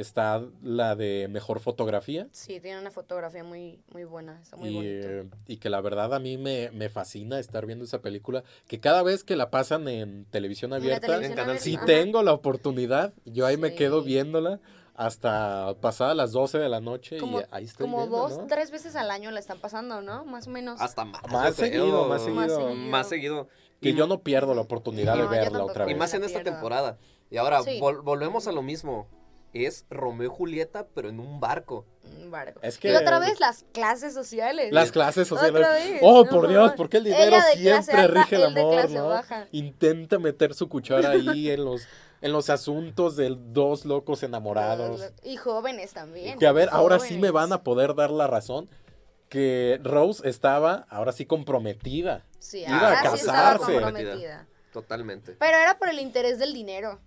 está 0.00 0.42
la 0.62 0.94
de 0.96 1.28
mejor 1.28 1.60
fotografía. 1.60 2.28
Sí, 2.32 2.60
tiene 2.60 2.78
una 2.80 2.90
fotografía 2.90 3.42
muy, 3.44 3.80
muy 3.92 4.04
buena. 4.04 4.40
Está 4.42 4.56
muy 4.56 4.68
y, 4.70 4.74
bonito. 4.74 5.36
y 5.46 5.56
que 5.58 5.70
la 5.70 5.80
verdad 5.80 6.14
a 6.14 6.18
mí 6.18 6.36
me, 6.38 6.70
me 6.70 6.88
fascina 6.88 7.38
estar 7.38 7.66
viendo 7.66 7.84
esa 7.84 8.00
película. 8.00 8.44
Que 8.66 8.80
cada 8.80 9.02
vez 9.02 9.24
que 9.24 9.36
la 9.36 9.50
pasan 9.50 9.88
en 9.88 10.24
televisión 10.26 10.72
abierta, 10.72 11.06
televisión 11.06 11.58
si 11.58 11.76
ajá. 11.76 11.84
tengo 11.86 12.22
la 12.22 12.32
oportunidad, 12.32 13.12
yo 13.24 13.46
ahí 13.46 13.56
me 13.56 13.74
quedo 13.74 14.02
viéndola 14.02 14.60
hasta 14.94 15.74
pasadas 15.80 16.16
las 16.16 16.32
12 16.32 16.58
de 16.58 16.68
la 16.68 16.80
noche 16.80 17.18
Como, 17.18 17.40
y 17.40 17.44
ahí 17.52 17.64
estoy 17.64 17.86
como 17.86 17.98
viendo, 17.98 18.16
dos, 18.16 18.38
¿no? 18.38 18.46
tres 18.48 18.72
veces 18.72 18.96
al 18.96 19.10
año 19.12 19.30
la 19.30 19.38
están 19.38 19.60
pasando, 19.60 20.02
¿no? 20.02 20.24
Más 20.24 20.48
o 20.48 20.50
menos. 20.50 20.80
Hasta 20.80 21.04
más. 21.04 21.22
Más 21.30 21.54
seguido, 21.54 22.06
más 22.08 22.22
seguido. 22.24 22.74
Más 22.74 23.08
seguido. 23.08 23.48
Que 23.80 23.90
Y- 23.90 23.94
yo 23.94 24.08
no 24.08 24.22
pierdo 24.24 24.54
la 24.56 24.62
oportunidad 24.62 25.14
No, 25.14 25.22
de 25.22 25.28
verla 25.28 25.64
otra 25.64 25.84
Y 25.84 25.88
vez. 25.90 25.96
más 25.98 26.14
en 26.14 26.24
esta 26.24 26.42
temporada. 26.42 26.98
Y 27.30 27.36
ahora 27.36 27.62
Sí. 27.62 27.78
vol- 27.80 28.02
volvemos 28.02 28.48
a 28.48 28.52
lo 28.52 28.60
mismo. 28.62 29.06
Es 29.54 29.86
Romeo 29.90 30.26
y 30.26 30.34
Julieta, 30.36 30.86
pero 30.94 31.08
en 31.08 31.20
un 31.20 31.40
barco. 31.40 31.86
Mm, 32.04 32.30
barco. 32.30 32.60
Es 32.62 32.76
Y 32.76 32.80
que 32.80 32.96
otra 32.96 33.18
vez 33.18 33.40
las 33.40 33.64
clases 33.72 34.12
sociales. 34.14 34.72
las 34.72 34.92
clases 34.92 35.26
sociales. 35.26 35.54
Otra 35.60 35.72
vez, 35.72 36.00
Oh, 36.02 36.26
por 36.26 36.48
Dios, 36.48 36.70
no. 36.70 36.76
¿por 36.76 36.88
qué 36.88 36.98
el 36.98 37.04
dinero 37.04 37.36
siempre 37.54 37.94
alta, 38.02 38.06
rige 38.08 38.36
el 38.36 38.44
amor, 38.44 38.72
clase 38.74 38.94
no? 38.94 39.08
baja. 39.08 39.46
Intenta 39.52 40.18
meter 40.18 40.54
su 40.54 40.68
cuchara 40.68 41.10
ahí 41.10 41.50
en 41.50 41.64
los 41.64 41.82
en 42.20 42.32
los 42.32 42.50
asuntos 42.50 43.14
de 43.16 43.36
dos 43.38 43.84
locos 43.84 44.22
enamorados. 44.24 45.12
Y 45.22 45.36
jóvenes 45.36 45.92
también. 45.92 46.36
Que 46.38 46.46
a 46.48 46.52
ver, 46.52 46.68
ahora 46.72 46.98
sí 46.98 47.16
me 47.16 47.30
van 47.30 47.52
a 47.52 47.62
poder 47.62 47.94
dar 47.94 48.10
la 48.10 48.26
razón 48.26 48.68
que 49.28 49.78
Rose 49.84 50.28
estaba 50.28 50.86
ahora 50.90 51.12
sí 51.12 51.26
comprometida. 51.26 52.24
Sí, 52.40 52.60
iba 52.66 52.70
a 52.76 52.98
ahora 52.98 53.10
sí 53.12 53.16
estaba 53.20 53.52
casarse. 53.52 53.72
comprometida. 53.72 54.46
Totalmente. 54.72 55.36
Pero 55.38 55.56
era 55.56 55.78
por 55.78 55.88
el 55.88 55.98
interés 56.00 56.38
del 56.38 56.52
dinero. 56.52 56.98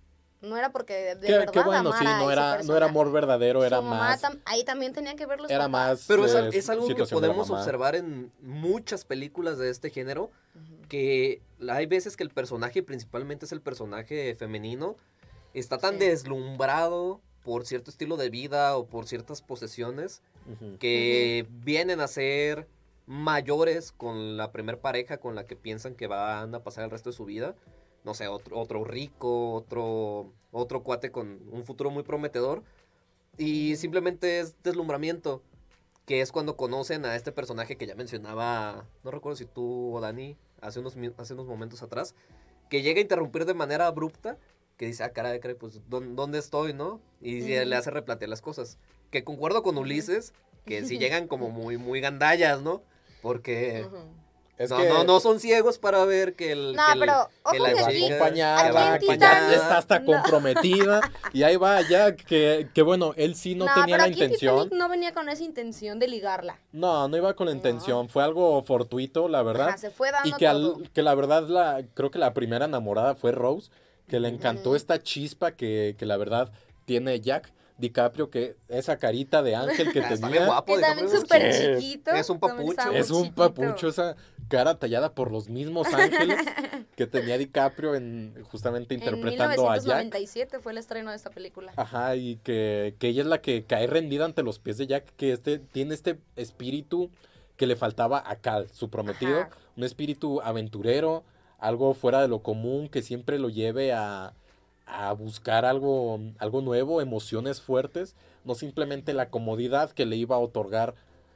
No 0.42 0.56
era 0.56 0.72
porque 0.72 0.92
de, 0.94 1.14
de 1.14 1.26
Qué, 1.28 1.32
verdad 1.38 1.52
qué 1.52 1.60
bueno, 1.62 1.92
sí, 1.92 1.98
amara 2.04 2.18
no 2.18 2.30
era, 2.30 2.62
no 2.64 2.76
era 2.76 2.86
amor 2.86 3.12
verdadero, 3.12 3.60
Su 3.60 3.66
era 3.66 3.80
mamá 3.80 3.98
más, 3.98 4.22
tam- 4.22 4.40
ahí 4.44 4.64
también 4.64 4.92
tenía 4.92 5.14
que 5.14 5.24
ver 5.24 5.40
los 5.40 5.48
era 5.50 5.66
papás. 5.68 5.98
más 6.00 6.04
Pero 6.08 6.26
es, 6.26 6.34
eh, 6.34 6.58
es 6.58 6.68
algo 6.68 6.86
que 6.88 7.04
podemos 7.06 7.48
observar 7.50 7.94
en 7.94 8.32
muchas 8.40 9.04
películas 9.04 9.56
de 9.58 9.70
este 9.70 9.88
género, 9.90 10.30
que 10.88 11.40
hay 11.68 11.86
veces 11.86 12.16
que 12.16 12.24
el 12.24 12.30
personaje, 12.30 12.82
principalmente 12.82 13.46
es 13.46 13.52
el 13.52 13.60
personaje 13.60 14.34
femenino, 14.34 14.96
está 15.54 15.78
tan 15.78 15.94
Sí. 15.94 16.00
deslumbrado 16.06 17.20
por 17.44 17.64
cierto 17.64 17.90
estilo 17.90 18.16
de 18.16 18.28
vida 18.30 18.76
o 18.76 18.86
por 18.86 19.06
ciertas 19.06 19.42
posesiones 19.42 20.22
que 20.80 21.46
vienen 21.50 22.00
a 22.00 22.08
ser 22.08 22.66
mayores 23.06 23.92
con 23.92 24.36
la 24.36 24.50
primer 24.52 24.78
pareja 24.80 25.18
con 25.18 25.34
la 25.36 25.46
que 25.46 25.54
piensan 25.56 25.94
que 25.94 26.06
van 26.08 26.52
a 26.54 26.60
pasar 26.64 26.84
el 26.84 26.90
resto 26.90 27.10
de 27.10 27.16
su 27.16 27.24
vida. 27.24 27.54
No 28.04 28.14
sé, 28.14 28.26
otro, 28.28 28.58
otro 28.58 28.84
rico, 28.84 29.52
otro, 29.54 30.32
otro 30.50 30.82
cuate 30.82 31.10
con 31.12 31.40
un 31.50 31.64
futuro 31.64 31.90
muy 31.90 32.02
prometedor. 32.02 32.62
Y 33.38 33.76
simplemente 33.76 34.40
es 34.40 34.54
deslumbramiento, 34.62 35.42
que 36.04 36.20
es 36.20 36.32
cuando 36.32 36.56
conocen 36.56 37.04
a 37.06 37.16
este 37.16 37.32
personaje 37.32 37.76
que 37.76 37.86
ya 37.86 37.94
mencionaba, 37.94 38.84
no 39.04 39.10
recuerdo 39.10 39.36
si 39.36 39.46
tú 39.46 39.94
o 39.94 40.00
Dani, 40.00 40.36
hace 40.60 40.80
unos, 40.80 40.96
hace 41.16 41.34
unos 41.34 41.46
momentos 41.46 41.82
atrás, 41.82 42.14
que 42.68 42.82
llega 42.82 42.98
a 42.98 43.02
interrumpir 43.02 43.44
de 43.44 43.54
manera 43.54 43.86
abrupta, 43.86 44.36
que 44.76 44.86
dice, 44.86 45.04
ah, 45.04 45.12
caray, 45.12 45.38
caray, 45.40 45.56
pues, 45.56 45.80
¿dó- 45.88 46.00
¿dónde 46.00 46.38
estoy, 46.38 46.72
no? 46.74 47.00
Y 47.20 47.38
Ujú. 47.40 47.68
le 47.68 47.76
hace 47.76 47.90
replantear 47.90 48.28
las 48.28 48.42
cosas. 48.42 48.78
Que 49.10 49.22
concuerdo 49.24 49.62
con 49.62 49.78
Ulises, 49.78 50.32
que 50.66 50.84
sí 50.84 50.98
llegan 50.98 51.28
como 51.28 51.50
muy, 51.50 51.76
muy 51.78 52.00
gandallas, 52.00 52.62
¿no? 52.62 52.82
Porque. 53.22 53.86
Es 54.58 54.70
no, 54.70 54.76
que 54.76 54.88
no, 54.88 55.02
no 55.04 55.18
son 55.18 55.40
ciegos 55.40 55.78
para 55.78 56.04
ver 56.04 56.34
que 56.34 56.52
el. 56.52 56.74
No, 56.76 56.82
que 56.86 56.92
el- 56.92 57.00
pero 57.00 57.28
que 57.50 57.58
la 57.58 57.68
aquí- 57.86 58.00
chica- 58.00 58.14
acompañada, 58.16 58.98
que 58.98 59.06
aquí 59.06 59.06
Titanic- 59.08 59.54
está 59.54 59.78
hasta 59.78 59.98
no. 59.98 60.06
comprometida 60.12 61.00
y 61.32 61.42
ahí 61.42 61.56
va 61.56 61.80
ya 61.88 62.14
que, 62.14 62.68
que 62.74 62.82
bueno, 62.82 63.14
él 63.16 63.34
sí 63.34 63.54
no, 63.54 63.64
tenía 63.64 63.84
pero 63.84 63.96
la 63.98 64.02
aquí 64.04 64.12
en 64.20 64.24
intención. 64.24 64.64
Titanic 64.64 64.78
no 64.78 64.88
venía 64.88 65.14
con 65.14 65.28
esa 65.28 65.42
intención 65.42 65.98
de 65.98 66.06
ligarla. 66.06 66.58
No, 66.70 67.08
no 67.08 67.16
iba 67.16 67.34
con 67.34 67.46
la 67.46 67.52
No. 67.52 67.56
intención, 67.56 68.08
fue 68.08 68.22
algo 68.22 68.62
fortuito, 68.62 69.26
la 69.28 69.42
verdad. 69.42 69.68
Ajá, 69.70 69.78
se 69.78 69.90
fue 69.90 70.12
dando 70.12 70.28
y 70.28 70.32
que, 70.34 70.46
al- 70.46 70.62
todo. 70.62 70.82
que 70.92 71.02
la 71.02 71.14
verdad, 71.14 71.42
la, 71.48 71.82
creo 71.94 72.10
que 72.10 72.18
la 72.18 72.34
primera 72.34 72.66
enamorada 72.66 73.14
fue 73.14 73.32
Rose, 73.32 73.70
que 74.06 74.20
le 74.20 74.28
encantó 74.28 74.76
esta 74.76 75.02
chispa 75.02 75.52
que, 75.52 75.96
que 75.98 76.04
la 76.06 76.18
verdad 76.18 76.52
tiene 76.84 77.18
Jack 77.20 77.52
DiCaprio, 77.78 78.30
que 78.30 78.56
esa 78.68 78.96
carita 78.96 79.42
de 79.42 79.54
ángel 79.56 79.92
que 79.92 79.98
Está 80.00 80.14
bien 80.16 80.20
tenía. 80.32 80.46
guapo, 80.46 80.74
Que 80.74 80.80
también 80.80 81.08
súper 81.08 81.52
chiquito. 81.78 82.10
es 82.12 82.30
un 82.30 82.38
papucho. 82.38 82.90
Es 82.92 83.10
un 83.10 83.32
papucho, 83.34 83.88
esa 83.88 84.16
cara 84.48 84.78
tallada 84.78 85.14
por 85.14 85.32
los 85.32 85.48
mismos 85.48 85.86
ángeles 85.94 86.38
que 86.96 87.06
tenía 87.06 87.38
DiCaprio 87.38 87.94
en 87.94 88.34
justamente 88.44 88.94
En 88.94 89.00
interpretando 89.00 89.70
a 89.70 89.76
Jack. 89.76 89.84
1997 89.84 90.58
fue 90.60 90.72
el 90.72 90.78
estreno 90.78 91.10
de 91.10 91.16
esta 91.16 91.30
película. 91.30 91.72
Ajá, 91.76 92.14
y 92.16 92.36
que, 92.36 92.94
que 92.98 93.08
ella 93.08 93.22
es 93.22 93.28
la 93.28 93.40
que 93.40 93.64
cae 93.64 93.86
rendida 93.86 94.24
ante 94.24 94.42
los 94.42 94.58
pies 94.58 94.78
de 94.78 94.86
Jack, 94.86 95.12
que 95.16 95.32
este 95.32 95.58
tiene 95.58 95.94
este 95.94 96.18
espíritu 96.36 97.10
que 97.56 97.66
le 97.66 97.76
faltaba 97.76 98.22
a 98.26 98.36
Cal, 98.36 98.68
su 98.72 98.90
prometido, 98.90 99.40
Ajá. 99.42 99.50
un 99.76 99.84
espíritu 99.84 100.40
aventurero, 100.40 101.24
algo 101.58 101.94
fuera 101.94 102.20
de 102.20 102.28
lo 102.28 102.42
común, 102.42 102.88
que 102.88 103.02
siempre 103.02 103.38
lo 103.38 103.48
lleve 103.48 103.92
a, 103.92 104.34
a 104.86 105.12
buscar 105.12 105.64
algo, 105.64 106.20
algo 106.38 106.60
nuevo, 106.60 107.00
emociones 107.00 107.60
fuertes, 107.60 108.14
no 108.44 108.54
simplemente 108.54 109.14
la 109.14 109.30
comodidad 109.30 109.90
que 109.92 110.06
le 110.06 110.16
iba 110.16 110.36
a 110.36 110.40
otorgar 110.40 110.94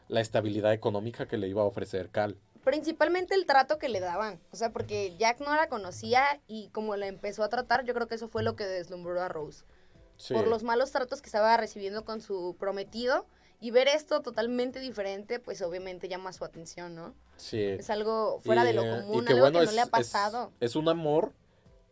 la 0.08 0.20
estabilidad 0.20 0.72
económica 0.72 1.26
que 1.26 1.36
le 1.36 1.48
iba 1.48 1.62
a 1.62 1.66
ofrecer 1.66 2.10
Cal. 2.10 2.36
Principalmente 2.64 3.34
el 3.34 3.46
trato 3.46 3.78
que 3.78 3.88
le 3.88 4.00
daban. 4.00 4.40
O 4.50 4.56
sea, 4.56 4.72
porque 4.72 5.14
Jack 5.18 5.40
no 5.40 5.54
la 5.54 5.68
conocía 5.68 6.40
y 6.48 6.68
como 6.68 6.96
la 6.96 7.06
empezó 7.06 7.44
a 7.44 7.48
tratar, 7.48 7.84
yo 7.84 7.94
creo 7.94 8.08
que 8.08 8.16
eso 8.16 8.26
fue 8.28 8.42
lo 8.42 8.56
que 8.56 8.64
deslumbró 8.64 9.20
a 9.20 9.28
Rose. 9.28 9.64
Sí. 10.16 10.34
Por 10.34 10.48
los 10.48 10.62
malos 10.62 10.90
tratos 10.90 11.22
que 11.22 11.26
estaba 11.26 11.56
recibiendo 11.56 12.04
con 12.04 12.20
su 12.20 12.56
prometido. 12.58 13.26
Y 13.58 13.70
ver 13.70 13.88
esto 13.88 14.20
totalmente 14.20 14.80
diferente, 14.80 15.38
pues 15.38 15.62
obviamente 15.62 16.08
llama 16.08 16.34
su 16.34 16.44
atención, 16.44 16.94
¿no? 16.94 17.14
sí. 17.38 17.62
Es 17.62 17.88
algo 17.88 18.38
fuera 18.44 18.64
de 18.64 18.74
lo 18.74 18.82
eh, 18.84 19.00
común, 19.00 19.22
y 19.22 19.26
que 19.26 19.32
algo 19.32 19.44
bueno, 19.44 19.58
que 19.60 19.64
es, 19.64 19.70
no 19.70 19.74
le 19.76 19.80
ha 19.80 19.84
es- 19.84 19.90
pasado. 19.90 20.52
Es, 20.60 20.76
un 20.76 20.90
amor 20.90 21.32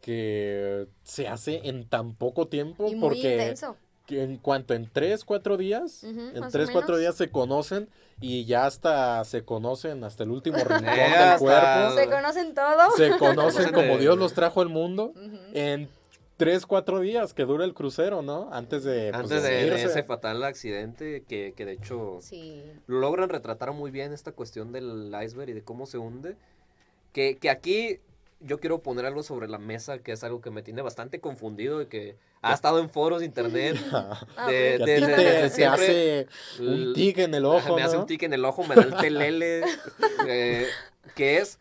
que 0.04 0.86
se 1.02 1.28
hace 1.28 1.60
en 1.64 1.88
tan 1.88 2.14
poco 2.14 2.46
tiempo 2.48 2.88
y 2.88 2.94
muy 2.94 3.00
porque 3.08 3.32
intenso. 3.32 3.76
que 4.06 4.22
en 4.22 4.36
cuanto 4.36 4.74
en 4.74 4.90
tres, 4.92 5.24
cuatro 5.24 5.56
días, 5.56 6.04
Ujú, 6.04 6.20
en 6.34 6.40
más 6.40 6.48
o 6.50 6.52
tres, 6.52 6.70
cuatro 6.70 6.96
menos. 6.96 7.00
días 7.00 7.14
se 7.16 7.30
conocen 7.30 7.88
y 8.20 8.44
ya 8.44 8.66
hasta 8.66 9.24
se 9.24 9.44
conocen 9.44 10.04
hasta 10.04 10.24
el 10.24 10.30
último 10.30 10.58
rincón 10.64 10.88
Eh, 10.88 10.90
del 10.90 11.12
hasta- 11.14 11.38
cuerpo. 11.38 11.96
¿Se 11.98 12.10
conocen 12.10 12.54
todos? 12.54 12.94
Se 12.96 13.16
conocen 13.18 13.72
como 13.72 13.96
Dios 13.98 14.18
los 14.18 14.34
trajo 14.34 14.60
al 14.60 14.68
mundo 14.68 15.12
Ujú. 15.16 15.38
en 15.54 15.88
tres, 16.36 16.66
cuatro 16.66 17.00
días 17.00 17.32
que 17.32 17.44
dura 17.44 17.64
el 17.64 17.72
crucero, 17.72 18.20
¿no? 18.20 18.50
Antes 18.52 18.84
de, 18.84 19.10
pues, 19.10 19.22
Antes 19.22 19.42
de, 19.42 19.70
de 19.70 19.82
ese 19.84 20.02
fatal 20.02 20.44
accidente, 20.44 21.24
que, 21.26 21.54
que 21.56 21.64
de 21.64 21.72
hecho 21.72 22.18
Sí. 22.20 22.62
lo 22.86 22.98
logran 22.98 23.30
retratar 23.30 23.72
muy 23.72 23.90
bien 23.90 24.12
esta 24.12 24.32
cuestión 24.32 24.70
del 24.70 25.14
iceberg 25.24 25.48
y 25.48 25.52
de 25.54 25.62
cómo 25.62 25.86
se 25.86 25.96
hunde. 25.96 26.36
Que, 27.12 27.36
que 27.38 27.48
aquí 27.48 28.00
yo 28.40 28.60
quiero 28.60 28.82
poner 28.82 29.06
algo 29.06 29.22
sobre 29.22 29.48
la 29.48 29.58
mesa, 29.58 29.98
que 29.98 30.12
es 30.12 30.22
algo 30.24 30.40
que 30.40 30.50
me 30.50 30.62
tiene 30.62 30.82
bastante 30.82 31.20
confundido 31.20 31.80
y 31.82 31.86
que 31.86 32.16
ha 32.42 32.52
estado 32.52 32.78
en 32.78 32.90
foros 32.90 33.20
de 33.20 33.26
internet. 33.26 33.76
Ah, 34.36 34.48
de- 34.50 35.50
siempre. 35.50 35.66
hace 35.66 36.26
un 36.60 36.92
tic 36.94 37.18
en 37.18 37.34
el 37.34 37.44
ojo, 37.44 37.74
me 37.76 37.82
hace 37.82 37.96
un 37.96 38.06
tic 38.06 38.22
en 38.24 38.32
el 38.32 38.44
ojo, 38.44 38.64
me 38.64 38.74
da 38.74 38.82
el 38.82 38.96
telele. 38.96 39.62
eh, 40.28 40.68
que 41.14 41.38
es, 41.38 41.58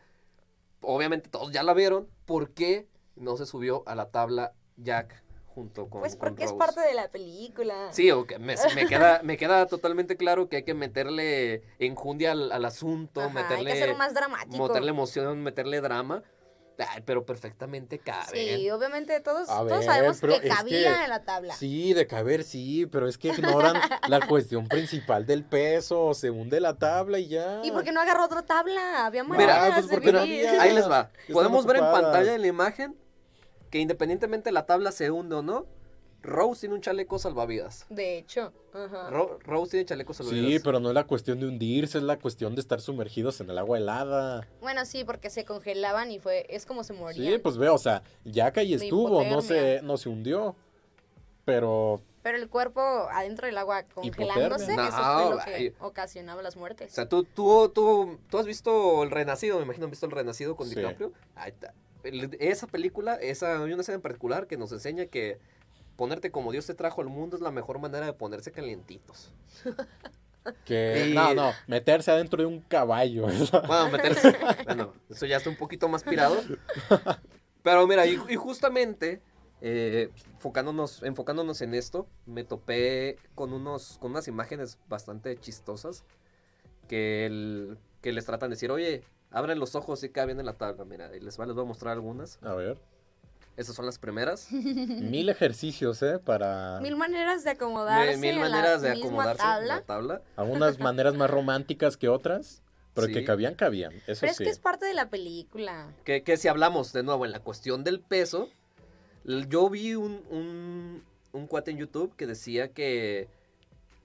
obviamente 0.82 1.30
todos 1.30 1.51
ya 1.51 1.63
la 1.63 1.74
vieron, 1.74 2.07
¿por 2.26 2.51
qué 2.51 2.88
no 3.15 3.38
se 3.38 3.45
subió 3.45 3.84
a 3.86 3.95
la 3.95 4.09
tabla 4.09 4.53
Jack 4.78 5.24
junto 5.53 5.88
con 5.88 6.01
Pues 6.01 6.15
con 6.15 6.30
porque 6.30 6.45
es 6.45 6.53
parte 6.53 6.82
de 6.82 6.93
la 6.93 7.09
película. 7.09 7.89
Sí, 7.91 8.09
ok, 8.11 8.38
me, 8.39 8.55
me 8.76 8.88
queda, 8.88 9.21
me 9.24 9.38
queda 9.38 9.67
totalmente 9.67 10.17
claro 10.17 10.49
que 10.49 10.57
hay 10.57 10.63
que 10.63 10.74
meterle 10.74 11.61
enjundia 11.80 12.32
al, 12.32 12.51
al 12.51 12.65
asunto, 12.65 13.21
Ajá, 13.21 13.30
hay 13.30 13.43
meterle, 13.43 13.65
que 13.71 13.78
hacerlo 13.78 13.97
más 13.97 14.13
dramático. 14.13 14.67
meterle 14.67 14.89
emoción, 14.89 15.43
meterle 15.43 15.80
drama. 15.82 16.24
Ay, 16.78 17.01
pero 17.05 17.26
perfectamente 17.26 17.99
cabe. 17.99 18.57
Sí, 18.57 18.69
obviamente 18.71 19.19
todos, 19.19 19.47
todos 19.47 19.86
sabemos 19.86 20.17
pero 20.19 20.39
que 20.39 20.47
es 20.47 20.55
cabía 20.55 20.97
que- 20.97 21.03
en 21.03 21.09
la 21.09 21.24
tabla. 21.24 21.53
Sí, 21.55 21.93
de 21.93 22.07
caber, 22.07 22.43
sí, 22.43 22.86
pero 22.88 23.07
es 23.07 23.17
que 23.17 23.28
ignoran 23.74 23.76
la 24.07 24.26
cuestión 24.28 24.67
principal 24.67 25.26
del 25.26 25.43
peso, 25.43 26.13
se 26.13 26.30
hunde 26.32 26.59
la 26.59 26.76
tabla 26.78 27.19
y 27.19 27.28
ya. 27.28 27.61
¿Y 27.63 27.71
por 27.71 27.84
qué 27.84 27.91
no 27.91 28.01
agarró 28.01 28.26
otra 28.26 28.41
tabla? 28.41 29.05
Había 29.05 29.24
Mira, 29.24 29.38
maneras 29.38 29.71
pues 29.74 29.88
de 29.88 29.93
porque 29.93 30.11
no 30.11 30.24
vivir. 30.24 30.47
había. 30.47 30.61
Ahí 30.61 30.74
les 30.74 30.89
va. 30.89 31.11
Podemos 31.32 31.65
ver 31.65 31.78
en 31.78 31.84
pantalla 31.86 32.34
en 32.34 32.41
la 32.41 32.47
imagen 32.47 32.95
que 33.69 33.80
independientemente 33.80 34.51
la 34.51 34.65
tabla 34.65 34.91
se 34.91 35.09
hunde 35.11 35.36
o 35.36 35.41
no, 35.41 35.65
Rose 36.24 36.61
tiene 36.61 36.76
un 36.76 36.82
chaleco 36.82 37.19
salvavidas. 37.19 37.86
De 37.89 38.17
hecho, 38.17 38.53
ajá. 38.74 39.09
Ro- 39.09 39.38
Rose 39.43 39.71
tiene 39.71 39.86
chaleco 39.86 40.13
salvavidas. 40.13 40.51
Sí, 40.51 40.59
pero 40.59 40.80
no 40.80 40.88
es 40.89 40.95
la 40.95 41.03
cuestión 41.05 41.39
de 41.39 41.47
hundirse, 41.47 41.97
es 41.97 42.03
la 42.03 42.17
cuestión 42.17 42.55
de 42.55 42.61
estar 42.61 42.80
sumergidos 42.82 43.39
en 43.41 43.49
el 43.49 43.57
agua 43.57 43.78
helada. 43.78 44.47
Bueno, 44.61 44.86
sí, 44.86 45.03
porque 45.03 45.30
se 45.30 45.43
congelaban 45.45 46.09
y 46.11 46.19
fue, 46.19 46.45
es 46.49 46.65
como 46.65 46.84
se 46.84 46.93
morían. 46.93 47.34
Sí, 47.34 47.39
pues 47.39 47.57
ve, 47.57 47.69
o 47.69 47.78
sea, 47.78 48.01
Jack 48.24 48.57
ahí 48.59 48.76
De 48.76 48.86
estuvo, 48.86 49.24
no 49.26 49.41
se, 49.41 49.82
no 49.84 49.97
se 49.97 50.09
hundió. 50.09 50.55
Pero 51.45 52.01
Pero 52.21 52.38
el 52.38 52.47
cuerpo 52.47 52.80
adentro 53.11 53.47
del 53.47 53.57
agua 53.57 53.84
congelándose, 53.93 54.63
Hipotermia. 54.71 54.88
eso 54.88 54.97
No, 54.97 55.21
fue 55.28 55.30
lo 55.36 55.43
que 55.43 55.53
ay. 55.55 55.74
ocasionaba 55.82 56.41
las 56.41 56.55
O 56.55 56.59
muertes. 56.59 56.93
sea, 56.93 57.09
tú, 57.09 57.26
tú, 57.26 57.67
tú, 57.76 58.17
tú 58.30 58.38
has 58.38 58.45
visto 58.45 59.03
El 59.03 59.11
Renacido, 59.11 59.57
me 59.57 59.63
imagino, 59.63 59.86
¿has 59.88 59.89
visto 59.91 60.05
El 60.05 60.13
Renacido 60.13 60.55
con 60.55 60.69
Sí. 60.69 60.76
DiCaprio? 60.76 61.11
Ahí 61.36 61.51
está. 61.51 61.74
El- 62.05 62.36
Esa 62.39 62.67
película, 62.67 63.15
esa, 63.15 63.61
hay 63.61 63.74
una 63.74 63.82
escena 63.82 63.95
en 63.97 64.01
particular 64.01 64.47
que 64.47 64.55
nos 64.57 64.71
enseña 64.71 65.05
que 65.07 65.38
ponerte 65.95 66.31
como 66.31 66.51
Dios 66.51 66.65
te 66.65 66.73
trajo 66.73 67.01
al 67.01 67.07
mundo 67.07 67.35
es 67.35 67.41
la 67.41 67.51
mejor 67.51 67.79
manera 67.79 68.05
de 68.05 68.13
ponerse 68.13 68.51
calientitos. 68.51 69.31
que... 70.65 71.11
No, 71.15 71.33
no, 71.33 71.51
meterse 71.67 72.11
adentro 72.11 72.41
de 72.41 72.45
un 72.47 72.59
caballo. 72.61 73.27
Bueno, 73.67 73.89
meterse. 73.91 74.35
bueno, 74.65 74.93
eso 75.09 75.25
ya 75.25 75.37
está 75.37 75.49
un 75.49 75.55
poquito 75.55 75.87
más 75.87 76.03
pirado. 76.03 76.35
Pero 77.61 77.87
mira, 77.87 78.05
y, 78.05 78.19
y 78.29 78.35
justamente, 78.35 79.21
eh, 79.61 80.09
enfocándonos, 80.33 81.01
enfocándonos 81.03 81.61
en 81.61 81.73
esto, 81.73 82.07
me 82.25 82.43
topé 82.43 83.17
con, 83.35 83.53
unos, 83.53 83.97
con 83.99 84.11
unas 84.11 84.27
imágenes 84.27 84.77
bastante 84.89 85.37
chistosas 85.37 86.03
que, 86.89 87.25
el- 87.25 87.77
que 88.01 88.11
les 88.11 88.25
tratan 88.25 88.49
de 88.49 88.55
decir, 88.55 88.69
oye, 88.71 89.03
abren 89.31 89.59
los 89.59 89.75
ojos 89.75 90.03
y 90.03 90.09
caben 90.09 90.39
en 90.41 90.45
la 90.45 90.53
tabla. 90.53 90.83
Mira, 90.83 91.15
y 91.15 91.21
les, 91.21 91.39
va- 91.39 91.45
les 91.45 91.55
voy 91.55 91.63
a 91.63 91.67
mostrar 91.67 91.93
algunas. 91.93 92.37
A 92.43 92.53
ver. 92.53 92.77
Esas 93.55 93.75
son 93.75 93.85
las 93.85 93.99
primeras. 93.99 94.51
Mil 94.51 95.29
ejercicios, 95.29 96.01
¿eh? 96.01 96.19
Para 96.19 96.79
Mil 96.81 96.95
maneras 96.95 97.43
de 97.43 97.51
acomodarse 97.51 98.17
Mil, 98.17 98.31
mil 98.33 98.39
maneras 98.39 98.81
la 98.81 98.89
de 98.89 98.95
misma 98.95 99.07
acomodarse 99.23 99.61
en 99.61 99.67
la 99.67 99.81
tabla. 99.81 100.21
algunas 100.35 100.79
maneras 100.79 101.13
más 101.15 101.29
románticas 101.29 101.95
que 101.97 102.09
otras, 102.09 102.63
pero 102.95 103.07
Sí. 103.07 103.13
que 103.13 103.23
cabían, 103.25 103.53
cabían. 103.55 103.93
Eso 104.07 104.21
Pero 104.21 104.31
es 104.31 104.37
sí. 104.37 104.43
que 104.43 104.49
es 104.49 104.59
parte 104.59 104.85
de 104.85 104.93
la 104.95 105.09
película. 105.09 105.91
Que, 106.03 106.23
que 106.23 106.37
si 106.37 106.47
hablamos 106.47 106.93
de 106.93 107.03
nuevo 107.03 107.25
en 107.25 107.31
la 107.31 107.39
cuestión 107.39 107.83
del 107.83 107.99
peso, 107.99 108.49
yo 109.25 109.69
vi 109.69 109.95
un, 109.95 110.23
un, 110.31 111.03
un 111.31 111.47
cuate 111.47 111.71
en 111.71 111.77
YouTube 111.77 112.15
que 112.15 112.25
decía 112.27 112.69
que, 112.69 113.27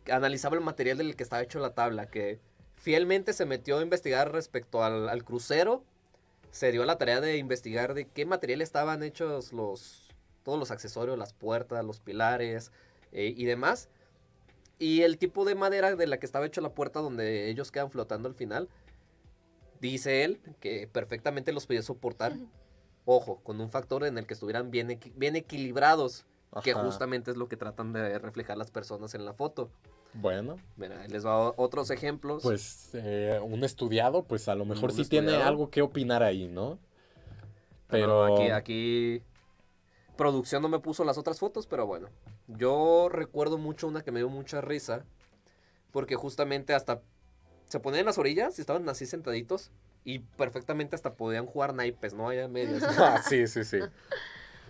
que 0.04 0.12
analizaba 0.12 0.56
el 0.56 0.62
material 0.62 0.98
del 0.98 1.16
que 1.16 1.22
estaba 1.22 1.42
hecho 1.42 1.58
la 1.58 1.74
tabla, 1.74 2.06
que 2.06 2.38
fielmente 2.76 3.32
se 3.32 3.44
metió 3.46 3.78
a 3.78 3.82
investigar 3.82 4.30
respecto 4.32 4.84
al, 4.84 5.08
al 5.08 5.24
crucero, 5.24 5.82
se 6.50 6.72
dio 6.72 6.84
la 6.84 6.98
tarea 6.98 7.20
de 7.20 7.36
investigar 7.36 7.94
de 7.94 8.06
qué 8.06 8.26
material 8.26 8.62
estaban 8.62 9.02
hechos 9.02 9.52
los, 9.52 10.08
todos 10.42 10.58
los 10.58 10.70
accesorios, 10.70 11.18
las 11.18 11.32
puertas, 11.32 11.84
los 11.84 12.00
pilares 12.00 12.72
eh, 13.12 13.32
y 13.36 13.44
demás. 13.44 13.88
Y 14.78 15.02
el 15.02 15.18
tipo 15.18 15.44
de 15.44 15.54
madera 15.54 15.96
de 15.96 16.06
la 16.06 16.18
que 16.18 16.26
estaba 16.26 16.46
hecha 16.46 16.60
la 16.60 16.70
puerta 16.74 17.00
donde 17.00 17.50
ellos 17.50 17.72
quedan 17.72 17.90
flotando 17.90 18.28
al 18.28 18.34
final, 18.34 18.68
dice 19.80 20.24
él 20.24 20.40
que 20.60 20.86
perfectamente 20.86 21.52
los 21.52 21.66
podía 21.66 21.82
soportar. 21.82 22.34
Ojo, 23.04 23.40
con 23.42 23.60
un 23.60 23.70
factor 23.70 24.04
en 24.04 24.18
el 24.18 24.26
que 24.26 24.34
estuvieran 24.34 24.70
bien, 24.70 24.88
equi- 24.90 25.12
bien 25.16 25.34
equilibrados, 25.34 26.26
que 26.62 26.72
Ajá. 26.72 26.84
justamente 26.84 27.30
es 27.30 27.36
lo 27.36 27.48
que 27.48 27.56
tratan 27.56 27.92
de 27.92 28.18
reflejar 28.18 28.56
las 28.56 28.70
personas 28.70 29.14
en 29.14 29.24
la 29.24 29.32
foto. 29.32 29.70
Bueno, 30.14 30.56
Mira, 30.76 31.06
les 31.08 31.24
va 31.24 31.50
otros 31.56 31.90
ejemplos. 31.90 32.42
pues 32.42 32.90
eh, 32.94 33.38
un 33.42 33.62
estudiado, 33.62 34.24
pues 34.24 34.48
a 34.48 34.54
lo 34.54 34.64
mejor 34.64 34.90
Un 34.90 34.96
sí 34.96 35.04
tiene 35.04 35.36
algo 35.36 35.70
que 35.70 35.82
opinar 35.82 36.22
ahí, 36.22 36.48
¿no? 36.48 36.78
Pero 37.88 38.34
aquí, 38.34 38.50
aquí 38.50 39.22
producción 40.16 40.62
no 40.62 40.68
me 40.68 40.78
puso 40.80 41.04
las 41.04 41.18
otras 41.18 41.38
fotos, 41.38 41.66
pero 41.66 41.86
bueno. 41.86 42.08
Yo 42.48 43.08
recuerdo 43.10 43.58
mucho 43.58 43.86
una 43.86 44.02
que 44.02 44.10
me 44.10 44.20
dio 44.20 44.28
mucha 44.28 44.60
risa, 44.60 45.04
porque 45.92 46.16
justamente 46.16 46.74
hasta 46.74 47.02
se 47.66 47.80
ponían 47.80 48.00
en 48.00 48.06
las 48.06 48.18
orillas 48.18 48.58
y 48.58 48.62
estaban 48.62 48.88
así 48.88 49.06
sentaditos 49.06 49.70
y 50.04 50.20
perfectamente 50.20 50.96
hasta 50.96 51.14
podían 51.14 51.46
jugar 51.46 51.74
naipes, 51.74 52.14
¿no? 52.14 52.28
Allá 52.28 52.48
medias. 52.48 52.82
Ah, 52.98 53.22
sí, 53.22 53.46
sí, 53.46 53.64
sí. 53.64 53.78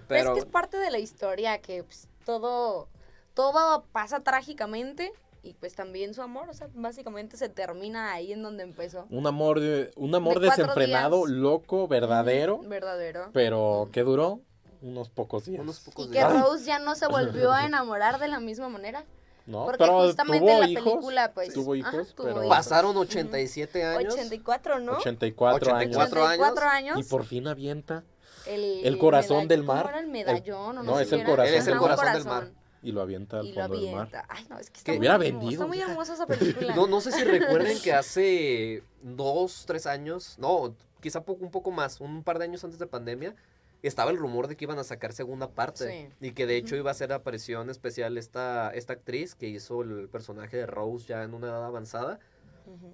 Pero 0.08 0.30
Es 0.30 0.34
que 0.34 0.40
es 0.40 0.46
parte 0.46 0.78
de 0.78 0.90
la 0.90 0.98
historia 0.98 1.60
que 1.60 1.84
pues, 1.84 2.08
todo, 2.24 2.88
todo 3.34 3.84
pasa 3.92 4.20
trágicamente 4.20 5.12
y 5.42 5.54
pues 5.54 5.74
también 5.74 6.14
su 6.14 6.22
amor, 6.22 6.48
o 6.48 6.54
sea, 6.54 6.68
básicamente 6.74 7.36
se 7.36 7.48
termina 7.48 8.12
ahí 8.12 8.32
en 8.32 8.42
donde 8.42 8.62
empezó. 8.64 9.06
Un 9.10 9.26
amor, 9.26 9.60
de- 9.60 9.90
un 9.96 10.14
amor 10.14 10.40
De 10.40 10.48
desenfrenado, 10.48 11.26
días. 11.26 11.30
loco, 11.38 11.88
verdadero, 11.88 12.58
Verdadero. 12.64 13.30
pero 13.32 13.88
¿qué 13.92 14.02
duró? 14.02 14.40
Unos 14.82 15.08
pocos 15.08 15.44
días. 15.46 15.60
unos 15.60 15.80
pocos 15.80 16.06
Y 16.06 16.10
que 16.10 16.18
días. 16.18 16.40
Rose 16.42 16.64
ya 16.64 16.78
no 16.78 16.94
se 16.94 17.06
volvió 17.08 17.52
a 17.52 17.64
enamorar 17.66 18.18
de 18.18 18.28
la 18.28 18.40
misma 18.40 18.68
manera. 18.68 19.04
¿no? 19.46 19.64
Porque 19.64 19.78
pero 19.78 20.02
justamente 20.04 20.40
tuvo 20.40 20.50
en 20.50 20.60
la 20.60 20.68
hijos, 20.68 20.84
película, 20.92 21.32
pues. 21.32 21.54
tuvo 21.54 21.72
ajá, 21.72 21.78
hijos, 21.96 22.14
tuvo 22.14 22.26
pero. 22.26 22.48
Pasaron 22.50 22.94
87 22.96 23.82
años. 23.82 24.12
84, 24.12 24.78
¿no? 24.80 24.92
84 24.98 25.74
años. 25.74 25.96
84 25.96 26.22
84 26.22 26.68
años. 26.68 26.98
Y 27.00 27.02
por 27.04 27.24
fin 27.24 27.46
avienta 27.48 28.04
el, 28.46 28.84
el 28.84 28.98
corazón 28.98 29.44
medall- 29.44 29.48
del 29.48 29.60
¿cómo 29.64 29.74
mar. 29.74 29.86
era 29.88 30.00
el 30.00 30.06
medallón? 30.08 30.58
o 30.60 30.72
no, 30.74 30.82
no, 30.82 30.96
sé 30.98 31.04
es 31.04 31.12
el 31.12 31.20
era. 31.20 31.30
corazón 31.30 31.54
Él 31.54 31.58
es 31.60 31.66
el 31.66 31.72
Ajá, 31.72 31.80
un 31.82 31.88
corazón 31.88 32.12
del 32.12 32.24
mar. 32.26 32.50
Y 32.82 32.92
lo 32.92 33.00
avienta 33.00 33.40
al 33.40 33.46
Y 33.46 33.52
lo 33.52 33.62
fondo 33.62 33.80
del 33.80 33.92
mar. 33.94 34.08
Ay, 34.28 34.46
no, 34.48 34.58
es 34.58 34.70
que 34.70 34.78
está 34.78 34.92
Que 34.92 34.98
muy, 34.98 34.98
hubiera 35.00 35.14
hermoso, 35.14 35.32
vendido, 35.32 35.50
Está 35.52 35.66
muy 35.66 35.80
hermosa 35.80 36.14
esa 36.14 36.26
película. 36.38 36.74
No, 36.74 36.86
no 36.86 37.00
sé 37.00 37.12
si 37.12 37.24
recuerden 37.24 37.78
que 37.80 37.92
hace 37.92 38.82
dos, 39.02 39.64
tres 39.66 39.86
años, 39.86 40.36
no, 40.38 40.74
quizá 41.00 41.24
poco, 41.24 41.44
un 41.44 41.50
poco 41.50 41.70
más, 41.70 42.00
un 42.00 42.22
par 42.22 42.38
de 42.38 42.44
años 42.44 42.64
antes 42.64 42.78
de 42.78 42.86
pandemia, 42.86 43.34
estaba 43.82 44.10
el 44.10 44.16
rumor 44.16 44.48
de 44.48 44.56
que 44.56 44.64
iban 44.64 44.78
a 44.78 44.84
sacar 44.84 45.12
segunda 45.12 45.50
parte. 45.50 46.08
Sí. 46.20 46.26
Y 46.26 46.32
que 46.32 46.46
de 46.46 46.56
hecho 46.56 46.76
iba 46.76 46.90
a 46.90 46.94
ser 46.94 47.12
aparición 47.12 47.70
especial 47.70 48.18
esta, 48.18 48.70
esta 48.70 48.92
actriz 48.94 49.34
que 49.34 49.48
hizo 49.48 49.82
el 49.82 50.08
personaje 50.08 50.56
de 50.56 50.66
Rose 50.66 51.06
ya 51.06 51.22
en 51.22 51.34
una 51.34 51.48
edad 51.48 51.64
avanzada. 51.64 52.18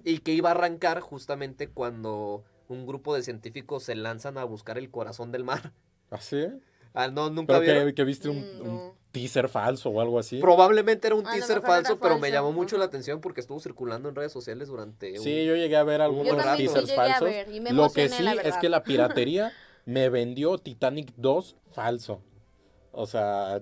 Y 0.05 0.19
que 0.19 0.31
iba 0.31 0.49
a 0.49 0.51
arrancar 0.53 1.01
justamente 1.01 1.67
cuando 1.67 2.45
un 2.69 2.85
grupo 2.85 3.13
de 3.13 3.23
científicos 3.23 3.83
se 3.83 3.95
lanzan 3.95 4.37
a 4.37 4.45
buscar 4.45 4.77
el 4.77 4.89
corazón 4.89 5.33
del 5.33 5.43
mar. 5.43 5.73
¿Ah, 6.11 6.21
sí? 6.21 6.47
Ah, 6.93 7.09
no, 7.09 7.29
nunca 7.29 7.59
Pero 7.59 7.87
que, 7.87 7.93
que 7.93 8.03
viste 8.05 8.29
un, 8.29 8.37
Mm, 8.39 8.61
un. 8.61 8.93
Teaser 9.15 9.47
falso 9.47 9.89
o 9.89 10.01
algo 10.01 10.19
así. 10.19 10.39
Probablemente 10.39 11.07
era 11.07 11.15
un 11.15 11.25
A 11.25 11.29
lo 11.31 11.35
teaser 11.37 11.61
falso, 11.61 11.97
pero 11.99 12.19
me 12.19 12.29
llamó 12.31 12.51
mucho 12.51 12.77
la 12.77 12.83
atención 12.85 13.21
porque 13.21 13.39
estuvo 13.39 13.59
circulando 13.61 14.09
en 14.09 14.15
redes 14.15 14.33
sociales 14.33 14.67
durante 14.67 15.17
Sí, 15.19 15.41
un- 15.41 15.45
yo 15.47 15.55
llegué 15.55 15.77
a 15.77 15.83
ver 15.83 15.99
Yo 15.99 16.05
algunos 16.05 16.35
sí 16.43 16.57
teasers 16.57 16.93
falsos. 16.93 17.21
ver 17.29 17.49
y 17.53 17.61
me 17.61 17.71
Lo 17.71 17.89
que 17.91 18.09
sí 18.09 18.23
la 18.23 18.33
es 18.33 18.57
que 18.57 18.67
la 18.67 18.83
piratería 18.83 19.53
me 19.85 20.09
vendió 20.09 20.57
Titanic 20.57 21.13
2 21.15 21.55
falso. 21.71 22.21
O 22.91 23.07
sea, 23.07 23.61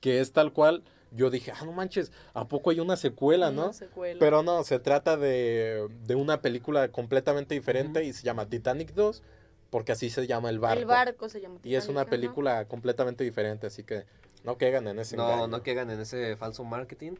que 0.00 0.20
es 0.20 0.32
tal 0.32 0.52
cual. 0.52 0.82
Yo 1.12 1.28
dije, 1.30 1.52
ah, 1.52 1.64
no 1.64 1.72
manches, 1.72 2.12
¿a 2.34 2.46
poco 2.46 2.70
hay 2.70 2.78
una 2.78 2.96
secuela, 2.96 3.50
no? 3.50 3.72
Secuela. 3.72 4.18
Pero 4.20 4.44
no, 4.44 4.62
se 4.62 4.78
trata 4.78 5.16
de, 5.16 5.88
de 6.04 6.14
una 6.14 6.40
película 6.40 6.88
completamente 6.88 7.54
diferente 7.54 8.04
y 8.04 8.12
se 8.12 8.22
llama 8.22 8.46
Titanic 8.48 8.92
2 8.94 9.22
porque 9.70 9.90
así 9.92 10.08
se 10.10 10.26
llama 10.28 10.50
el 10.50 10.58
barco. 10.60 10.78
El 10.80 10.86
barco 10.86 11.28
se 11.28 11.40
llama 11.40 11.58
Y 11.64 11.74
es 11.74 11.82
Titanic, 11.84 11.90
una 11.90 12.04
película 12.10 12.64
completamente 12.66 13.22
diferente, 13.24 13.66
así 13.68 13.82
que 13.84 14.04
no 14.44 14.56
caigan 14.58 14.86
en 14.88 14.98
ese 14.98 15.16
No, 15.16 15.24
engaño. 15.30 15.46
no 15.48 15.62
quedan 15.62 15.90
en 15.90 16.00
ese 16.00 16.36
falso 16.36 16.64
marketing. 16.64 17.12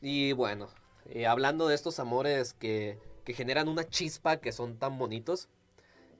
Y 0.00 0.32
bueno, 0.32 0.68
eh, 1.10 1.26
hablando 1.26 1.68
de 1.68 1.74
estos 1.74 1.98
amores 1.98 2.52
que, 2.54 2.98
que 3.24 3.32
generan 3.34 3.68
una 3.68 3.88
chispa, 3.88 4.36
que 4.38 4.52
son 4.52 4.76
tan 4.78 4.98
bonitos. 4.98 5.48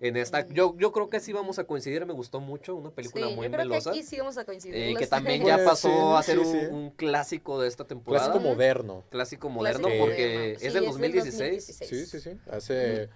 En 0.01 0.16
esta, 0.16 0.43
Mm. 0.43 0.53
yo, 0.53 0.74
yo 0.76 0.93
creo 0.93 1.09
que 1.09 1.20
sí 1.20 1.32
vamos 1.32 1.59
a 1.59 1.64
coincidir, 1.64 2.05
me 2.05 2.12
gustó 2.12 2.41
mucho, 2.41 2.74
una 2.74 2.91
película 2.91 3.28
Sí, 3.28 3.35
muy 3.35 3.47
yo 3.47 3.53
creo 3.53 3.64
melosa. 3.64 3.93
que 3.93 3.99
aquí 4.01 4.07
sí 4.07 4.18
vamos 4.18 4.37
a 4.37 4.45
coincidir. 4.45 4.76
eh, 4.76 4.95
que 4.99 5.07
también 5.07 5.45
ya 5.45 5.55
Pues, 5.55 5.66
pasó 5.68 5.89
sí, 5.89 6.18
a 6.18 6.22
ser 6.22 6.39
sí, 6.41 6.45
un, 6.45 6.61
sí. 6.61 6.66
un 6.66 6.91
clásico 6.91 7.61
de 7.61 7.68
esta 7.68 7.85
temporada. 7.87 8.26
Clásico 8.32 8.45
moderno. 8.45 9.05
Clásico 9.09 9.49
moderno, 9.51 9.85
Clásico 9.89 10.05
porque 10.05 10.26
moderno. 10.28 10.55
es 10.57 10.61
Sí, 10.61 10.68
del 10.68 10.85
2016. 10.87 11.39
2016. 11.66 11.89
Sí, 11.91 12.07
sí, 12.07 12.20
sí. 12.20 12.39
Hace 12.51 13.09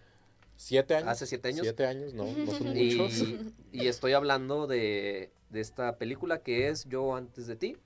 siete 0.59 0.97
años. 0.97 1.09
Hace 1.09 1.27
siete 1.27 1.49
años. 1.49 1.61
Siete 1.63 1.87
años, 1.87 2.13
no, 2.15 2.25
no 2.25 2.53
son 2.53 2.69
muchos. 2.75 3.21
Y, 3.21 3.55
y 3.73 3.87
estoy 3.87 4.13
hablando 4.13 4.67
de, 4.67 5.31
de 5.51 5.61
esta 5.61 5.97
película 5.97 6.43
que 6.43 6.69
es 6.69 6.85
Yo 6.89 7.15
antes 7.17 7.47
de 7.47 7.57
ti, 7.57 7.77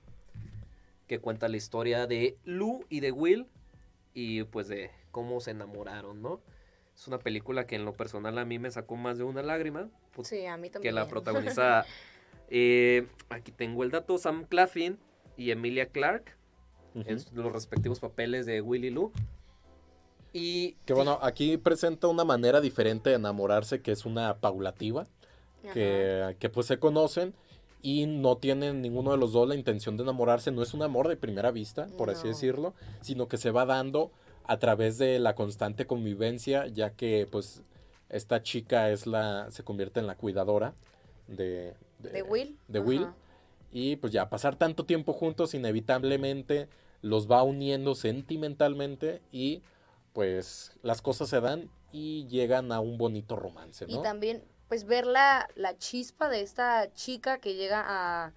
que 1.07 1.19
cuenta 1.19 1.47
la 1.47 1.57
historia 1.57 2.07
de 2.07 2.35
Lou 2.43 2.83
y 2.89 2.99
de 2.99 3.11
Will 3.11 3.47
y 4.13 4.43
pues 4.43 4.67
de 4.67 4.89
cómo 5.11 5.39
se 5.39 5.51
enamoraron, 5.51 6.21
¿no? 6.21 6.41
Es 6.95 7.07
una 7.07 7.19
película 7.19 7.65
que 7.65 7.75
en 7.75 7.85
lo 7.85 7.93
personal 7.93 8.37
a 8.37 8.45
mí 8.45 8.59
me 8.59 8.69
sacó 8.71 8.95
más 8.95 9.17
de 9.17 9.23
una 9.23 9.41
lágrima, 9.41 9.89
pues, 10.13 10.27
Sí, 10.27 10.45
a 10.45 10.57
mí 10.57 10.67
que 10.69 10.73
también. 10.73 10.95
la 10.95 11.07
protagoniza, 11.07 11.85
eh, 12.49 13.07
aquí 13.29 13.51
tengo 13.51 13.83
el 13.83 13.91
dato, 13.91 14.17
Sam 14.17 14.45
Claflin 14.45 14.97
y 15.37 15.51
Emilia 15.51 15.87
Clarke, 15.87 16.35
en 16.93 17.17
los 17.33 17.51
respectivos 17.51 17.99
papeles 17.99 18.45
de 18.45 18.61
Will 18.61 18.85
y 18.85 18.91
Lou. 18.91 19.11
Y 20.33 20.73
Que 20.85 20.93
bueno, 20.93 21.19
aquí 21.21 21.57
presenta 21.57 22.07
una 22.07 22.25
manera 22.25 22.59
diferente 22.59 23.11
de 23.11 23.17
enamorarse, 23.17 23.81
que 23.81 23.91
es 23.91 24.05
una 24.05 24.37
paulativa, 24.37 25.07
que, 25.73 26.35
que 26.39 26.49
pues 26.49 26.67
se 26.67 26.79
conocen 26.79 27.33
y 27.81 28.05
no 28.07 28.37
tienen 28.37 28.81
ninguno 28.81 29.11
de 29.11 29.17
los 29.17 29.33
dos 29.33 29.47
la 29.47 29.55
intención 29.55 29.95
de 29.95 30.03
enamorarse. 30.03 30.51
No 30.51 30.63
es 30.63 30.73
un 30.73 30.81
amor 30.81 31.07
de 31.07 31.17
primera 31.17 31.51
vista, 31.51 31.87
por 31.97 32.09
así 32.09 32.27
decirlo, 32.27 32.73
sino 33.01 33.27
que 33.27 33.37
se 33.37 33.51
va 33.51 33.65
dando 33.65 34.11
a 34.45 34.57
través 34.57 34.97
de 34.97 35.19
la 35.19 35.35
constante 35.35 35.85
convivencia, 35.85 36.67
ya 36.67 36.91
que 36.91 37.27
pues 37.29 37.61
esta 38.09 38.41
chica 38.41 38.89
es 38.89 39.05
la, 39.05 39.51
se 39.51 39.63
convierte 39.63 39.99
en 39.99 40.07
la 40.07 40.15
cuidadora 40.15 40.73
de, 41.27 41.73
De 41.99 42.23
Will. 42.23 42.57
de 42.67 42.79
Will. 42.79 43.07
Y 43.71 43.95
pues 43.97 44.13
ya 44.13 44.29
pasar 44.29 44.55
tanto 44.55 44.85
tiempo 44.85 45.13
juntos 45.13 45.53
inevitablemente 45.53 46.67
los 47.01 47.29
va 47.29 47.43
uniendo 47.43 47.95
sentimentalmente 47.95 49.21
y 49.31 49.61
pues 50.13 50.71
las 50.81 51.01
cosas 51.01 51.29
se 51.29 51.41
dan 51.41 51.69
y 51.91 52.27
llegan 52.27 52.71
a 52.71 52.79
un 52.79 52.97
bonito 52.97 53.35
romance, 53.35 53.85
Y 53.87 53.95
¿no? 53.95 54.01
también, 54.01 54.43
pues, 54.67 54.85
ver 54.85 55.05
la, 55.05 55.47
la 55.55 55.77
chispa 55.77 56.29
de 56.29 56.41
esta 56.41 56.91
chica 56.93 57.39
que 57.39 57.55
llega 57.55 57.83
a... 57.85 58.33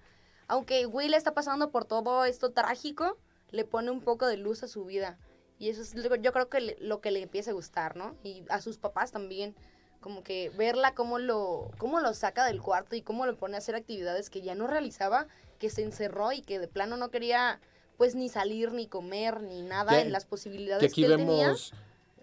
Aunque 0.47 0.85
Will 0.85 1.13
está 1.13 1.33
pasando 1.33 1.71
por 1.71 1.85
todo 1.85 2.25
esto 2.25 2.51
trágico, 2.51 3.17
le 3.51 3.65
pone 3.65 3.91
un 3.91 4.01
poco 4.01 4.27
de 4.27 4.37
luz 4.37 4.63
a 4.63 4.67
su 4.67 4.85
vida. 4.85 5.17
Y 5.59 5.69
eso 5.69 5.81
es 5.81 5.93
yo 6.21 6.31
creo 6.33 6.49
que 6.49 6.61
le- 6.61 6.77
lo 6.79 7.01
que 7.01 7.11
le 7.11 7.21
empieza 7.21 7.51
a 7.51 7.53
gustar, 7.55 7.95
¿no? 7.95 8.15
Y 8.23 8.43
a 8.49 8.61
sus 8.61 8.77
papás 8.77 9.11
también. 9.11 9.55
Como 9.99 10.23
que 10.23 10.51
verla 10.51 10.93
cómo 10.93 11.17
lo, 11.17 11.71
cómo 11.79 11.99
lo 11.99 12.13
saca 12.13 12.45
del 12.45 12.61
cuarto 12.61 12.95
y 12.95 13.01
cómo 13.01 13.25
lo 13.25 13.35
pone 13.35 13.55
a 13.55 13.57
hacer 13.57 13.73
actividades 13.75 14.29
que 14.29 14.41
ya 14.41 14.53
no 14.53 14.67
realizaba, 14.67 15.27
que 15.57 15.69
se 15.71 15.81
encerró 15.83 16.31
y 16.31 16.41
que 16.41 16.59
de 16.59 16.67
plano 16.67 16.95
no 16.97 17.09
quería 17.09 17.59
pues 17.97 18.15
ni 18.15 18.29
salir, 18.29 18.71
ni 18.71 18.87
comer, 18.87 19.41
ni 19.41 19.61
nada 19.63 19.93
Que- 19.93 20.01
en 20.01 20.11
las 20.11 20.25
posibilidades 20.25 20.81
Que 20.81 20.87
que, 20.87 20.91
aquí 20.91 21.03
él 21.05 21.17
tenía. 21.17 21.45
vemos 21.47 21.73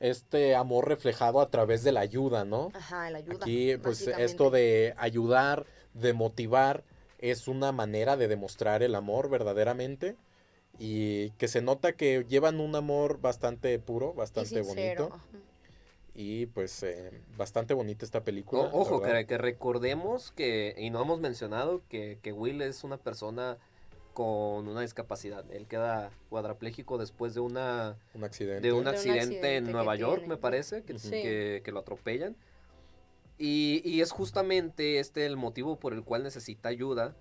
este 0.00 0.54
amor 0.54 0.88
reflejado 0.88 1.40
a 1.40 1.48
través 1.50 1.82
de 1.84 1.92
la 1.92 2.00
ayuda, 2.00 2.44
¿no? 2.44 2.70
Ajá, 2.74 3.10
la 3.10 3.18
ayuda. 3.18 3.36
Aquí 3.40 3.76
pues 3.78 4.06
esto 4.06 4.50
de 4.50 4.94
ayudar, 4.96 5.66
de 5.94 6.12
motivar, 6.12 6.82
es 7.18 7.48
una 7.48 7.72
manera 7.72 8.16
de 8.16 8.28
demostrar 8.28 8.82
el 8.82 8.94
amor 8.94 9.30
verdaderamente 9.30 10.16
y 10.78 11.30
que 11.32 11.48
se 11.48 11.62
nota 11.62 11.92
que 11.92 12.26
llevan 12.28 12.60
un 12.60 12.74
amor 12.76 13.20
bastante 13.20 13.78
puro, 13.78 14.12
bastante 14.12 14.60
bonito. 14.62 15.10
ajá. 15.12 15.24
Y 16.16 16.46
pues 16.46 16.82
eh, 16.84 17.10
bastante 17.36 17.74
bonita 17.74 18.04
esta 18.04 18.22
película. 18.22 18.62
O- 18.62 18.80
ojo, 18.82 19.02
que, 19.02 19.26
que 19.26 19.36
recordemos 19.38 20.30
que, 20.32 20.74
y 20.78 20.90
no 20.90 21.02
hemos 21.02 21.18
mencionado, 21.20 21.82
que, 21.88 22.18
que 22.22 22.32
Will 22.32 22.62
es 22.62 22.84
una 22.84 22.98
persona 22.98 23.56
con 24.14 24.66
una 24.68 24.80
discapacidad. 24.80 25.44
Él 25.52 25.66
queda 25.66 26.10
cuadrapléjico 26.30 26.96
después 26.96 27.34
de 27.34 27.40
una 27.40 27.96
un 28.14 28.24
accidente. 28.24 28.66
de 28.66 28.72
un 28.72 28.80
un 28.80 28.88
accidente, 28.88 29.56
en 29.56 29.70
Nueva 29.70 29.96
York, 29.96 30.20
tiene. 30.20 30.34
me 30.34 30.40
parece, 30.40 30.82
que, 30.84 30.98
Sí. 30.98 31.10
que, 31.10 31.60
que 31.64 31.72
lo 31.72 31.80
atropellan. 31.80 32.36
Y, 33.36 33.82
y 33.84 34.00
es 34.00 34.12
justamente 34.12 35.00
este 35.00 35.26
el 35.26 35.36
motivo 35.36 35.78
por 35.78 35.92
el 35.92 36.04
cual 36.04 36.22
necesita 36.22 36.68
ayuda 36.68 37.14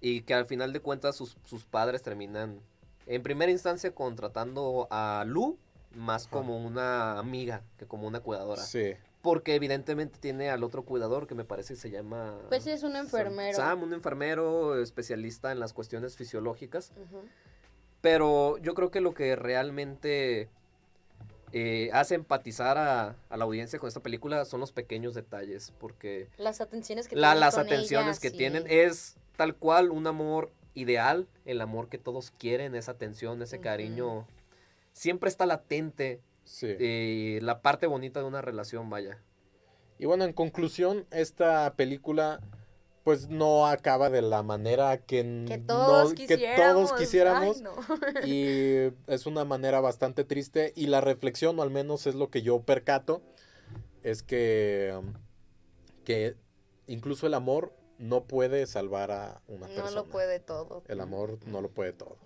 y 0.00 0.22
que 0.22 0.32
al 0.34 0.46
final 0.46 0.72
de 0.72 0.80
cuentas 0.80 1.14
sus, 1.16 1.36
sus 1.44 1.66
padres 1.66 2.02
terminan 2.02 2.60
en 3.06 3.22
primera 3.22 3.52
instancia 3.52 3.94
contratando 3.94 4.88
a 4.90 5.22
Lu 5.26 5.58
más 5.94 6.26
Ajá. 6.26 6.30
como 6.38 6.56
una 6.64 7.18
amiga 7.18 7.62
que 7.76 7.86
como 7.86 8.06
una 8.06 8.20
cuidadora. 8.20 8.62
Sí. 8.62 8.94
Porque 9.22 9.54
evidentemente 9.54 10.18
tiene 10.18 10.48
al 10.50 10.64
otro 10.64 10.84
cuidador 10.84 11.26
que 11.26 11.34
me 11.34 11.44
parece 11.44 11.74
que 11.74 11.80
se 11.80 11.90
llama... 11.90 12.38
Pues 12.48 12.64
sí, 12.64 12.70
es 12.70 12.82
un 12.82 12.96
enfermero. 12.96 13.56
Sam, 13.56 13.82
un 13.82 13.92
enfermero 13.92 14.80
especialista 14.80 15.52
en 15.52 15.60
las 15.60 15.72
cuestiones 15.72 16.16
fisiológicas. 16.16 16.92
Pero 18.00 18.56
yo 18.58 18.74
creo 18.74 18.90
que 18.90 19.00
lo 19.02 19.12
que 19.12 19.36
realmente 19.36 20.48
eh, 21.52 21.90
hace 21.92 22.14
empatizar 22.14 22.78
a, 22.78 23.16
a 23.28 23.36
la 23.36 23.44
audiencia 23.44 23.78
con 23.78 23.88
esta 23.88 24.00
película 24.00 24.44
son 24.46 24.60
los 24.60 24.72
pequeños 24.72 25.14
detalles, 25.14 25.72
porque 25.78 26.28
Las 26.38 26.60
atenciones 26.62 27.08
que 27.08 27.16
la- 27.16 27.28
tienen 27.28 27.40
las 27.40 27.54
con 27.56 27.66
atenciones 27.66 28.16
ella, 28.16 28.20
que 28.22 28.30
sí. 28.30 28.36
tienen 28.36 28.64
es 28.68 29.16
tal 29.36 29.54
cual 29.54 29.90
un 29.90 30.06
amor 30.06 30.50
ideal, 30.74 31.26
el 31.44 31.60
amor 31.60 31.88
que 31.88 31.98
todos 31.98 32.30
quieren, 32.30 32.74
esa 32.74 32.92
atención, 32.92 33.42
ese 33.42 33.60
cariño, 33.60 34.26
siempre 34.92 35.28
está 35.28 35.44
latente, 35.44 36.20
Sí. 36.44 36.66
eh, 36.78 37.38
la 37.42 37.62
parte 37.62 37.86
bonita 37.86 38.20
de 38.20 38.26
una 38.26 38.42
relación, 38.42 38.90
vaya. 38.90 39.22
Y 39.98 40.06
bueno, 40.06 40.24
en 40.24 40.32
conclusión, 40.32 41.06
esta 41.10 41.74
película 41.76 42.40
pues 43.04 43.28
no 43.28 43.66
acaba 43.66 44.10
de 44.10 44.20
la 44.20 44.42
manera 44.42 44.98
que, 44.98 45.44
Que 45.48 45.58
no- 45.58 45.66
todos 45.66 46.10
que 46.14 46.26
quisiéramos. 46.26 46.88
todos 46.88 47.00
quisiéramos. 47.00 47.56
Ay, 47.56 47.62
no. 47.62 47.72
y 48.26 48.92
es 49.06 49.26
una 49.26 49.44
manera 49.44 49.80
bastante 49.80 50.24
triste 50.24 50.72
y 50.76 50.86
la 50.86 51.00
reflexión, 51.00 51.58
o 51.58 51.62
al 51.62 51.70
menos 51.70 52.06
es 52.06 52.14
lo 52.14 52.28
que 52.30 52.42
yo 52.42 52.60
percato, 52.60 53.22
es 54.02 54.22
que, 54.22 54.98
que 56.04 56.36
incluso 56.86 57.26
el 57.26 57.34
amor 57.34 57.74
no 57.98 58.24
puede 58.24 58.66
salvar 58.66 59.10
a 59.10 59.40
una 59.48 59.66
No 59.68 59.74
persona. 59.74 59.90
lo 59.92 60.04
puede 60.06 60.38
todo. 60.40 60.82
El 60.88 61.00
amor 61.00 61.38
no 61.46 61.60
lo 61.62 61.70
puede 61.70 61.92
todo. 61.92 62.16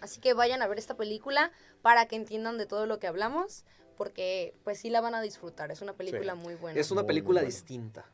Así 0.00 0.20
que 0.20 0.34
vayan 0.34 0.62
a 0.62 0.66
ver 0.68 0.78
esta 0.78 0.96
película 0.96 1.52
para 1.82 2.06
que 2.06 2.16
entiendan 2.16 2.58
de 2.58 2.66
todo 2.66 2.86
lo 2.86 2.98
que 2.98 3.06
hablamos, 3.06 3.64
porque 3.96 4.54
pues 4.64 4.78
sí 4.78 4.90
la 4.90 5.00
van 5.00 5.14
a 5.14 5.20
disfrutar. 5.22 5.70
Es 5.70 5.82
una 5.82 5.92
película 5.94 6.34
muy 6.34 6.54
buena. 6.54 6.78
Es 6.80 6.90
una 6.90 7.02
Muy, 7.02 7.04
muy 7.04 7.08
película 7.08 7.40
buena. 7.40 7.46
distinta. 7.54 8.04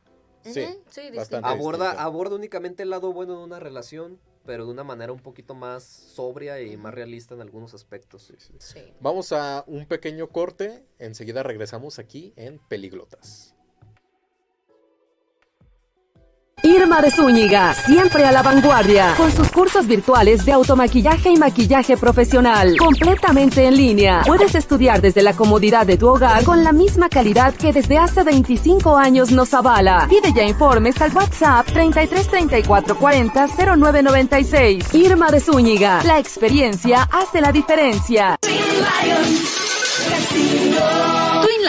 Sí, 0.43 0.51
sí, 0.53 0.61
distinta. 1.01 1.15
bastante. 1.17 1.47
Aborda, 1.49 1.85
distinta. 1.85 2.03
aborda 2.03 2.35
únicamente 2.35 2.83
el 2.83 2.89
lado 2.89 3.11
bueno 3.11 3.37
de 3.37 3.43
una 3.43 3.59
relación, 3.59 4.19
pero 4.45 4.65
de 4.65 4.71
una 4.71 4.83
manera 4.85 5.11
un 5.11 5.19
poquito 5.19 5.55
más 5.55 5.83
sobria 5.83 6.61
y 6.61 6.77
más 6.77 6.93
realista 6.93 7.33
en 7.35 7.41
algunos 7.41 7.73
aspectos. 7.73 8.31
Sí. 8.59 8.93
Vamos 9.01 9.33
a 9.33 9.65
un 9.67 9.85
pequeño 9.85 10.29
corte, 10.29 10.85
enseguida 10.99 11.43
regresamos 11.43 11.99
aquí 11.99 12.33
en 12.37 12.59
Peliglotas. 12.59 13.55
Irma 16.63 17.01
de 17.01 17.11
Zúñiga, 17.11 17.75
siempre 17.75 18.25
a 18.25 18.31
la 18.31 18.41
vanguardia, 18.41 19.13
con 19.15 19.31
sus 19.31 19.51
cursos 19.51 19.85
virtuales 19.85 20.43
de 20.43 20.53
automaquillaje 20.53 21.29
y 21.29 21.37
maquillaje 21.37 21.97
profesional, 21.97 22.75
completamente 22.77 23.67
en 23.67 23.77
línea. 23.77 24.23
Puedes 24.25 24.55
estudiar 24.55 24.99
desde 24.99 25.21
la 25.21 25.33
comodidad 25.33 25.85
de 25.85 25.97
tu 25.97 26.07
hogar 26.07 26.43
con 26.43 26.63
la 26.63 26.71
misma 26.71 27.09
calidad 27.09 27.53
que 27.53 27.71
desde 27.71 27.99
hace 27.99 28.23
25 28.23 28.97
años 28.97 29.31
nos 29.31 29.53
avala. 29.53 30.07
Pide 30.09 30.33
ya 30.33 30.43
informes 30.43 30.99
al 30.99 31.15
WhatsApp 31.15 31.67
33 31.67 32.27
34 32.27 32.97
40 32.97 33.47
0996. 33.77 34.95
Irma 34.95 35.29
de 35.29 35.39
Zúñiga, 35.39 36.01
la 36.03 36.17
experiencia 36.17 37.07
hace 37.11 37.39
la 37.39 37.51
diferencia. 37.51 38.35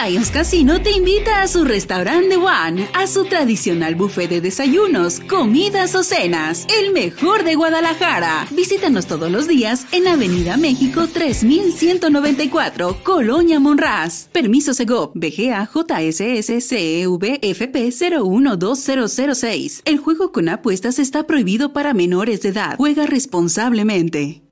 Lions 0.05 0.31
Casino 0.31 0.81
te 0.81 0.91
invita 0.91 1.41
a 1.41 1.47
su 1.47 1.65
restaurante 1.65 2.37
One, 2.37 2.87
a 2.93 3.05
su 3.05 3.25
tradicional 3.25 3.95
buffet 3.95 4.29
de 4.29 4.39
desayunos, 4.39 5.19
comidas 5.19 5.93
o 5.93 6.03
cenas, 6.03 6.65
el 6.79 6.93
mejor 6.93 7.43
de 7.43 7.55
Guadalajara. 7.55 8.47
Visítanos 8.51 9.07
todos 9.07 9.29
los 9.29 9.47
días 9.47 9.85
en 9.91 10.07
Avenida 10.07 10.55
México 10.55 11.07
3194, 11.07 12.99
Colonia 13.03 13.59
Monraz. 13.59 14.29
Permiso 14.31 14.73
Segov, 14.73 15.11
BGA 15.15 15.69
JSS 15.69 16.63
CEV 16.65 17.39
FP 17.41 17.91
012006. 17.91 19.81
El 19.83 19.97
juego 19.97 20.31
con 20.31 20.47
apuestas 20.47 20.99
está 20.99 21.27
prohibido 21.27 21.73
para 21.73 21.93
menores 21.93 22.41
de 22.41 22.49
edad. 22.49 22.77
Juega 22.77 23.05
responsablemente. 23.05 24.43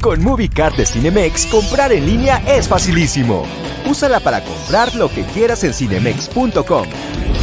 Con 0.00 0.22
MovieCard 0.22 0.76
de 0.76 0.86
Cinemex, 0.86 1.46
comprar 1.46 1.92
en 1.92 2.06
línea 2.06 2.40
es 2.46 2.68
facilísimo. 2.68 3.44
Úsala 3.84 4.20
para 4.20 4.44
comprar 4.44 4.94
lo 4.94 5.10
que 5.10 5.24
quieras 5.24 5.64
en 5.64 5.74
cinemex.com, 5.74 6.86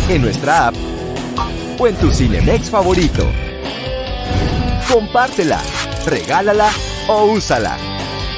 en 0.09 0.21
nuestra 0.21 0.67
app 0.67 0.75
o 1.77 1.87
en 1.87 1.95
tu 1.95 2.11
Cinemex 2.11 2.69
favorito. 2.69 3.25
Compártela, 4.89 5.61
regálala 6.05 6.69
o 7.09 7.25
úsala. 7.25 7.77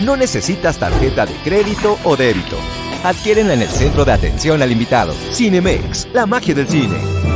No 0.01 0.15
necesitas 0.17 0.79
tarjeta 0.79 1.27
de 1.27 1.33
crédito 1.43 1.99
o 2.03 2.15
débito. 2.15 2.57
Adquiérenla 3.03 3.53
en 3.53 3.61
el 3.61 3.69
centro 3.69 4.03
de 4.03 4.13
atención 4.13 4.61
al 4.63 4.71
invitado. 4.71 5.13
Cinemex, 5.31 6.07
la 6.13 6.25
magia 6.25 6.55
del 6.55 6.67
cine. 6.67 7.26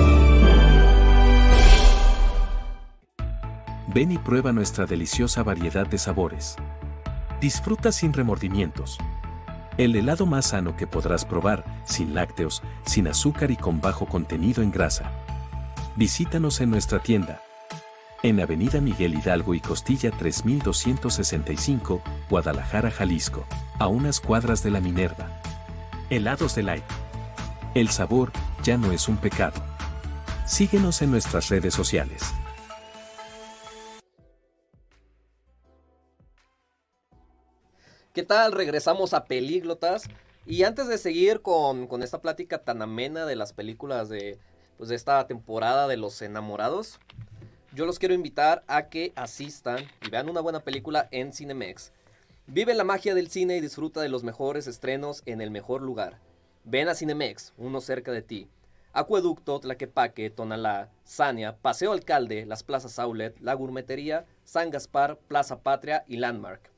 Ven 3.94 4.14
y 4.14 4.18
prueba 4.18 4.54
nuestra 4.54 4.86
deliciosa 4.86 5.44
variedad 5.44 5.86
de 5.86 5.98
sabores. 5.98 6.56
Disfruta 7.42 7.92
sin 7.92 8.14
remordimientos. 8.14 8.98
El 9.78 9.98
helado 9.98 10.26
más 10.26 10.48
sano 10.48 10.78
que 10.78 10.88
podrás 10.88 11.26
probar, 11.26 11.66
sin 11.84 12.16
lácteos, 12.16 12.64
sin 12.86 13.10
azúcar 13.10 13.52
y 13.52 13.58
con 13.58 13.82
bajo 13.82 14.06
contenido 14.06 14.64
en 14.64 14.72
grasa. 14.72 15.12
Visítanos 15.98 16.62
en 16.62 16.70
nuestra 16.70 17.00
tienda. 17.00 17.42
En 18.24 18.40
Avenida 18.40 18.80
Miguel 18.80 19.14
Hidalgo 19.16 19.56
y 19.56 19.60
Costilla 19.60 20.12
3265, 20.12 22.02
Guadalajara, 22.30 22.92
Jalisco, 22.92 23.46
a 23.78 23.88
unas 23.88 24.22
cuadras 24.22 24.64
de 24.64 24.72
la 24.72 24.80
Minerva. 24.80 25.42
Helados 26.10 26.56
de 26.56 26.64
Light. 26.64 26.86
El 27.74 27.90
sabor 27.90 28.32
ya 28.64 28.78
no 28.78 28.94
es 28.94 29.10
un 29.10 29.18
pecado. 29.18 29.62
Síguenos 30.46 31.02
en 31.02 31.12
nuestras 31.12 31.50
redes 31.50 31.74
sociales. 31.74 32.34
¿Qué 38.14 38.24
tal? 38.24 38.52
Regresamos 38.52 39.14
a 39.14 39.24
Pelíglotas. 39.24 40.04
Y 40.46 40.64
antes 40.64 40.90
de 40.90 40.98
seguir 40.98 41.42
con, 41.42 41.88
con 41.88 42.04
esta 42.04 42.20
plática 42.20 42.58
tan 42.58 42.82
amena 42.82 43.26
de 43.26 43.38
las 43.38 43.54
películas 43.54 44.10
de, 44.10 44.38
pues, 44.78 44.90
de 44.90 44.98
esta 44.98 45.26
temporada 45.28 45.88
de 45.88 45.96
los 45.96 46.22
enamorados, 46.22 47.00
yo 47.74 47.86
los 47.86 48.00
quiero 48.00 48.14
invitar 48.14 48.66
a 48.68 48.90
que 48.90 49.14
asistan 49.16 49.86
y 50.06 50.10
vean 50.10 50.30
una 50.30 50.42
buena 50.42 50.60
película 50.60 51.08
en 51.12 51.32
Cinemex. 51.32 51.94
Vive 52.48 52.74
la 52.74 52.84
magia 52.84 53.16
del 53.16 53.30
cine 53.30 53.56
y 53.56 53.62
disfruta 53.62 54.02
de 54.02 54.10
los 54.10 54.26
mejores 54.26 54.68
estrenos 54.68 55.24
en 55.26 55.40
el 55.40 55.50
mejor 55.50 55.82
lugar. 55.82 56.20
Ven 56.66 56.90
a 56.90 56.96
Cinemex, 56.96 57.54
uno 57.58 57.80
cerca 57.80 58.12
de 58.12 58.24
ti. 58.24 58.50
Acueducto, 58.92 59.62
Tlaquepaque, 59.62 60.30
Tonalá, 60.30 60.90
Sania, 61.06 61.56
Paseo 61.56 61.94
Alcalde, 61.94 62.46
las 62.46 62.64
plazas 62.64 63.00
Outlet, 63.00 63.40
La 63.40 63.54
Gourmetería, 63.54 64.26
San 64.44 64.70
Gaspar, 64.70 65.18
Plaza 65.30 65.64
Patria 65.64 66.04
y 66.10 66.18
Landmark. 66.18 66.71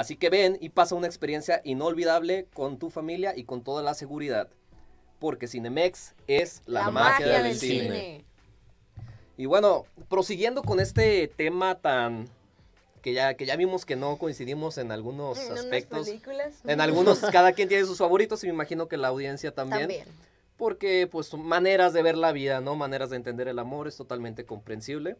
Así 0.00 0.16
que 0.16 0.30
ven 0.30 0.56
y 0.62 0.70
pasa 0.70 0.94
una 0.94 1.06
experiencia 1.06 1.60
inolvidable 1.62 2.46
con 2.54 2.78
tu 2.78 2.88
familia 2.88 3.36
y 3.36 3.44
con 3.44 3.62
toda 3.62 3.82
la 3.82 3.92
seguridad. 3.92 4.48
Porque 5.18 5.46
Cinemex 5.46 6.14
es 6.26 6.62
la, 6.64 6.90
magia, 6.90 7.42
del, 7.42 7.54
cine. 7.54 8.24
Y 9.36 9.44
bueno, 9.44 9.84
prosiguiendo 10.08 10.62
con 10.62 10.80
este 10.80 11.28
tema 11.28 11.74
tan... 11.74 12.30
Que 13.02 13.12
ya, 13.12 13.34
que 13.34 13.44
ya 13.44 13.56
vimos 13.56 13.84
que 13.84 13.94
no 13.94 14.16
coincidimos 14.16 14.78
en 14.78 14.90
algunos 14.90 15.38
En 15.38 15.52
aspectos. 15.52 16.06
películas. 16.06 16.54
En 16.64 16.80
algunos, 16.80 17.18
cada 17.30 17.52
quien 17.52 17.68
tiene 17.68 17.84
sus 17.84 17.98
favoritos 17.98 18.42
y 18.42 18.46
me 18.46 18.54
imagino 18.54 18.88
que 18.88 18.96
la 18.96 19.08
audiencia 19.08 19.54
también. 19.54 19.80
También. 19.80 20.08
Porque, 20.56 21.08
pues, 21.12 21.34
maneras 21.34 21.92
de 21.92 22.00
ver 22.00 22.16
la 22.16 22.32
vida, 22.32 22.62
¿no? 22.62 22.74
Maneras 22.74 23.10
de 23.10 23.16
entender 23.16 23.48
el 23.48 23.58
amor, 23.58 23.86
es 23.86 23.98
totalmente 23.98 24.46
comprensible. 24.46 25.18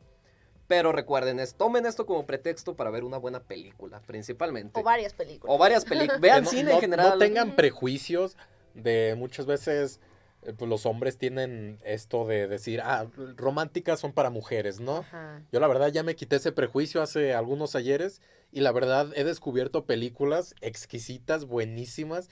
Pero 0.71 0.93
recuerden, 0.93 1.41
es, 1.41 1.55
tomen 1.57 1.85
esto 1.85 2.07
como 2.07 2.25
pretexto 2.27 2.77
para 2.77 2.91
ver 2.91 3.03
una 3.03 3.16
buena 3.16 3.43
película, 3.43 4.01
principalmente. 4.03 4.79
O 4.79 4.85
varias 4.85 5.12
películas. 5.14 5.53
O 5.53 5.59
varias 5.59 5.85
películas. 5.85 6.21
Vean 6.21 6.45
no- 6.45 6.51
cine 6.51 6.62
no- 6.62 6.71
en 6.77 6.81
general. 6.81 7.11
No 7.11 7.18
tengan 7.18 7.57
prejuicios 7.57 8.37
de 8.75 9.16
muchas 9.18 9.47
veces 9.47 9.99
eh, 10.43 10.53
pues, 10.57 10.68
los 10.71 10.87
hombres 10.87 11.18
tienen 11.18 11.81
esto 11.83 12.25
de 12.25 12.47
decir, 12.47 12.83
ah, 12.85 13.09
románticas 13.37 13.99
son 13.99 14.12
para 14.12 14.31
mujeres, 14.31 14.79
¿no? 14.79 14.99
Ajá. 14.99 15.43
Yo 15.51 15.59
la 15.59 15.66
verdad 15.66 15.89
ya 15.89 16.05
me 16.05 16.14
quité 16.14 16.37
ese 16.37 16.53
prejuicio 16.53 17.03
hace 17.03 17.35
algunos 17.35 17.75
ayeres 17.75 18.23
y 18.53 18.61
la 18.61 18.71
verdad 18.71 19.09
he 19.16 19.25
descubierto 19.25 19.87
películas 19.87 20.55
exquisitas, 20.61 21.47
buenísimas, 21.47 22.29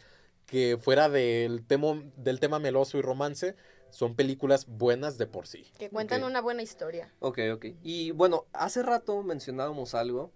que 0.46 0.78
fuera 0.80 1.08
del 1.08 1.66
tema, 1.66 2.04
del 2.14 2.38
tema 2.38 2.60
meloso 2.60 2.98
y 2.98 3.02
romance, 3.02 3.56
son 3.90 4.14
películas 4.14 4.66
buenas 4.66 5.18
de 5.18 5.26
por 5.26 5.46
sí. 5.46 5.70
Que 5.78 5.90
cuentan 5.90 6.22
Ok. 6.22 6.28
una 6.28 6.40
buena 6.40 6.62
historia. 6.62 7.12
Ok, 7.20 7.38
ok. 7.54 7.66
Y 7.82 8.10
bueno, 8.12 8.46
hace 8.52 8.82
rato 8.82 9.22
mencionábamos 9.22 9.94
algo 9.94 10.30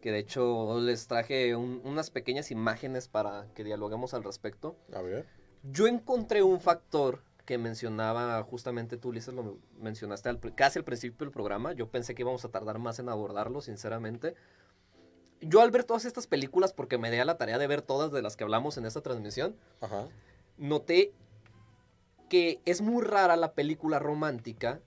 que 0.00 0.12
de 0.12 0.18
hecho 0.18 0.80
les 0.80 1.06
traje 1.06 1.56
un- 1.56 1.80
unas 1.84 2.10
pequeñas 2.10 2.50
imágenes 2.50 3.08
para 3.08 3.46
que 3.54 3.64
dialoguemos 3.64 4.12
al 4.14 4.22
respecto. 4.22 4.76
A 4.92 5.00
ver. 5.00 5.26
Yo 5.62 5.86
encontré 5.86 6.42
un 6.42 6.60
factor 6.60 7.22
que 7.46 7.56
mencionaba 7.58 8.42
justamente 8.42 8.96
tú, 8.98 9.08
Ulises, 9.10 9.32
lo 9.34 9.58
mencionaste 9.78 10.28
al, 10.28 10.40
casi 10.54 10.78
al 10.78 10.84
principio 10.84 11.24
del 11.24 11.30
programa. 11.32 11.72
Yo 11.72 11.88
pensé 11.90 12.14
que 12.14 12.22
íbamos 12.22 12.44
a 12.44 12.48
tardar 12.50 12.78
más 12.78 12.98
en 12.98 13.08
abordarlo, 13.08 13.60
sinceramente. 13.62 14.34
yo 15.40 15.60
al 15.60 15.70
ver 15.70 15.84
todas 15.84 16.06
estas 16.06 16.26
películas, 16.26 16.72
porque 16.72 16.96
me 16.96 17.10
di 17.10 17.18
a 17.18 17.24
la 17.26 17.36
tarea 17.36 17.58
de 17.58 17.66
ver 17.66 17.82
todas 17.82 18.10
de 18.12 18.22
las 18.22 18.34
que 18.36 18.44
hablamos 18.44 18.78
en 18.78 18.86
esta 18.86 19.02
transmisión, 19.02 19.56
Ajá. 19.82 20.08
noté 20.56 21.12
que 22.28 22.60
es 22.64 22.80
muy 22.80 23.02
rara 23.02 23.36
la 23.36 23.52
película 23.52 23.98
romántica 23.98 24.80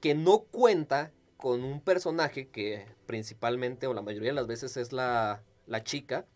que 0.00 0.14
no 0.14 0.40
cuenta 0.40 1.12
con 1.36 1.64
un 1.64 1.80
personaje 1.80 2.48
que 2.48 2.86
principalmente 3.06 3.86
o 3.86 3.94
la 3.94 4.02
mayoría 4.02 4.30
de 4.30 4.34
las 4.34 4.46
veces 4.46 4.76
es 4.76 4.92
la, 4.92 5.42
la 5.66 5.82
chica, 5.82 6.26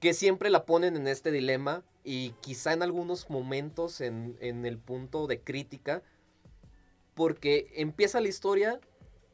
que 0.00 0.14
siempre 0.14 0.50
la 0.50 0.64
ponen 0.64 0.96
en 0.96 1.06
este 1.06 1.30
dilema 1.30 1.84
y 2.04 2.30
quizá 2.40 2.72
en 2.72 2.82
algunos 2.82 3.30
momentos 3.30 4.00
en, 4.00 4.36
en 4.40 4.66
el 4.66 4.78
punto 4.78 5.26
de 5.26 5.40
crítica, 5.40 6.02
porque 7.14 7.72
empieza 7.76 8.20
la 8.20 8.28
historia 8.28 8.80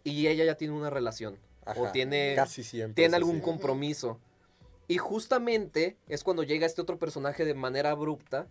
y 0.04 0.26
ella 0.26 0.44
ya 0.44 0.56
tiene 0.56 0.74
una 0.74 0.90
relación 0.90 1.38
o 1.76 1.90
tiene 1.90 2.34
Casi 2.36 2.62
siempre. 2.62 3.02
tiene 3.02 3.16
algún 3.16 3.40
compromiso. 3.40 4.18
Y 4.88 4.96
justamente 4.96 5.96
es 6.08 6.24
cuando 6.24 6.42
llega 6.42 6.66
este 6.66 6.80
otro 6.80 6.98
personaje 6.98 7.44
de 7.44 7.54
manera 7.54 7.90
abrupta 7.90 8.48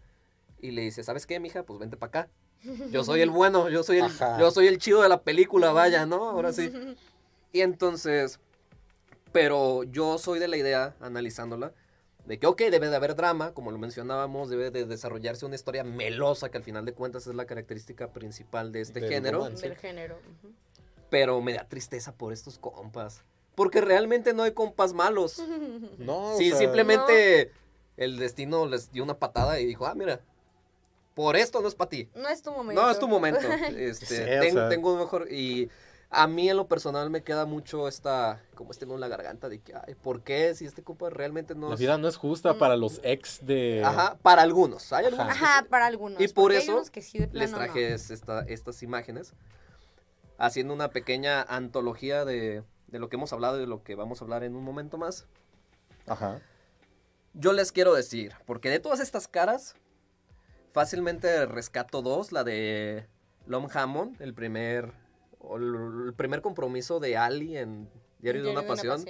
y 0.61 0.71
le 0.71 0.81
dice, 0.81 1.03
¿sabes 1.03 1.25
qué, 1.25 1.39
mija? 1.39 1.63
Pues 1.63 1.79
vente 1.79 1.97
para 1.97 2.21
acá. 2.21 2.29
Yo 2.91 3.03
soy 3.03 3.21
el 3.21 3.29
bueno, 3.29 3.69
yo 3.69 3.83
soy 3.83 3.97
el, 3.99 4.05
Ajá. 4.05 4.39
yo 4.39 4.49
soy 4.51 4.65
el 4.67 4.79
chido 4.79 5.01
de 5.03 5.09
la 5.09 5.21
película, 5.21 5.71
vaya, 5.71 6.05
¿no? 6.05 6.29
Ahora 6.29 6.51
sí. 6.53 6.71
Y 7.53 7.61
entonces, 7.61 8.39
pero 9.31 9.83
yo 9.83 10.17
soy 10.17 10.37
de 10.37 10.47
la 10.49 10.57
idea, 10.57 10.95
analizándola, 10.99 11.71
de 12.25 12.37
que, 12.39 12.45
ok, 12.45 12.59
debe 12.63 12.89
de 12.89 12.95
haber 12.95 13.15
drama, 13.15 13.53
como 13.53 13.71
lo 13.71 13.77
mencionábamos, 13.77 14.49
debe 14.49 14.69
de 14.69 14.85
desarrollarse 14.85 15.45
una 15.45 15.55
historia 15.55 15.83
melosa, 15.85 16.49
que 16.51 16.57
al 16.57 16.63
final 16.63 16.83
de 16.85 16.93
cuentas 16.93 17.25
es 17.25 17.33
la 17.35 17.45
característica 17.45 18.11
principal 18.11 18.71
de 18.73 18.81
este 18.81 18.99
Del 18.99 19.09
género 19.09 19.37
romance. 19.39 19.67
Del 19.69 19.77
género. 19.77 20.19
pero 21.09 21.39
me 21.41 21.53
da 21.53 21.63
tristeza 21.67 22.13
por 22.13 22.33
estos 22.33 22.59
compas. 22.59 23.23
Porque 23.55 23.79
realmente 23.79 24.33
no 24.33 24.43
hay 24.43 24.51
compas 24.51 24.93
malos. 24.93 25.41
No, 25.99 26.33
o 26.33 26.37
Sí, 26.37 26.49
sea, 26.49 26.59
simplemente 26.59 27.51
el 27.95 28.17
destino 28.19 28.65
les 28.67 28.91
dio 28.91 29.03
una 29.03 29.17
patada 29.17 29.59
y 29.61 29.65
dijo, 29.65 29.87
ah, 29.87 29.95
mira, 29.95 30.19
por 31.17 31.35
esto 31.35 31.61
no 31.61 31.67
es 31.67 31.73
para 31.73 31.89
ti. 31.89 32.07
No 32.13 32.29
es 32.29 32.43
tu 32.43 32.51
momento. 32.51 32.79
No 32.79 32.91
es 32.91 32.99
tu 32.99 33.07
momento. 33.07 33.39
Este, 33.75 34.05
Sí, 34.05 34.21
o 34.21 34.39
ten- 34.41 34.53
sea. 34.53 34.69
Tengo 34.69 34.93
un 34.93 34.99
mejor... 34.99 35.31
Y 35.31 35.67
a 36.11 36.27
mí 36.27 36.47
en 36.47 36.55
lo 36.57 36.67
personal 36.67 37.09
me 37.09 37.23
queda 37.23 37.47
mucho 37.47 37.87
esta, 37.87 38.39
como 38.53 38.69
este 38.69 38.85
en 38.85 38.99
la 38.99 39.07
garganta 39.07 39.49
de 39.49 39.59
que, 39.59 39.73
ay, 39.73 39.95
¿por 39.95 40.21
qué? 40.21 40.53
Si 40.53 40.65
este 40.65 40.83
compa 40.83 41.09
realmente 41.09 41.55
no 41.55 41.69
La 41.69 41.73
es... 41.73 41.79
vida 41.79 41.97
no 41.97 42.07
es 42.07 42.17
justa 42.17 42.59
para 42.59 42.75
los 42.77 43.01
ex 43.03 43.43
de... 43.43 43.81
Ajá, 43.83 44.19
para 44.21 44.43
algunos. 44.43 44.93
Hay 44.93 45.05
algunos 45.05 45.25
que 45.25 45.33
Ajá, 45.43 45.61
sí. 45.63 45.67
para 45.69 45.87
algunos. 45.87 46.21
Y 46.21 46.27
por 46.27 46.51
eso 46.51 46.73
unos 46.75 46.91
que 46.91 47.01
sí 47.01 47.17
de 47.17 47.25
les 47.33 47.49
plano 47.49 47.57
traje 47.65 47.93
es- 47.95 48.11
esta- 48.11 48.41
estas 48.47 48.83
imágenes, 48.83 49.33
haciendo 50.37 50.71
una 50.75 50.91
pequeña 50.91 51.41
antología 51.41 52.25
de, 52.25 52.61
de 52.87 52.99
lo 52.99 53.09
que 53.09 53.15
hemos 53.15 53.33
hablado 53.33 53.57
y 53.57 53.61
de 53.61 53.67
lo 53.67 53.81
que 53.83 53.95
vamos 53.95 54.21
a 54.21 54.25
hablar 54.25 54.43
en 54.43 54.55
un 54.55 54.63
momento 54.63 54.97
más. 54.99 55.25
Ajá. 56.05 56.39
Yo 57.33 57.53
les 57.53 57.71
quiero 57.71 57.93
decir, 57.95 58.33
porque 58.45 58.69
de 58.69 58.79
todas 58.79 58.99
estas 58.99 59.27
caras, 59.27 59.75
fácilmente 60.81 61.47
rescato 61.47 62.03
dos, 62.03 62.31
la 62.31 62.43
de 62.43 63.07
Lom 63.47 63.67
Hammond, 63.73 64.21
el 64.21 64.35
primer, 64.35 64.93
el, 65.55 66.13
primer 66.15 66.43
compromiso 66.43 66.99
de 66.99 67.17
Ali 67.17 67.57
en 67.57 67.89
Diario 68.19 68.43
de 68.43 68.51
una 68.51 68.61
Pasión, 68.61 69.03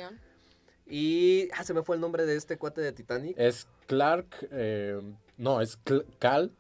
y 0.85 1.49
ah, 1.57 1.65
se 1.65 1.73
me 1.73 1.83
fue 1.83 1.97
el 1.97 2.01
nombre 2.01 2.25
de 2.25 2.37
este 2.37 2.57
cuate 2.57 2.79
de 2.79 2.93
Titanic. 2.93 3.37
Es 3.37 3.67
Clark... 3.85 4.47
eh, 4.49 5.01
no, 5.35 5.59
es 5.59 5.77
Cl- 5.83 6.05
Cal... 6.19 6.53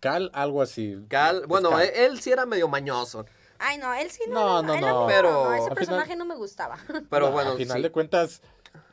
Cal 0.00 0.30
algo 0.32 0.62
así. 0.62 0.96
Cal, 1.10 1.44
bueno, 1.46 1.68
Cal. 1.68 1.82
él, 1.82 1.90
él 1.94 2.20
sí 2.20 2.32
era 2.32 2.46
medio 2.46 2.66
mañoso, 2.66 3.26
Ay, 3.58 3.76
no, 3.76 3.92
él 3.92 4.10
sí 4.10 4.22
No, 4.26 4.62
no. 4.62 4.74
no, 4.74 4.80
no. 5.02 5.06
Pero- 5.06 5.52
ese 5.52 5.68
Al 5.68 5.74
personaje 5.74 6.12
final- 6.12 6.18
no 6.20 6.24
me 6.24 6.36
gustaba. 6.36 6.78
pero 7.10 7.26
No, 7.26 7.32
bueno, 7.32 7.50
al 7.50 7.58
final 7.58 7.76
sí. 7.76 7.82
de 7.82 7.90
cuentas, 7.92 8.40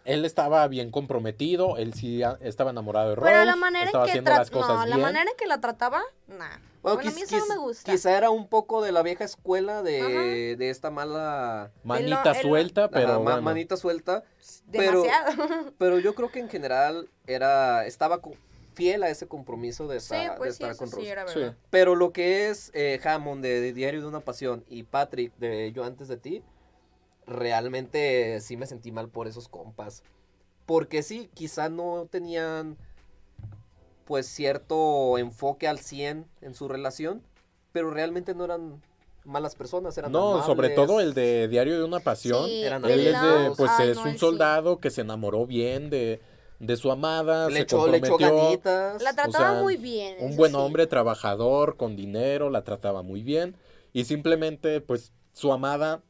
él 0.08 0.26
estaba 0.26 0.68
bien 0.68 0.90
comprometido, 0.90 1.78
él 1.78 1.94
sí 1.94 2.22
estaba 2.42 2.72
enamorado 2.72 3.10
de 3.10 3.16
Rose, 3.16 3.30
Pero 3.30 3.46
la 3.46 3.56
manera 3.56 3.86
en 3.86 3.92
que 3.92 3.98
haciendo 3.98 4.32
tra- 4.32 4.38
las 4.38 4.50
cosas 4.50 4.76
no, 4.78 4.86
la 4.86 4.98
manera 4.98 5.30
en 5.30 5.38
que 5.38 5.46
la 5.46 5.60
trataba, 5.62 6.02
nah. 6.28 6.36
Bueno, 6.82 6.96
Bueno, 7.02 7.10
a 7.12 7.14
mí 7.14 7.22
eso 7.22 7.38
no 7.38 7.48
me 7.48 7.58
gusta. 7.58 7.92
Quizá 7.92 8.18
era 8.18 8.30
un 8.30 8.48
poco 8.48 8.82
de 8.82 8.94
la 8.94 9.02
vieja 9.04 9.26
escuela 9.26 9.84
de, 9.84 10.56
de 10.58 10.70
esta 10.70 10.90
mala... 10.90 11.72
Manita 11.84 12.32
el- 12.32 12.42
suelta, 12.42 12.90
pero 12.90 13.08
ajá, 13.10 13.18
ma- 13.20 13.24
bueno. 13.24 13.42
manita 13.42 13.76
suelta. 13.76 14.24
Pero- 14.72 15.02
Demasiado. 15.04 15.74
Pero 15.78 16.00
yo 16.00 16.16
creo 16.16 16.32
que 16.32 16.40
en 16.40 16.50
general 16.50 17.10
era 17.26 17.86
estaba 17.86 18.22
fiel 18.74 19.04
a 19.04 19.10
ese 19.10 19.28
compromiso 19.28 19.88
de 19.88 20.00
sí, 20.00 20.14
estar, 20.16 20.32
de 20.32 20.38
pues 20.38 20.56
sí, 20.56 20.64
estar 20.64 20.72
eso 20.72 20.80
con 20.80 20.90
sí 20.90 20.96
Rose. 20.96 21.10
era 21.10 21.28
Sí. 21.28 21.40
verdad. 21.40 21.56
Pero 21.72 21.96
lo 21.96 22.14
que 22.14 22.48
es 22.48 22.72
eh, 22.74 23.02
Hammond 23.04 23.44
de, 23.44 23.60
de 23.60 23.74
Diario 23.74 24.00
de 24.02 24.08
una 24.08 24.22
Pasión 24.22 24.64
y 24.70 24.84
Patrick 24.84 25.34
de 25.38 25.72
Yo 25.74 25.84
antes 25.84 26.08
de 26.08 26.16
ti, 26.18 26.42
realmente 27.28 28.40
sí 28.42 28.58
me 28.58 28.66
sentí 28.66 28.92
mal 28.92 29.10
por 29.10 29.28
esos 29.28 29.48
compas. 29.48 30.04
Porque 30.66 31.04
sí, 31.04 31.30
quizá 31.34 31.70
no 31.70 32.08
tenían 32.10 32.78
pues 34.06 34.26
cierto 34.26 35.18
enfoque 35.18 35.68
al 35.68 35.80
100 35.80 36.26
en 36.42 36.56
su 36.56 36.68
relación, 36.68 37.22
pero 37.74 37.92
realmente 37.92 38.34
no 38.34 38.46
eran 38.46 38.82
malas 39.26 39.56
personas, 39.56 39.98
eran 39.98 40.12
No, 40.12 40.42
sobre 40.46 40.70
todo 40.70 41.02
el 41.02 41.14
de 41.14 41.48
Diario 41.50 41.78
de 41.78 41.84
una 41.84 42.00
Pasión. 42.00 42.46
Sí, 42.46 42.64
eran 42.64 42.86
Él 42.86 43.06
es 43.08 43.22
de, 43.22 43.52
pues 43.58 43.72
ay, 43.78 43.90
es 43.90 43.98
no, 43.98 44.04
un 44.04 44.12
sí. 44.14 44.18
soldado 44.18 44.80
que 44.80 44.90
se 44.90 45.02
enamoró 45.02 45.46
bien 45.46 45.90
de, 45.90 46.22
de 46.60 46.78
su 46.78 46.90
amada, 46.90 47.50
le 47.50 47.56
se 47.58 47.62
echó, 47.64 47.88
le 47.88 47.98
echó 47.98 48.12
comprometió. 48.12 48.44
ganitas. 48.46 49.02
La 49.02 49.14
trataba 49.14 49.52
sea, 49.52 49.62
muy 49.62 49.76
bien. 49.76 50.16
un 50.20 50.38
buen 50.38 50.52
sí. 50.52 50.58
hombre 50.58 50.88
trabajador, 50.88 51.76
con 51.76 51.98
dinero, 51.98 52.50
la 52.50 52.64
trataba 52.64 53.02
muy 53.04 53.24
bien. 53.24 53.56
Y 53.92 54.06
simplemente, 54.06 54.80
pues, 54.80 55.12
su 55.34 55.52
amada 55.52 56.02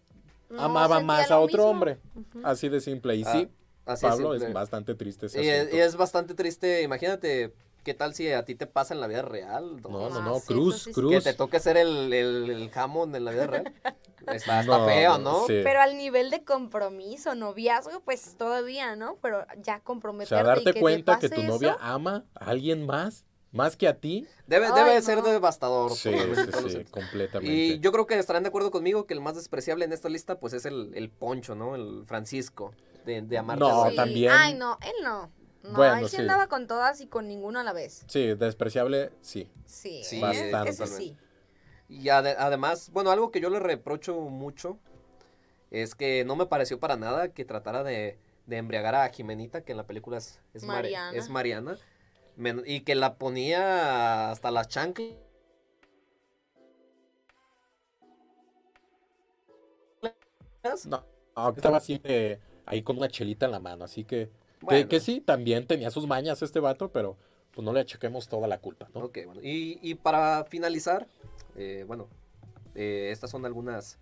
No, 0.50 0.62
amaba 0.62 1.00
más 1.00 1.32
a 1.32 1.40
otro 1.40 1.58
mismo. 1.58 1.72
hombre. 1.72 1.98
Así 2.44 2.70
de 2.70 2.80
simple. 2.82 3.16
Y 3.16 3.24
Ah, 3.26 3.32
sí, 3.32 3.50
así 3.86 4.06
es 4.06 4.12
Pablo 4.12 4.34
es, 4.34 4.54
bastante 4.54 4.96
triste 4.96 5.26
ese 5.28 5.44
Y 5.44 5.48
es, 5.48 5.94
y 5.94 5.98
bastante 5.98 6.34
triste, 6.34 6.82
imagínate, 6.84 7.54
¿qué 7.84 7.94
tal 7.94 8.14
si 8.14 8.32
a 8.32 8.46
ti 8.46 8.56
te 8.56 8.68
pasa 8.68 8.94
en 8.94 9.02
la 9.02 9.08
vida 9.08 9.22
real? 9.22 9.82
No, 9.82 9.90
no, 10.10 10.16
Ah, 10.16 10.22
no, 10.22 10.36
sí, 10.36 10.40
eso 10.40 10.54
Cruz, 10.54 10.76
sí, 10.76 10.84
sí. 10.86 10.94
Cruz. 10.94 11.12
Que 11.12 11.22
te 11.22 11.34
toque 11.34 11.60
ser 11.60 11.78
el, 11.78 12.14
el, 12.14 12.50
el 12.50 12.70
jamón 12.72 13.16
en 13.16 13.26
la 13.26 13.32
vida 13.32 13.48
real. 13.48 13.74
Está, 14.28 14.60
está 14.60 14.78
No, 14.80 14.86
feo, 14.86 15.18
¿no? 15.20 15.48
sí. 15.48 15.62
Pero 15.64 15.80
al 15.80 15.96
nivel 15.96 16.30
de 16.32 16.44
compromiso, 16.44 17.34
noviazgo, 17.34 18.02
pues 18.02 18.36
todavía, 18.38 18.96
¿no? 18.98 19.16
Pero 19.22 19.46
ya 19.64 19.78
O 19.78 19.84
comprometerte 19.84 20.28
sea, 20.36 20.42
y 20.42 20.46
darte 20.46 20.64
que 20.66 20.74
te 20.74 20.80
cuenta 20.82 21.18
que 21.20 21.30
pase 21.30 21.36
tu 21.36 21.44
novia 21.44 21.70
eso, 21.76 21.78
ama 21.82 22.26
a 22.36 22.50
alguien 22.50 22.86
más, 22.86 23.26
más 23.58 23.76
que 23.76 23.88
a 23.88 23.98
ti. 24.00 24.26
Debe, 24.48 24.68
Ay, 24.68 24.72
debe 24.76 24.96
no. 24.96 25.02
ser 25.02 25.22
devastador. 25.22 25.92
Sí, 25.92 26.12
sí, 26.14 26.70
sí, 26.70 26.84
completamente. 26.86 27.52
Y 27.54 27.80
yo 27.80 27.92
creo 27.92 28.06
que 28.08 28.18
estarán 28.18 28.44
de 28.44 28.50
acuerdo 28.50 28.72
conmigo 28.72 29.06
que 29.06 29.14
el 29.14 29.20
más 29.22 29.36
despreciable 29.36 29.84
en 29.84 29.92
esta 29.92 30.08
lista, 30.08 30.40
pues 30.40 30.54
es 30.54 30.66
el, 30.66 30.92
el 30.96 31.10
Poncho, 31.10 31.56
¿no? 31.56 31.76
El 31.76 32.06
Francisco, 32.06 32.74
de, 33.06 33.22
de 33.22 33.38
Amarte 33.38 33.60
No, 33.66 33.90
sí. 33.90 33.96
también- 33.96 34.32
Ay, 34.32 34.54
no, 34.54 34.78
él 34.82 34.94
no. 35.04 35.32
No, 35.64 35.74
Bueno, 35.74 35.98
él 35.98 36.06
sí 36.10 36.16
sí. 36.16 36.22
andaba 36.22 36.48
con 36.48 36.66
todas 36.68 37.02
y 37.02 37.08
con 37.08 37.28
ninguna 37.28 37.60
a 37.62 37.64
la 37.66 37.74
vez. 37.74 38.06
Sí, 38.08 38.34
despreciable, 38.36 39.12
sí. 39.22 39.52
Sí, 39.66 40.02
Sí, 40.04 40.22
bastante. 40.22 40.70
Ese 40.70 40.88
sí. 40.88 41.18
Y 41.90 42.06
ade- 42.08 42.36
además, 42.38 42.90
bueno, 42.94 43.12
algo 43.12 43.32
que 43.32 43.42
yo 43.42 43.50
le 43.50 43.60
reprocho 43.60 44.14
mucho 44.16 44.78
es 45.72 45.96
que 45.96 46.24
no 46.26 46.36
me 46.36 46.46
pareció 46.46 46.80
para 46.80 46.96
nada 46.96 47.30
que 47.30 47.44
tratara 47.44 47.84
de, 47.84 48.18
de 48.46 48.58
embriagar 48.58 48.96
a 48.96 49.10
Jimenita, 49.10 49.62
que 49.62 49.72
en 49.74 49.78
la 49.78 49.86
película 49.86 50.18
es, 50.18 50.40
es, 50.54 50.64
Mari- 50.64 50.84
Mariana. 50.94 51.18
es 51.18 51.30
Mariana, 51.30 51.78
y 52.66 52.82
que 52.82 52.96
la 52.96 53.16
ponía 53.18 54.32
hasta 54.32 54.52
las 54.52 54.68
chanclas. 54.68 55.16
No, 60.86 61.04
no, 61.36 61.50
estaba 61.50 61.80
siempre 61.80 62.40
ahí 62.66 62.84
con 62.84 62.98
una 62.98 63.08
chelita 63.08 63.46
en 63.46 63.52
la 63.54 63.60
mano, 63.60 63.86
así 63.86 64.04
que, 64.04 64.28
que- 64.28 64.32
Bueno. 64.62 64.90
que, 64.90 65.00
sí, 65.00 65.22
también 65.22 65.66
tenía 65.66 65.90
sus 65.92 66.08
mañas 66.08 66.42
este 66.42 66.60
vato, 66.60 66.92
pero 66.92 67.18
pues 67.52 67.64
no 67.66 67.74
le 67.74 67.80
achaquemos 67.80 68.28
toda 68.28 68.48
la 68.48 68.60
culpa, 68.60 68.90
¿no? 68.94 69.06
Ok, 69.06 69.20
bueno. 69.26 69.42
Y, 69.42 69.80
y 69.82 69.96
para 69.96 70.44
finalizar, 70.44 71.08
eh, 71.56 71.86
bueno, 71.88 72.08
eh, 72.76 73.10
estas 73.12 73.32
son 73.32 73.46
algunas, 73.46 73.98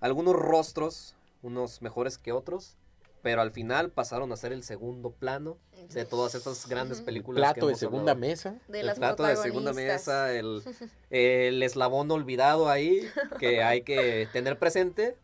algunos 0.00 0.34
rostros, 0.34 1.14
unos 1.42 1.80
mejores 1.80 2.18
que 2.18 2.32
otros, 2.32 2.76
pero 3.24 3.40
al 3.40 3.52
final 3.52 3.90
pasaron 3.90 4.30
a 4.32 4.36
ser 4.36 4.52
el 4.52 4.62
segundo 4.62 5.10
plano 5.10 5.56
de 5.94 6.04
todas 6.04 6.34
estas 6.34 6.68
grandes 6.68 7.00
películas. 7.00 7.38
que 7.38 7.40
Plato 7.54 7.66
de 7.68 7.72
hemos 7.72 7.80
segunda 7.80 8.12
hablado. 8.12 8.20
mesa. 8.30 8.58
De 8.68 8.80
el 8.80 8.86
las 8.86 8.98
plato 8.98 9.22
de 9.22 9.34
segunda 9.36 9.72
mesa, 9.72 10.30
el, 10.34 10.62
el 11.10 11.62
eslabón 11.62 12.10
olvidado 12.10 12.68
ahí, 12.68 13.08
que 13.38 13.62
hay 13.64 13.80
que 13.80 14.28
tener 14.34 14.58
presente, 14.58 15.16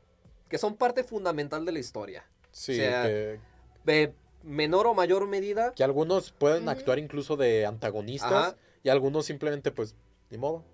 que 0.48 0.56
son 0.56 0.76
parte 0.76 1.04
fundamental 1.04 1.66
de 1.66 1.72
la 1.72 1.78
historia. 1.78 2.24
Sí, 2.52 2.72
O 2.72 2.76
sea, 2.76 3.02
que, 3.02 3.38
De 3.84 4.14
menor 4.42 4.86
o 4.86 4.94
mayor 4.94 5.26
medida, 5.28 5.72
que 5.74 5.84
algunos 5.84 6.32
pueden 6.32 6.62
Ujú. 6.62 6.70
actuar 6.70 6.98
incluso 6.98 7.36
de 7.36 7.66
antagonistas 7.66 8.32
Ajá. 8.32 8.56
y 8.82 8.88
algunos 8.88 9.26
simplemente 9.26 9.70
pues, 9.72 9.94
ni 10.30 10.38
modo. 10.38 10.64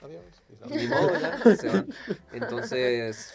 Adiós. 0.00 0.22
Ni 0.70 0.86
modo, 0.86 1.10
ya, 1.20 1.56
se 1.56 1.66
van. 1.66 1.88
Entonces, 2.32 3.32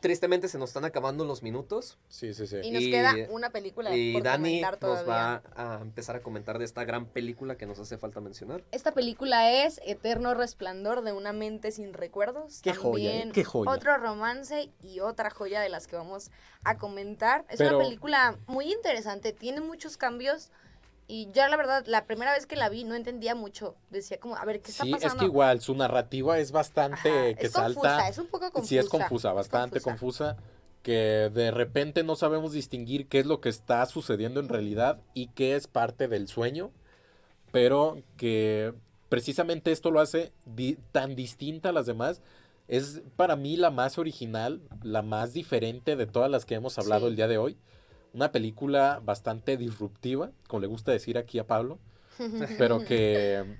tristemente 0.00 0.48
se 0.48 0.58
nos 0.58 0.70
están 0.70 0.84
acabando 0.84 1.24
los 1.24 1.42
minutos. 1.42 1.98
Sí, 2.08 2.34
sí, 2.34 2.46
sí. 2.46 2.56
Y 2.62 2.70
nos 2.70 2.82
Y- 2.82 2.90
queda 2.90 3.14
una 3.30 3.50
película 3.50 3.94
Y 3.96 4.12
por 4.12 4.22
Dani 4.22 4.60
comentar 4.62 4.82
nos 4.82 5.08
va 5.08 5.42
a 5.56 5.78
empezar 5.82 6.16
a 6.16 6.22
comentar 6.22 6.58
de 6.58 6.64
esta 6.64 6.84
gran 6.84 7.06
película 7.06 7.56
que 7.56 7.66
nos 7.66 7.78
hace 7.78 7.98
falta 7.98 8.20
mencionar. 8.20 8.62
Esta 8.72 8.92
película 8.92 9.50
es 9.52 9.80
Eterno 9.84 10.34
Resplandor 10.34 11.02
de 11.02 11.12
una 11.12 11.32
mente 11.32 11.70
sin 11.72 11.92
recuerdos. 11.92 12.60
Qué 12.62 12.74
joya, 12.74 13.10
¿eh? 13.16 13.30
Qué 13.32 13.44
joya. 13.44 13.70
Otro 13.70 13.96
romance 13.96 14.70
y 14.82 15.00
otra 15.00 15.30
joya 15.30 15.60
de 15.60 15.68
las 15.68 15.86
que 15.86 15.96
vamos 15.96 16.30
a 16.64 16.78
comentar. 16.78 17.44
Es 17.48 17.58
Pero- 17.58 17.76
una 17.78 17.84
película 17.86 18.38
muy 18.46 18.72
interesante, 18.72 19.32
tiene 19.32 19.60
muchos 19.60 19.96
cambios. 19.96 20.50
Y 21.06 21.30
yo, 21.32 21.46
la 21.48 21.56
verdad, 21.56 21.84
la 21.86 22.06
primera 22.06 22.32
vez 22.32 22.46
que 22.46 22.56
la 22.56 22.68
vi 22.70 22.84
no 22.84 22.94
entendía 22.94 23.34
mucho. 23.34 23.76
Decía 23.90 24.18
como, 24.18 24.36
a 24.36 24.44
ver, 24.46 24.60
¿qué 24.62 24.70
está 24.70 24.84
Sí, 24.84 24.90
pasando? 24.92 25.14
es 25.16 25.20
que 25.20 25.24
igual 25.26 25.60
su 25.60 25.74
narrativa 25.74 26.38
es 26.38 26.50
bastante 26.50 27.08
Ajá, 27.10 27.34
que 27.38 27.46
es 27.46 27.52
salta. 27.52 27.74
confusa, 27.74 28.08
es 28.08 28.18
un 28.18 28.26
poco 28.28 28.50
confusa. 28.50 28.68
Sí, 28.68 28.78
es 28.78 28.88
confusa, 28.88 29.32
bastante 29.32 29.80
confusa. 29.80 30.36
Que 30.82 31.30
de 31.32 31.50
repente 31.50 32.02
no 32.04 32.14
sabemos 32.16 32.52
distinguir 32.52 33.06
qué 33.08 33.18
es 33.20 33.26
lo 33.26 33.40
que 33.40 33.48
está 33.48 33.84
sucediendo 33.86 34.40
en 34.40 34.48
realidad 34.48 35.00
y 35.14 35.28
qué 35.28 35.56
es 35.56 35.66
parte 35.66 36.08
del 36.08 36.28
sueño. 36.28 36.70
Pero 37.52 38.02
que 38.16 38.74
precisamente 39.08 39.72
esto 39.72 39.90
lo 39.90 40.00
hace 40.00 40.32
di- 40.44 40.78
tan 40.92 41.14
distinta 41.16 41.68
a 41.68 41.72
las 41.72 41.86
demás. 41.86 42.20
Es 42.66 43.02
para 43.16 43.36
mí 43.36 43.56
la 43.56 43.70
más 43.70 43.98
original, 43.98 44.60
la 44.82 45.02
más 45.02 45.32
diferente 45.34 45.96
de 45.96 46.06
todas 46.06 46.30
las 46.30 46.44
que 46.46 46.54
hemos 46.54 46.78
hablado 46.78 47.02
Sí. 47.06 47.10
el 47.10 47.16
día 47.16 47.28
de 47.28 47.38
hoy. 47.38 47.56
Una 48.14 48.32
película 48.32 49.00
bastante 49.04 49.56
disruptiva, 49.56 50.30
como 50.48 50.60
le 50.60 50.66
gusta 50.68 50.92
decir 50.92 51.18
aquí 51.18 51.38
a 51.38 51.46
Pablo 51.46 51.78
pero 52.58 52.84
que, 52.84 53.56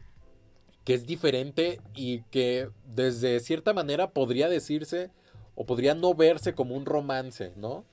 que 0.85 0.95
es 0.95 1.07
diferente 1.07 1.81
y 1.95 2.23
que 2.31 2.71
desde 2.87 3.41
cierta 3.41 3.73
manera 3.75 4.11
podría 4.11 4.49
decirse 4.49 5.11
o 5.57 5.67
podría 5.67 5.95
no 5.95 6.15
verse 6.15 6.55
como 6.55 6.77
un 6.77 6.87
romance, 6.87 7.53
¿no? 7.57 7.85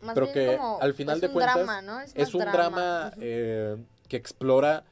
Más 0.00 0.14
pero 0.14 0.32
que 0.32 0.56
como- 0.56 0.80
al 0.80 0.94
final 0.94 1.16
es 1.16 1.20
de 1.22 1.26
un 1.28 1.32
cuentas 1.34 1.54
drama, 1.56 1.82
¿no? 1.82 2.00
Es, 2.00 2.34
un 2.34 2.40
drama 2.40 3.12
eh, 3.20 3.76
que 4.08 4.16
explora 4.16 4.84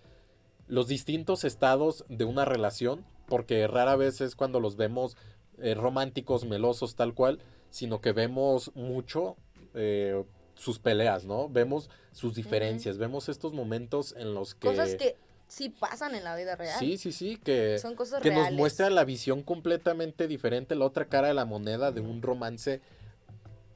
los 0.69 0.89
distintos 0.89 1.45
estados 1.45 2.05
de 2.09 2.25
una 2.25 2.45
relación, 2.45 3.05
porque 3.29 3.67
rara 3.67 3.97
vez 3.97 4.21
es 4.21 4.35
cuando 4.35 4.61
los 4.61 4.77
vemos 4.77 5.17
eh, 5.59 5.75
románticos, 5.75 6.45
melosos, 6.45 6.97
tal 6.97 7.15
cual, 7.15 7.41
sino 7.71 8.01
que 8.01 8.13
vemos 8.13 8.73
mucho 8.75 9.37
eh, 9.75 10.25
sus 10.57 10.79
peleas, 10.79 11.25
¿no? 11.25 11.49
Vemos 11.49 11.91
sus 12.13 12.35
diferencias, 12.35 12.99
vemos 12.99 13.29
estos 13.29 13.53
momentos 13.53 14.15
en 14.19 14.35
los 14.35 14.55
que... 14.55 14.69
Cosas 14.69 14.95
que 14.97 15.17
sí 15.47 15.69
pasan 15.69 16.15
en 16.15 16.25
la 16.25 16.35
vida 16.35 16.57
real. 16.57 16.79
Sí, 16.79 16.97
sí, 16.99 17.13
sí, 17.13 17.37
que, 17.37 17.79
Son 17.79 17.95
cosas 17.95 18.21
que 18.23 18.31
nos 18.31 18.51
muestra 18.53 18.91
la 18.91 19.05
visión 19.05 19.43
completamente 19.43 20.27
diferente, 20.27 20.75
la 20.75 20.87
otra 20.87 21.05
cara 21.05 21.29
de 21.29 21.35
la 21.35 21.45
moneda 21.45 21.93
de 21.93 22.01
un 22.01 22.23
romance, 22.23 22.81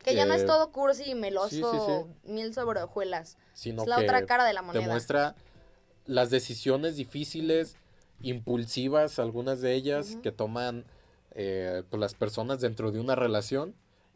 Que 0.03 0.15
ya 0.15 0.25
no 0.25 0.35
es 0.35 0.43
eh, 0.43 0.47
todo 0.47 0.73
cursi 0.73 1.05
y 1.11 1.15
meloso, 1.15 1.49
sí, 1.51 1.63
sí, 1.63 2.33
miel 2.33 2.55
sobre 2.55 2.83
hojuelas. 2.83 3.37
sino 3.53 3.83
Es 3.83 3.89
la 3.89 3.97
que 3.99 4.05
otra 4.05 4.27
cara 4.27 4.45
de 4.45 4.55
la 4.55 4.61
te 4.63 4.67
moneda. 4.67 4.87
muestra 4.87 5.35
las 6.07 6.31
decisiones 6.31 6.97
difíciles, 6.97 7.77
impulsivas, 8.23 9.19
algunas 9.19 9.61
de 9.61 9.75
ellas 9.75 10.17
que 10.23 10.33
toman 10.33 10.85
eh, 11.33 11.83
pues, 11.91 12.01
las 12.01 12.15
personas 12.15 12.61
dentro 12.61 12.91
de 12.91 13.01
una 13.01 13.15
relación 13.15 13.75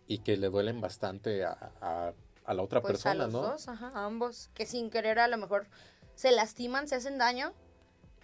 y 0.09 0.19
que 0.19 0.37
le 0.37 0.49
duelen 0.49 0.81
bastante 0.81 1.45
a, 1.45 1.73
a- 1.81 2.13
a 2.45 2.55
la 2.55 2.63
otra 2.63 2.81
Pues 2.81 2.91
a 2.91 2.93
persona, 2.95 3.25
los 3.25 3.33
¿no? 3.33 3.43
dos, 3.43 3.69
ajá, 3.69 3.89
a 3.95 4.05
ambos. 4.05 4.51
Que 4.55 4.67
sin 4.67 4.91
querer 4.91 5.19
a 5.19 5.29
lo 5.29 5.37
mejor 5.39 5.67
se 6.15 6.31
lastiman, 6.33 6.89
se 6.89 6.97
hacen 6.97 7.19
daño. 7.19 7.53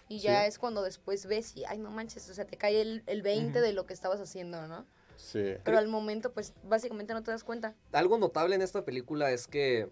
Y 0.09 0.19
ya 0.19 0.43
Sí. 0.43 0.49
es 0.49 0.59
cuando 0.59 0.83
después 0.83 1.27
ves 1.27 1.57
y, 1.57 1.65
ay, 1.65 1.79
no 1.79 1.91
manches, 1.91 2.29
o 2.29 2.35
sea, 2.35 2.45
te 2.45 2.57
cae 2.57 2.81
el, 2.81 3.03
el 3.07 3.23
20 3.23 3.59
Ujú. 3.59 3.67
de 3.67 3.73
lo 3.73 3.87
que 3.87 3.95
estabas 3.95 4.21
haciendo, 4.21 4.67
¿no? 4.67 4.85
Sí. 5.17 5.55
Pero 5.65 5.79
al 5.79 5.87
momento, 5.87 6.33
pues, 6.33 6.53
básicamente 6.65 7.15
no 7.15 7.23
te 7.23 7.31
das 7.31 7.45
cuenta. 7.45 7.75
Algo 7.93 8.19
notable 8.19 8.57
en 8.57 8.63
esta 8.63 8.85
película 8.85 9.31
es 9.31 9.47
que 9.47 9.89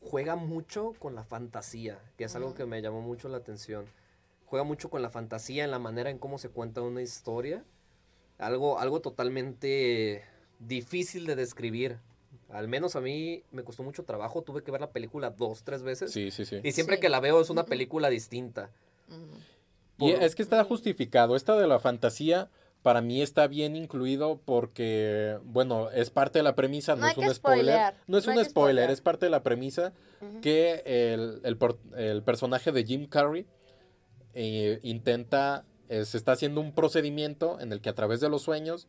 juega 0.00 0.36
mucho 0.36 0.94
con 0.98 1.14
la 1.14 1.24
fantasía, 1.24 1.98
que 2.16 2.24
es 2.24 2.34
algo 2.36 2.54
que 2.54 2.64
me 2.64 2.80
llamó 2.80 3.02
mucho 3.02 3.28
la 3.28 3.36
atención. 3.38 3.84
Juega 4.46 4.64
mucho 4.64 4.88
con 4.88 5.02
la 5.02 5.10
fantasía 5.10 5.64
en 5.64 5.70
la 5.70 5.80
manera 5.80 6.08
en 6.10 6.18
cómo 6.18 6.38
se 6.38 6.48
cuenta 6.48 6.80
una 6.80 7.02
historia. 7.02 7.62
Algo, 8.38 8.78
algo 8.78 9.00
totalmente 9.00 10.24
difícil 10.60 11.26
de 11.26 11.36
describir. 11.36 11.98
Al 12.50 12.68
menos 12.68 12.94
a 12.96 13.00
mí 13.00 13.42
me 13.50 13.64
costó 13.64 13.82
mucho 13.82 14.04
trabajo. 14.04 14.42
Tuve 14.42 14.62
que 14.62 14.70
ver 14.70 14.80
la 14.80 14.90
película 14.90 15.30
dos, 15.30 15.64
tres 15.64 15.82
veces. 15.82 16.12
Sí, 16.12 16.30
sí, 16.30 16.44
sí. 16.44 16.60
Y 16.62 16.72
siempre 16.72 16.96
Sí. 16.96 17.00
que 17.02 17.08
la 17.08 17.20
veo 17.20 17.40
es 17.40 17.50
una 17.50 17.64
película 17.64 18.08
distinta. 18.08 18.70
Y 19.98 20.10
es 20.10 20.34
que 20.34 20.42
está 20.42 20.62
justificado. 20.64 21.36
Esta 21.36 21.56
de 21.56 21.66
la 21.66 21.78
fantasía 21.78 22.50
para 22.82 23.00
mí 23.00 23.20
está 23.20 23.48
bien 23.48 23.74
incluido 23.74 24.40
porque, 24.44 25.38
bueno, 25.42 25.90
es 25.90 26.10
parte 26.10 26.38
de 26.38 26.44
la 26.44 26.54
premisa, 26.54 26.94
no, 26.94 27.08
es 27.08 27.16
un 27.16 27.34
spoiler. 27.34 27.94
No 28.06 28.18
es 28.18 28.26
no 28.26 28.32
un 28.34 28.44
spoiler, 28.44 28.90
es 28.90 29.00
parte 29.00 29.26
de 29.26 29.30
la 29.30 29.42
premisa 29.42 29.92
que 30.40 30.82
el, 30.84 31.40
el 31.96 32.22
personaje 32.22 32.70
de 32.70 32.84
Jim 32.84 33.08
Carrey 33.08 33.44
eh, 34.34 34.78
intenta, 34.82 35.64
eh, 35.88 36.04
se 36.04 36.16
está 36.18 36.32
haciendo 36.32 36.60
un 36.60 36.72
procedimiento 36.72 37.58
en 37.58 37.72
el 37.72 37.80
que 37.80 37.88
a 37.88 37.94
través 37.94 38.20
de 38.20 38.28
los 38.28 38.42
sueños, 38.42 38.86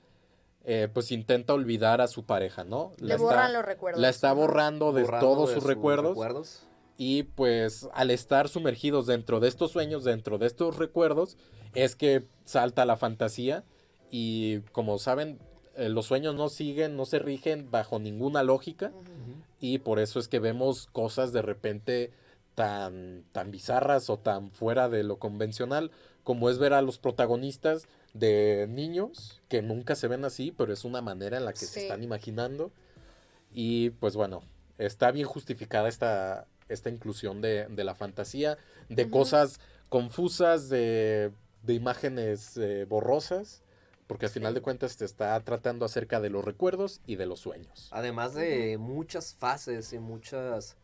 eh, 0.70 0.90
pues 0.94 1.14
intenta 1.14 1.54
olvidar 1.54 2.02
a 2.02 2.08
su 2.08 2.26
pareja, 2.26 2.66
¿no? 2.66 2.92
Le 3.00 3.16
borran 3.16 3.54
los 3.54 3.64
recuerdos. 3.64 4.02
la 4.02 4.10
está 4.10 4.34
borrando 4.34 4.92
de 4.92 5.04
borrando 5.04 5.26
todos 5.26 5.50
de 5.50 5.56
sus 5.56 5.64
recuerdos. 5.64 6.68
Y 6.98 7.24
pues 7.24 7.88
al 7.94 8.12
estar 8.12 8.50
sumergidos 8.50 9.06
dentro 9.06 9.40
de 9.40 9.48
estos 9.48 9.72
sueños, 9.72 10.04
dentro 10.04 10.38
de 10.38 10.46
estos 10.46 10.76
recuerdos, 10.76 11.38
es 11.74 11.96
que 11.96 12.26
salta 12.44 12.84
la 12.84 12.98
fantasía. 12.98 13.64
Y 14.12 14.60
como 14.74 15.00
saben, 15.00 15.40
eh, 15.78 15.88
los 15.88 16.06
sueños 16.06 16.36
no 16.36 16.50
siguen, 16.50 16.98
no 16.98 17.06
se 17.06 17.20
rigen 17.20 17.72
bajo 17.72 17.98
ninguna 17.98 18.44
lógica. 18.44 18.92
Y 19.62 19.78
por 19.78 20.00
eso 20.00 20.20
es 20.20 20.28
que 20.28 20.40
vemos 20.40 20.88
cosas 20.88 21.32
de 21.32 21.44
repente 21.44 22.12
tan, 22.56 23.24
tan 23.32 23.52
bizarras 23.52 24.10
o 24.10 24.18
tan 24.18 24.52
fuera 24.52 24.90
de 24.90 25.04
lo 25.04 25.18
convencional, 25.18 25.92
como 26.26 26.50
es 26.50 26.58
ver 26.58 26.74
a 26.74 26.82
los 26.82 26.98
protagonistas 26.98 27.88
de 28.20 28.68
niños 28.70 29.42
que 29.50 29.62
nunca 29.62 29.96
se 29.96 30.08
ven 30.08 30.26
así, 30.26 30.52
pero 30.52 30.74
es 30.74 30.84
una 30.84 31.02
manera 31.02 31.38
en 31.38 31.46
la 31.46 31.54
que 31.54 31.66
se 31.66 31.82
están 31.82 32.04
imaginando. 32.04 32.72
Y 33.52 33.92
pues 33.92 34.16
bueno, 34.16 34.44
está 34.78 35.12
bien 35.12 35.28
justificada 35.28 35.90
esta, 35.90 36.48
esta 36.70 36.90
inclusión 36.90 37.42
de, 37.42 37.68
de 37.70 37.84
la 37.84 37.96
fantasía, 37.96 38.58
de 38.90 39.10
cosas 39.10 39.60
confusas, 39.90 40.70
de, 40.70 41.32
de 41.64 41.74
imágenes 41.74 42.58
eh, 42.58 42.86
borrosas, 42.88 43.64
porque 44.08 44.26
al 44.26 44.32
final 44.32 44.54
de 44.54 44.62
cuentas 44.62 44.98
te 44.98 45.06
está 45.06 45.40
tratando 45.42 45.86
acerca 45.86 46.20
de 46.20 46.30
los 46.30 46.44
recuerdos 46.44 47.02
y 47.06 47.16
de 47.16 47.26
los 47.26 47.40
sueños. 47.40 47.90
Además 47.92 48.34
de 48.34 48.78
muchas 48.78 49.34
fases 49.34 49.92
y 49.94 50.00
muchas, 50.00 50.78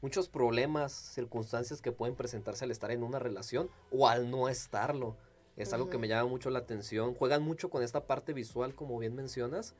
muchos 0.00 0.28
problemas, 0.28 0.92
circunstancias 0.92 1.82
que 1.82 1.92
pueden 1.92 2.16
presentarse 2.16 2.64
al 2.64 2.70
estar 2.70 2.90
en 2.90 3.02
una 3.02 3.18
relación 3.18 3.70
o 3.90 4.08
al 4.08 4.30
no 4.30 4.48
estarlo. 4.48 5.16
Es 5.56 5.72
algo 5.72 5.90
que 5.90 5.98
me 5.98 6.08
llama 6.08 6.28
mucho 6.28 6.50
la 6.50 6.60
atención. 6.60 7.14
Juegan 7.14 7.42
mucho 7.42 7.68
con 7.68 7.82
esta 7.82 8.06
parte 8.06 8.32
visual, 8.32 8.74
como 8.74 8.98
bien 8.98 9.14
mencionas. 9.14 9.74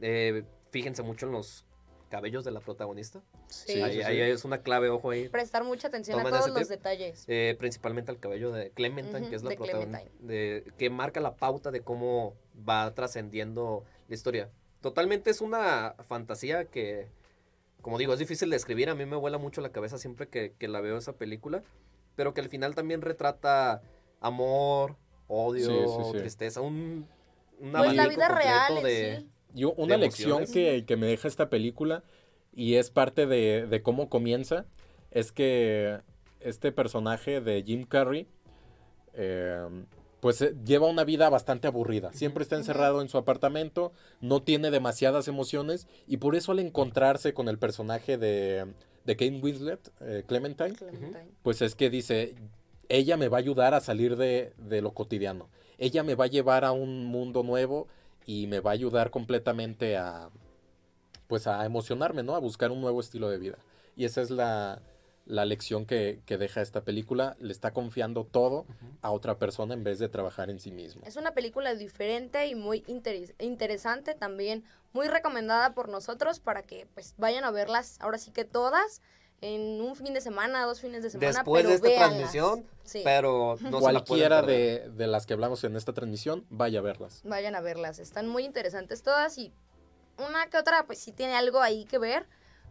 Eh, 0.00 0.44
fíjense 0.70 1.02
mucho 1.02 1.26
en 1.26 1.32
los 1.32 1.64
cabellos 2.08 2.44
de 2.44 2.50
la 2.50 2.60
protagonista. 2.60 3.22
Sí. 3.48 3.80
Ahí, 3.82 3.96
sí, 3.96 4.02
ahí 4.02 4.20
es 4.20 4.44
una 4.44 4.62
clave, 4.62 4.88
ojo 4.88 5.10
ahí. 5.10 5.28
Prestar 5.28 5.64
mucha 5.64 5.88
atención 5.88 6.20
a 6.20 6.24
todos 6.28 6.48
los 6.50 6.68
detalles. 6.68 7.24
Eh, 7.28 7.56
principalmente 7.58 8.10
al 8.10 8.18
cabello 8.18 8.50
de 8.52 8.70
Clementine, 8.70 9.28
que 9.28 9.36
es 9.36 9.42
la 9.42 9.54
protagonista, 9.54 10.10
que 10.76 10.90
marca 10.90 11.20
la 11.20 11.36
pauta 11.36 11.70
de 11.70 11.80
cómo 11.82 12.34
va 12.68 12.92
trascendiendo 12.94 13.84
la 14.08 14.14
historia. 14.14 14.50
Totalmente 14.80 15.30
es 15.30 15.40
una 15.40 15.94
fantasía 16.06 16.66
que, 16.66 17.08
como 17.82 17.98
digo, 17.98 18.12
es 18.12 18.18
difícil 18.18 18.50
de 18.50 18.56
escribir. 18.56 18.88
A 18.88 18.94
mí 18.94 19.04
me 19.06 19.16
vuela 19.16 19.38
mucho 19.38 19.60
la 19.60 19.70
cabeza 19.70 19.98
siempre 19.98 20.28
que, 20.28 20.52
que 20.58 20.68
la 20.68 20.80
veo 20.80 20.96
esa 20.96 21.14
película, 21.14 21.62
pero 22.14 22.34
que 22.34 22.40
al 22.40 22.48
final 22.48 22.74
también 22.74 23.02
retrata 23.02 23.82
amor, 24.20 24.96
odio, 25.28 25.66
Sí, 25.66 25.94
sí, 26.04 26.10
sí. 26.12 26.18
tristeza, 26.18 26.60
un, 26.60 27.06
un 27.60 27.72
Pues 27.72 27.94
la 27.94 28.08
vida 28.08 28.28
real 28.28 28.82
de... 28.82 29.18
sí. 29.20 29.28
Y 29.54 29.64
u- 29.64 29.74
una 29.76 29.94
de 29.94 29.98
lección 29.98 30.44
que, 30.46 30.84
que 30.86 30.96
me 30.96 31.06
deja 31.06 31.28
esta 31.28 31.48
película, 31.48 32.02
y 32.54 32.74
es 32.74 32.90
parte 32.90 33.26
de, 33.26 33.66
de 33.66 33.82
cómo 33.82 34.08
comienza, 34.08 34.66
es 35.10 35.32
que 35.32 36.00
este 36.40 36.72
personaje 36.72 37.40
de 37.40 37.62
Jim 37.66 37.84
Carrey, 37.84 38.26
eh, 39.14 39.66
pues 40.20 40.42
eh, 40.42 40.54
lleva 40.64 40.86
una 40.88 41.04
vida 41.04 41.28
bastante 41.30 41.68
aburrida. 41.68 42.12
Siempre 42.12 42.42
está 42.42 42.56
encerrado 42.56 43.00
en 43.00 43.08
su 43.08 43.16
apartamento, 43.18 43.92
no 44.20 44.42
tiene 44.42 44.70
demasiadas 44.70 45.26
emociones, 45.28 45.86
y 46.06 46.18
por 46.18 46.36
eso 46.36 46.52
al 46.52 46.58
encontrarse 46.58 47.32
con 47.32 47.48
el 47.48 47.58
personaje 47.58 48.18
de, 48.18 48.66
de 49.04 49.16
Kate 49.16 49.40
Winslet, 49.42 49.90
eh, 50.00 50.24
Clementine, 50.26 50.74
Clementine. 50.74 51.28
pues 51.42 51.62
es 51.62 51.74
que 51.74 51.88
dice, 51.88 52.34
ella 52.88 53.16
me 53.16 53.28
va 53.28 53.38
a 53.38 53.40
ayudar 53.40 53.74
a 53.74 53.80
salir 53.80 54.16
de, 54.16 54.52
de 54.58 54.80
lo 54.82 54.92
cotidiano. 54.92 55.48
Ella 55.78 56.02
me 56.02 56.14
va 56.14 56.24
a 56.24 56.28
llevar 56.28 56.64
a 56.64 56.72
un 56.72 57.06
mundo 57.06 57.42
nuevo 57.42 57.86
y 58.24 58.46
me 58.46 58.60
va 58.60 58.70
a 58.70 58.74
ayudar 58.74 59.10
completamente 59.10 59.96
a, 59.96 60.30
pues 61.26 61.46
a 61.46 61.64
emocionarme, 61.64 62.22
¿no? 62.22 62.34
A 62.34 62.38
buscar 62.38 62.70
un 62.70 62.80
nuevo 62.80 63.00
estilo 63.00 63.28
de 63.28 63.38
vida. 63.38 63.58
Y 63.96 64.04
esa 64.04 64.20
es 64.22 64.30
la, 64.30 64.80
la 65.26 65.44
lección 65.44 65.86
que, 65.86 66.20
que 66.26 66.38
deja 66.38 66.60
esta 66.62 66.82
película. 66.82 67.36
Le 67.40 67.52
está 67.52 67.72
confiando 67.72 68.24
todo 68.24 68.66
a 69.02 69.10
otra 69.10 69.38
persona 69.38 69.74
en 69.74 69.84
vez 69.84 69.98
de 69.98 70.08
trabajar 70.08 70.50
en 70.50 70.60
sí 70.60 70.70
mismo. 70.70 71.02
Es 71.06 71.16
una 71.16 71.32
película 71.34 71.74
diferente 71.74 72.46
y 72.46 72.54
muy 72.54 72.82
interes- 72.84 73.34
interesante 73.38 74.14
también, 74.14 74.64
muy 74.92 75.08
recomendada 75.08 75.74
por 75.74 75.88
nosotros 75.88 76.40
para 76.40 76.62
que 76.62 76.86
pues 76.94 77.14
vayan 77.18 77.44
a 77.44 77.50
verlas 77.50 77.98
ahora 78.00 78.18
sí 78.18 78.30
que 78.30 78.44
todas 78.44 79.02
en 79.40 79.80
un 79.80 79.94
fin 79.96 80.14
de 80.14 80.20
semana, 80.20 80.64
dos 80.64 80.80
fines 80.80 81.02
de 81.02 81.10
semana. 81.10 81.28
Después 81.32 81.60
pero 81.62 81.68
de 81.68 81.74
esta 81.76 81.88
véanlas. 81.88 82.08
transmisión, 82.10 82.64
Sí, 82.84 83.02
pero 83.04 83.56
no 83.60 83.80
se 83.80 83.92
la 83.92 84.00
Cualquiera 84.04 84.42
de, 84.42 84.88
de 84.96 85.06
las 85.06 85.26
que 85.26 85.34
hablamos 85.34 85.62
en 85.64 85.76
esta 85.76 85.92
transmisión, 85.92 86.44
vaya 86.50 86.78
a 86.78 86.82
verlas. 86.82 87.20
vayan 87.24 87.54
a 87.54 87.60
verlas, 87.60 87.98
están 87.98 88.28
muy 88.28 88.44
interesantes 88.44 89.02
todas 89.02 89.36
y 89.38 89.52
una 90.18 90.46
que 90.46 90.56
otra 90.56 90.86
pues 90.86 90.98
sí 90.98 91.12
tiene 91.12 91.34
algo 91.34 91.60
ahí 91.60 91.84
que 91.84 91.98
ver, 91.98 92.26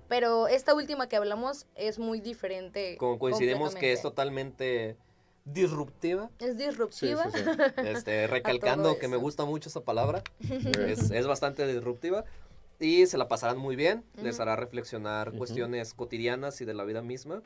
pero 0.07 0.47
esta 0.47 0.73
última 0.73 1.07
que 1.07 1.15
hablamos 1.17 1.67
es 1.75 1.99
muy 1.99 2.19
diferente. 2.21 2.95
Como 2.97 3.19
coincidimos 3.19 3.75
que 3.75 3.91
es 3.93 4.01
totalmente 4.01 4.97
disruptiva, 5.45 6.31
Es 6.39 6.57
disruptiva. 6.57 7.29
sí, 7.31 7.37
sí. 7.39 7.71
este, 7.77 8.25
recalcando 8.27 8.97
que 8.97 9.07
me 9.07 9.17
gusta 9.17 9.45
mucho 9.45 9.69
esa 9.69 9.81
palabra, 9.81 10.23
es, 10.39 11.11
es 11.11 11.27
bastante 11.27 11.67
disruptiva 11.67 12.25
y 12.79 13.05
se 13.07 13.17
la 13.17 13.27
pasarán 13.27 13.57
muy 13.57 13.75
bien, 13.75 14.03
les 14.21 14.39
hará 14.39 14.55
reflexionar 14.55 15.31
cuestiones 15.33 15.93
cotidianas 15.93 16.59
y 16.61 16.65
de 16.65 16.73
la 16.73 16.83
vida 16.83 17.01
misma. 17.01 17.41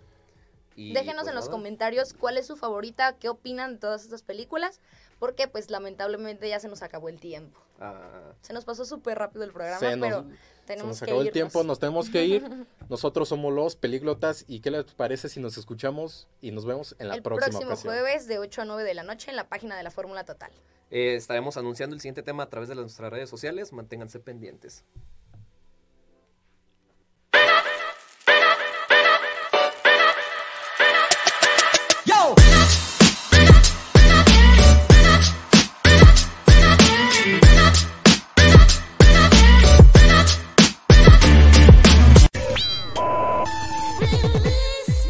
Y, 0.75 0.93
Déjenos 0.93 1.23
pues, 1.23 1.29
en 1.29 1.35
los 1.35 1.49
comentarios 1.49 2.13
cuál 2.13 2.37
es 2.37 2.47
su 2.47 2.55
favorita, 2.55 3.17
qué 3.17 3.27
opinan 3.27 3.73
de 3.73 3.79
todas 3.79 4.03
estas 4.03 4.23
películas, 4.23 4.79
porque 5.19 5.47
pues 5.47 5.69
lamentablemente 5.69 6.47
ya 6.47 6.59
se 6.59 6.69
nos 6.69 6.81
acabó 6.81 7.09
el 7.09 7.19
tiempo. 7.19 7.59
Ah, 7.81 8.31
Se 8.41 8.53
nos 8.53 8.63
pasó 8.63 8.85
súper 8.85 9.17
rápido 9.17 9.43
el 9.43 9.51
programa, 9.51 9.79
Se 9.79 9.97
nos, 9.97 10.07
pero 10.09 10.23
se 10.23 10.65
tenemos 10.65 10.87
nos 10.89 10.99
que 10.99 11.05
acabó 11.05 11.21
el 11.21 11.27
irnos. 11.27 11.33
tiempo, 11.33 11.63
nos 11.63 11.79
tenemos 11.79 12.09
que 12.09 12.25
ir. 12.25 12.43
Nosotros 12.89 13.27
somos 13.27 13.53
los 13.53 13.75
Pelíglotas. 13.75 14.45
¿Y 14.47 14.61
qué 14.61 14.71
les 14.71 14.85
parece 14.93 15.27
si 15.27 15.39
nos 15.41 15.57
escuchamos 15.57 16.27
y 16.41 16.51
nos 16.51 16.65
vemos 16.65 16.95
en 16.99 17.09
la 17.09 17.15
el 17.15 17.21
próxima 17.23 17.49
próximo 17.59 17.71
ocasión? 17.71 17.93
jueves 17.93 18.27
de 18.27 18.39
8 18.39 18.61
a 18.61 18.65
9 18.65 18.83
de 18.83 18.93
la 18.93 19.03
noche 19.03 19.29
en 19.31 19.35
la 19.35 19.49
página 19.49 19.75
de 19.75 19.83
la 19.83 19.91
Fórmula 19.91 20.23
Total. 20.23 20.51
Eh, 20.91 21.15
estaremos 21.15 21.57
anunciando 21.57 21.95
el 21.95 22.01
siguiente 22.01 22.23
tema 22.23 22.43
a 22.43 22.49
través 22.49 22.69
de 22.69 22.75
nuestras 22.75 23.11
redes 23.11 23.29
sociales, 23.29 23.73
manténganse 23.73 24.19
pendientes. 24.19 24.85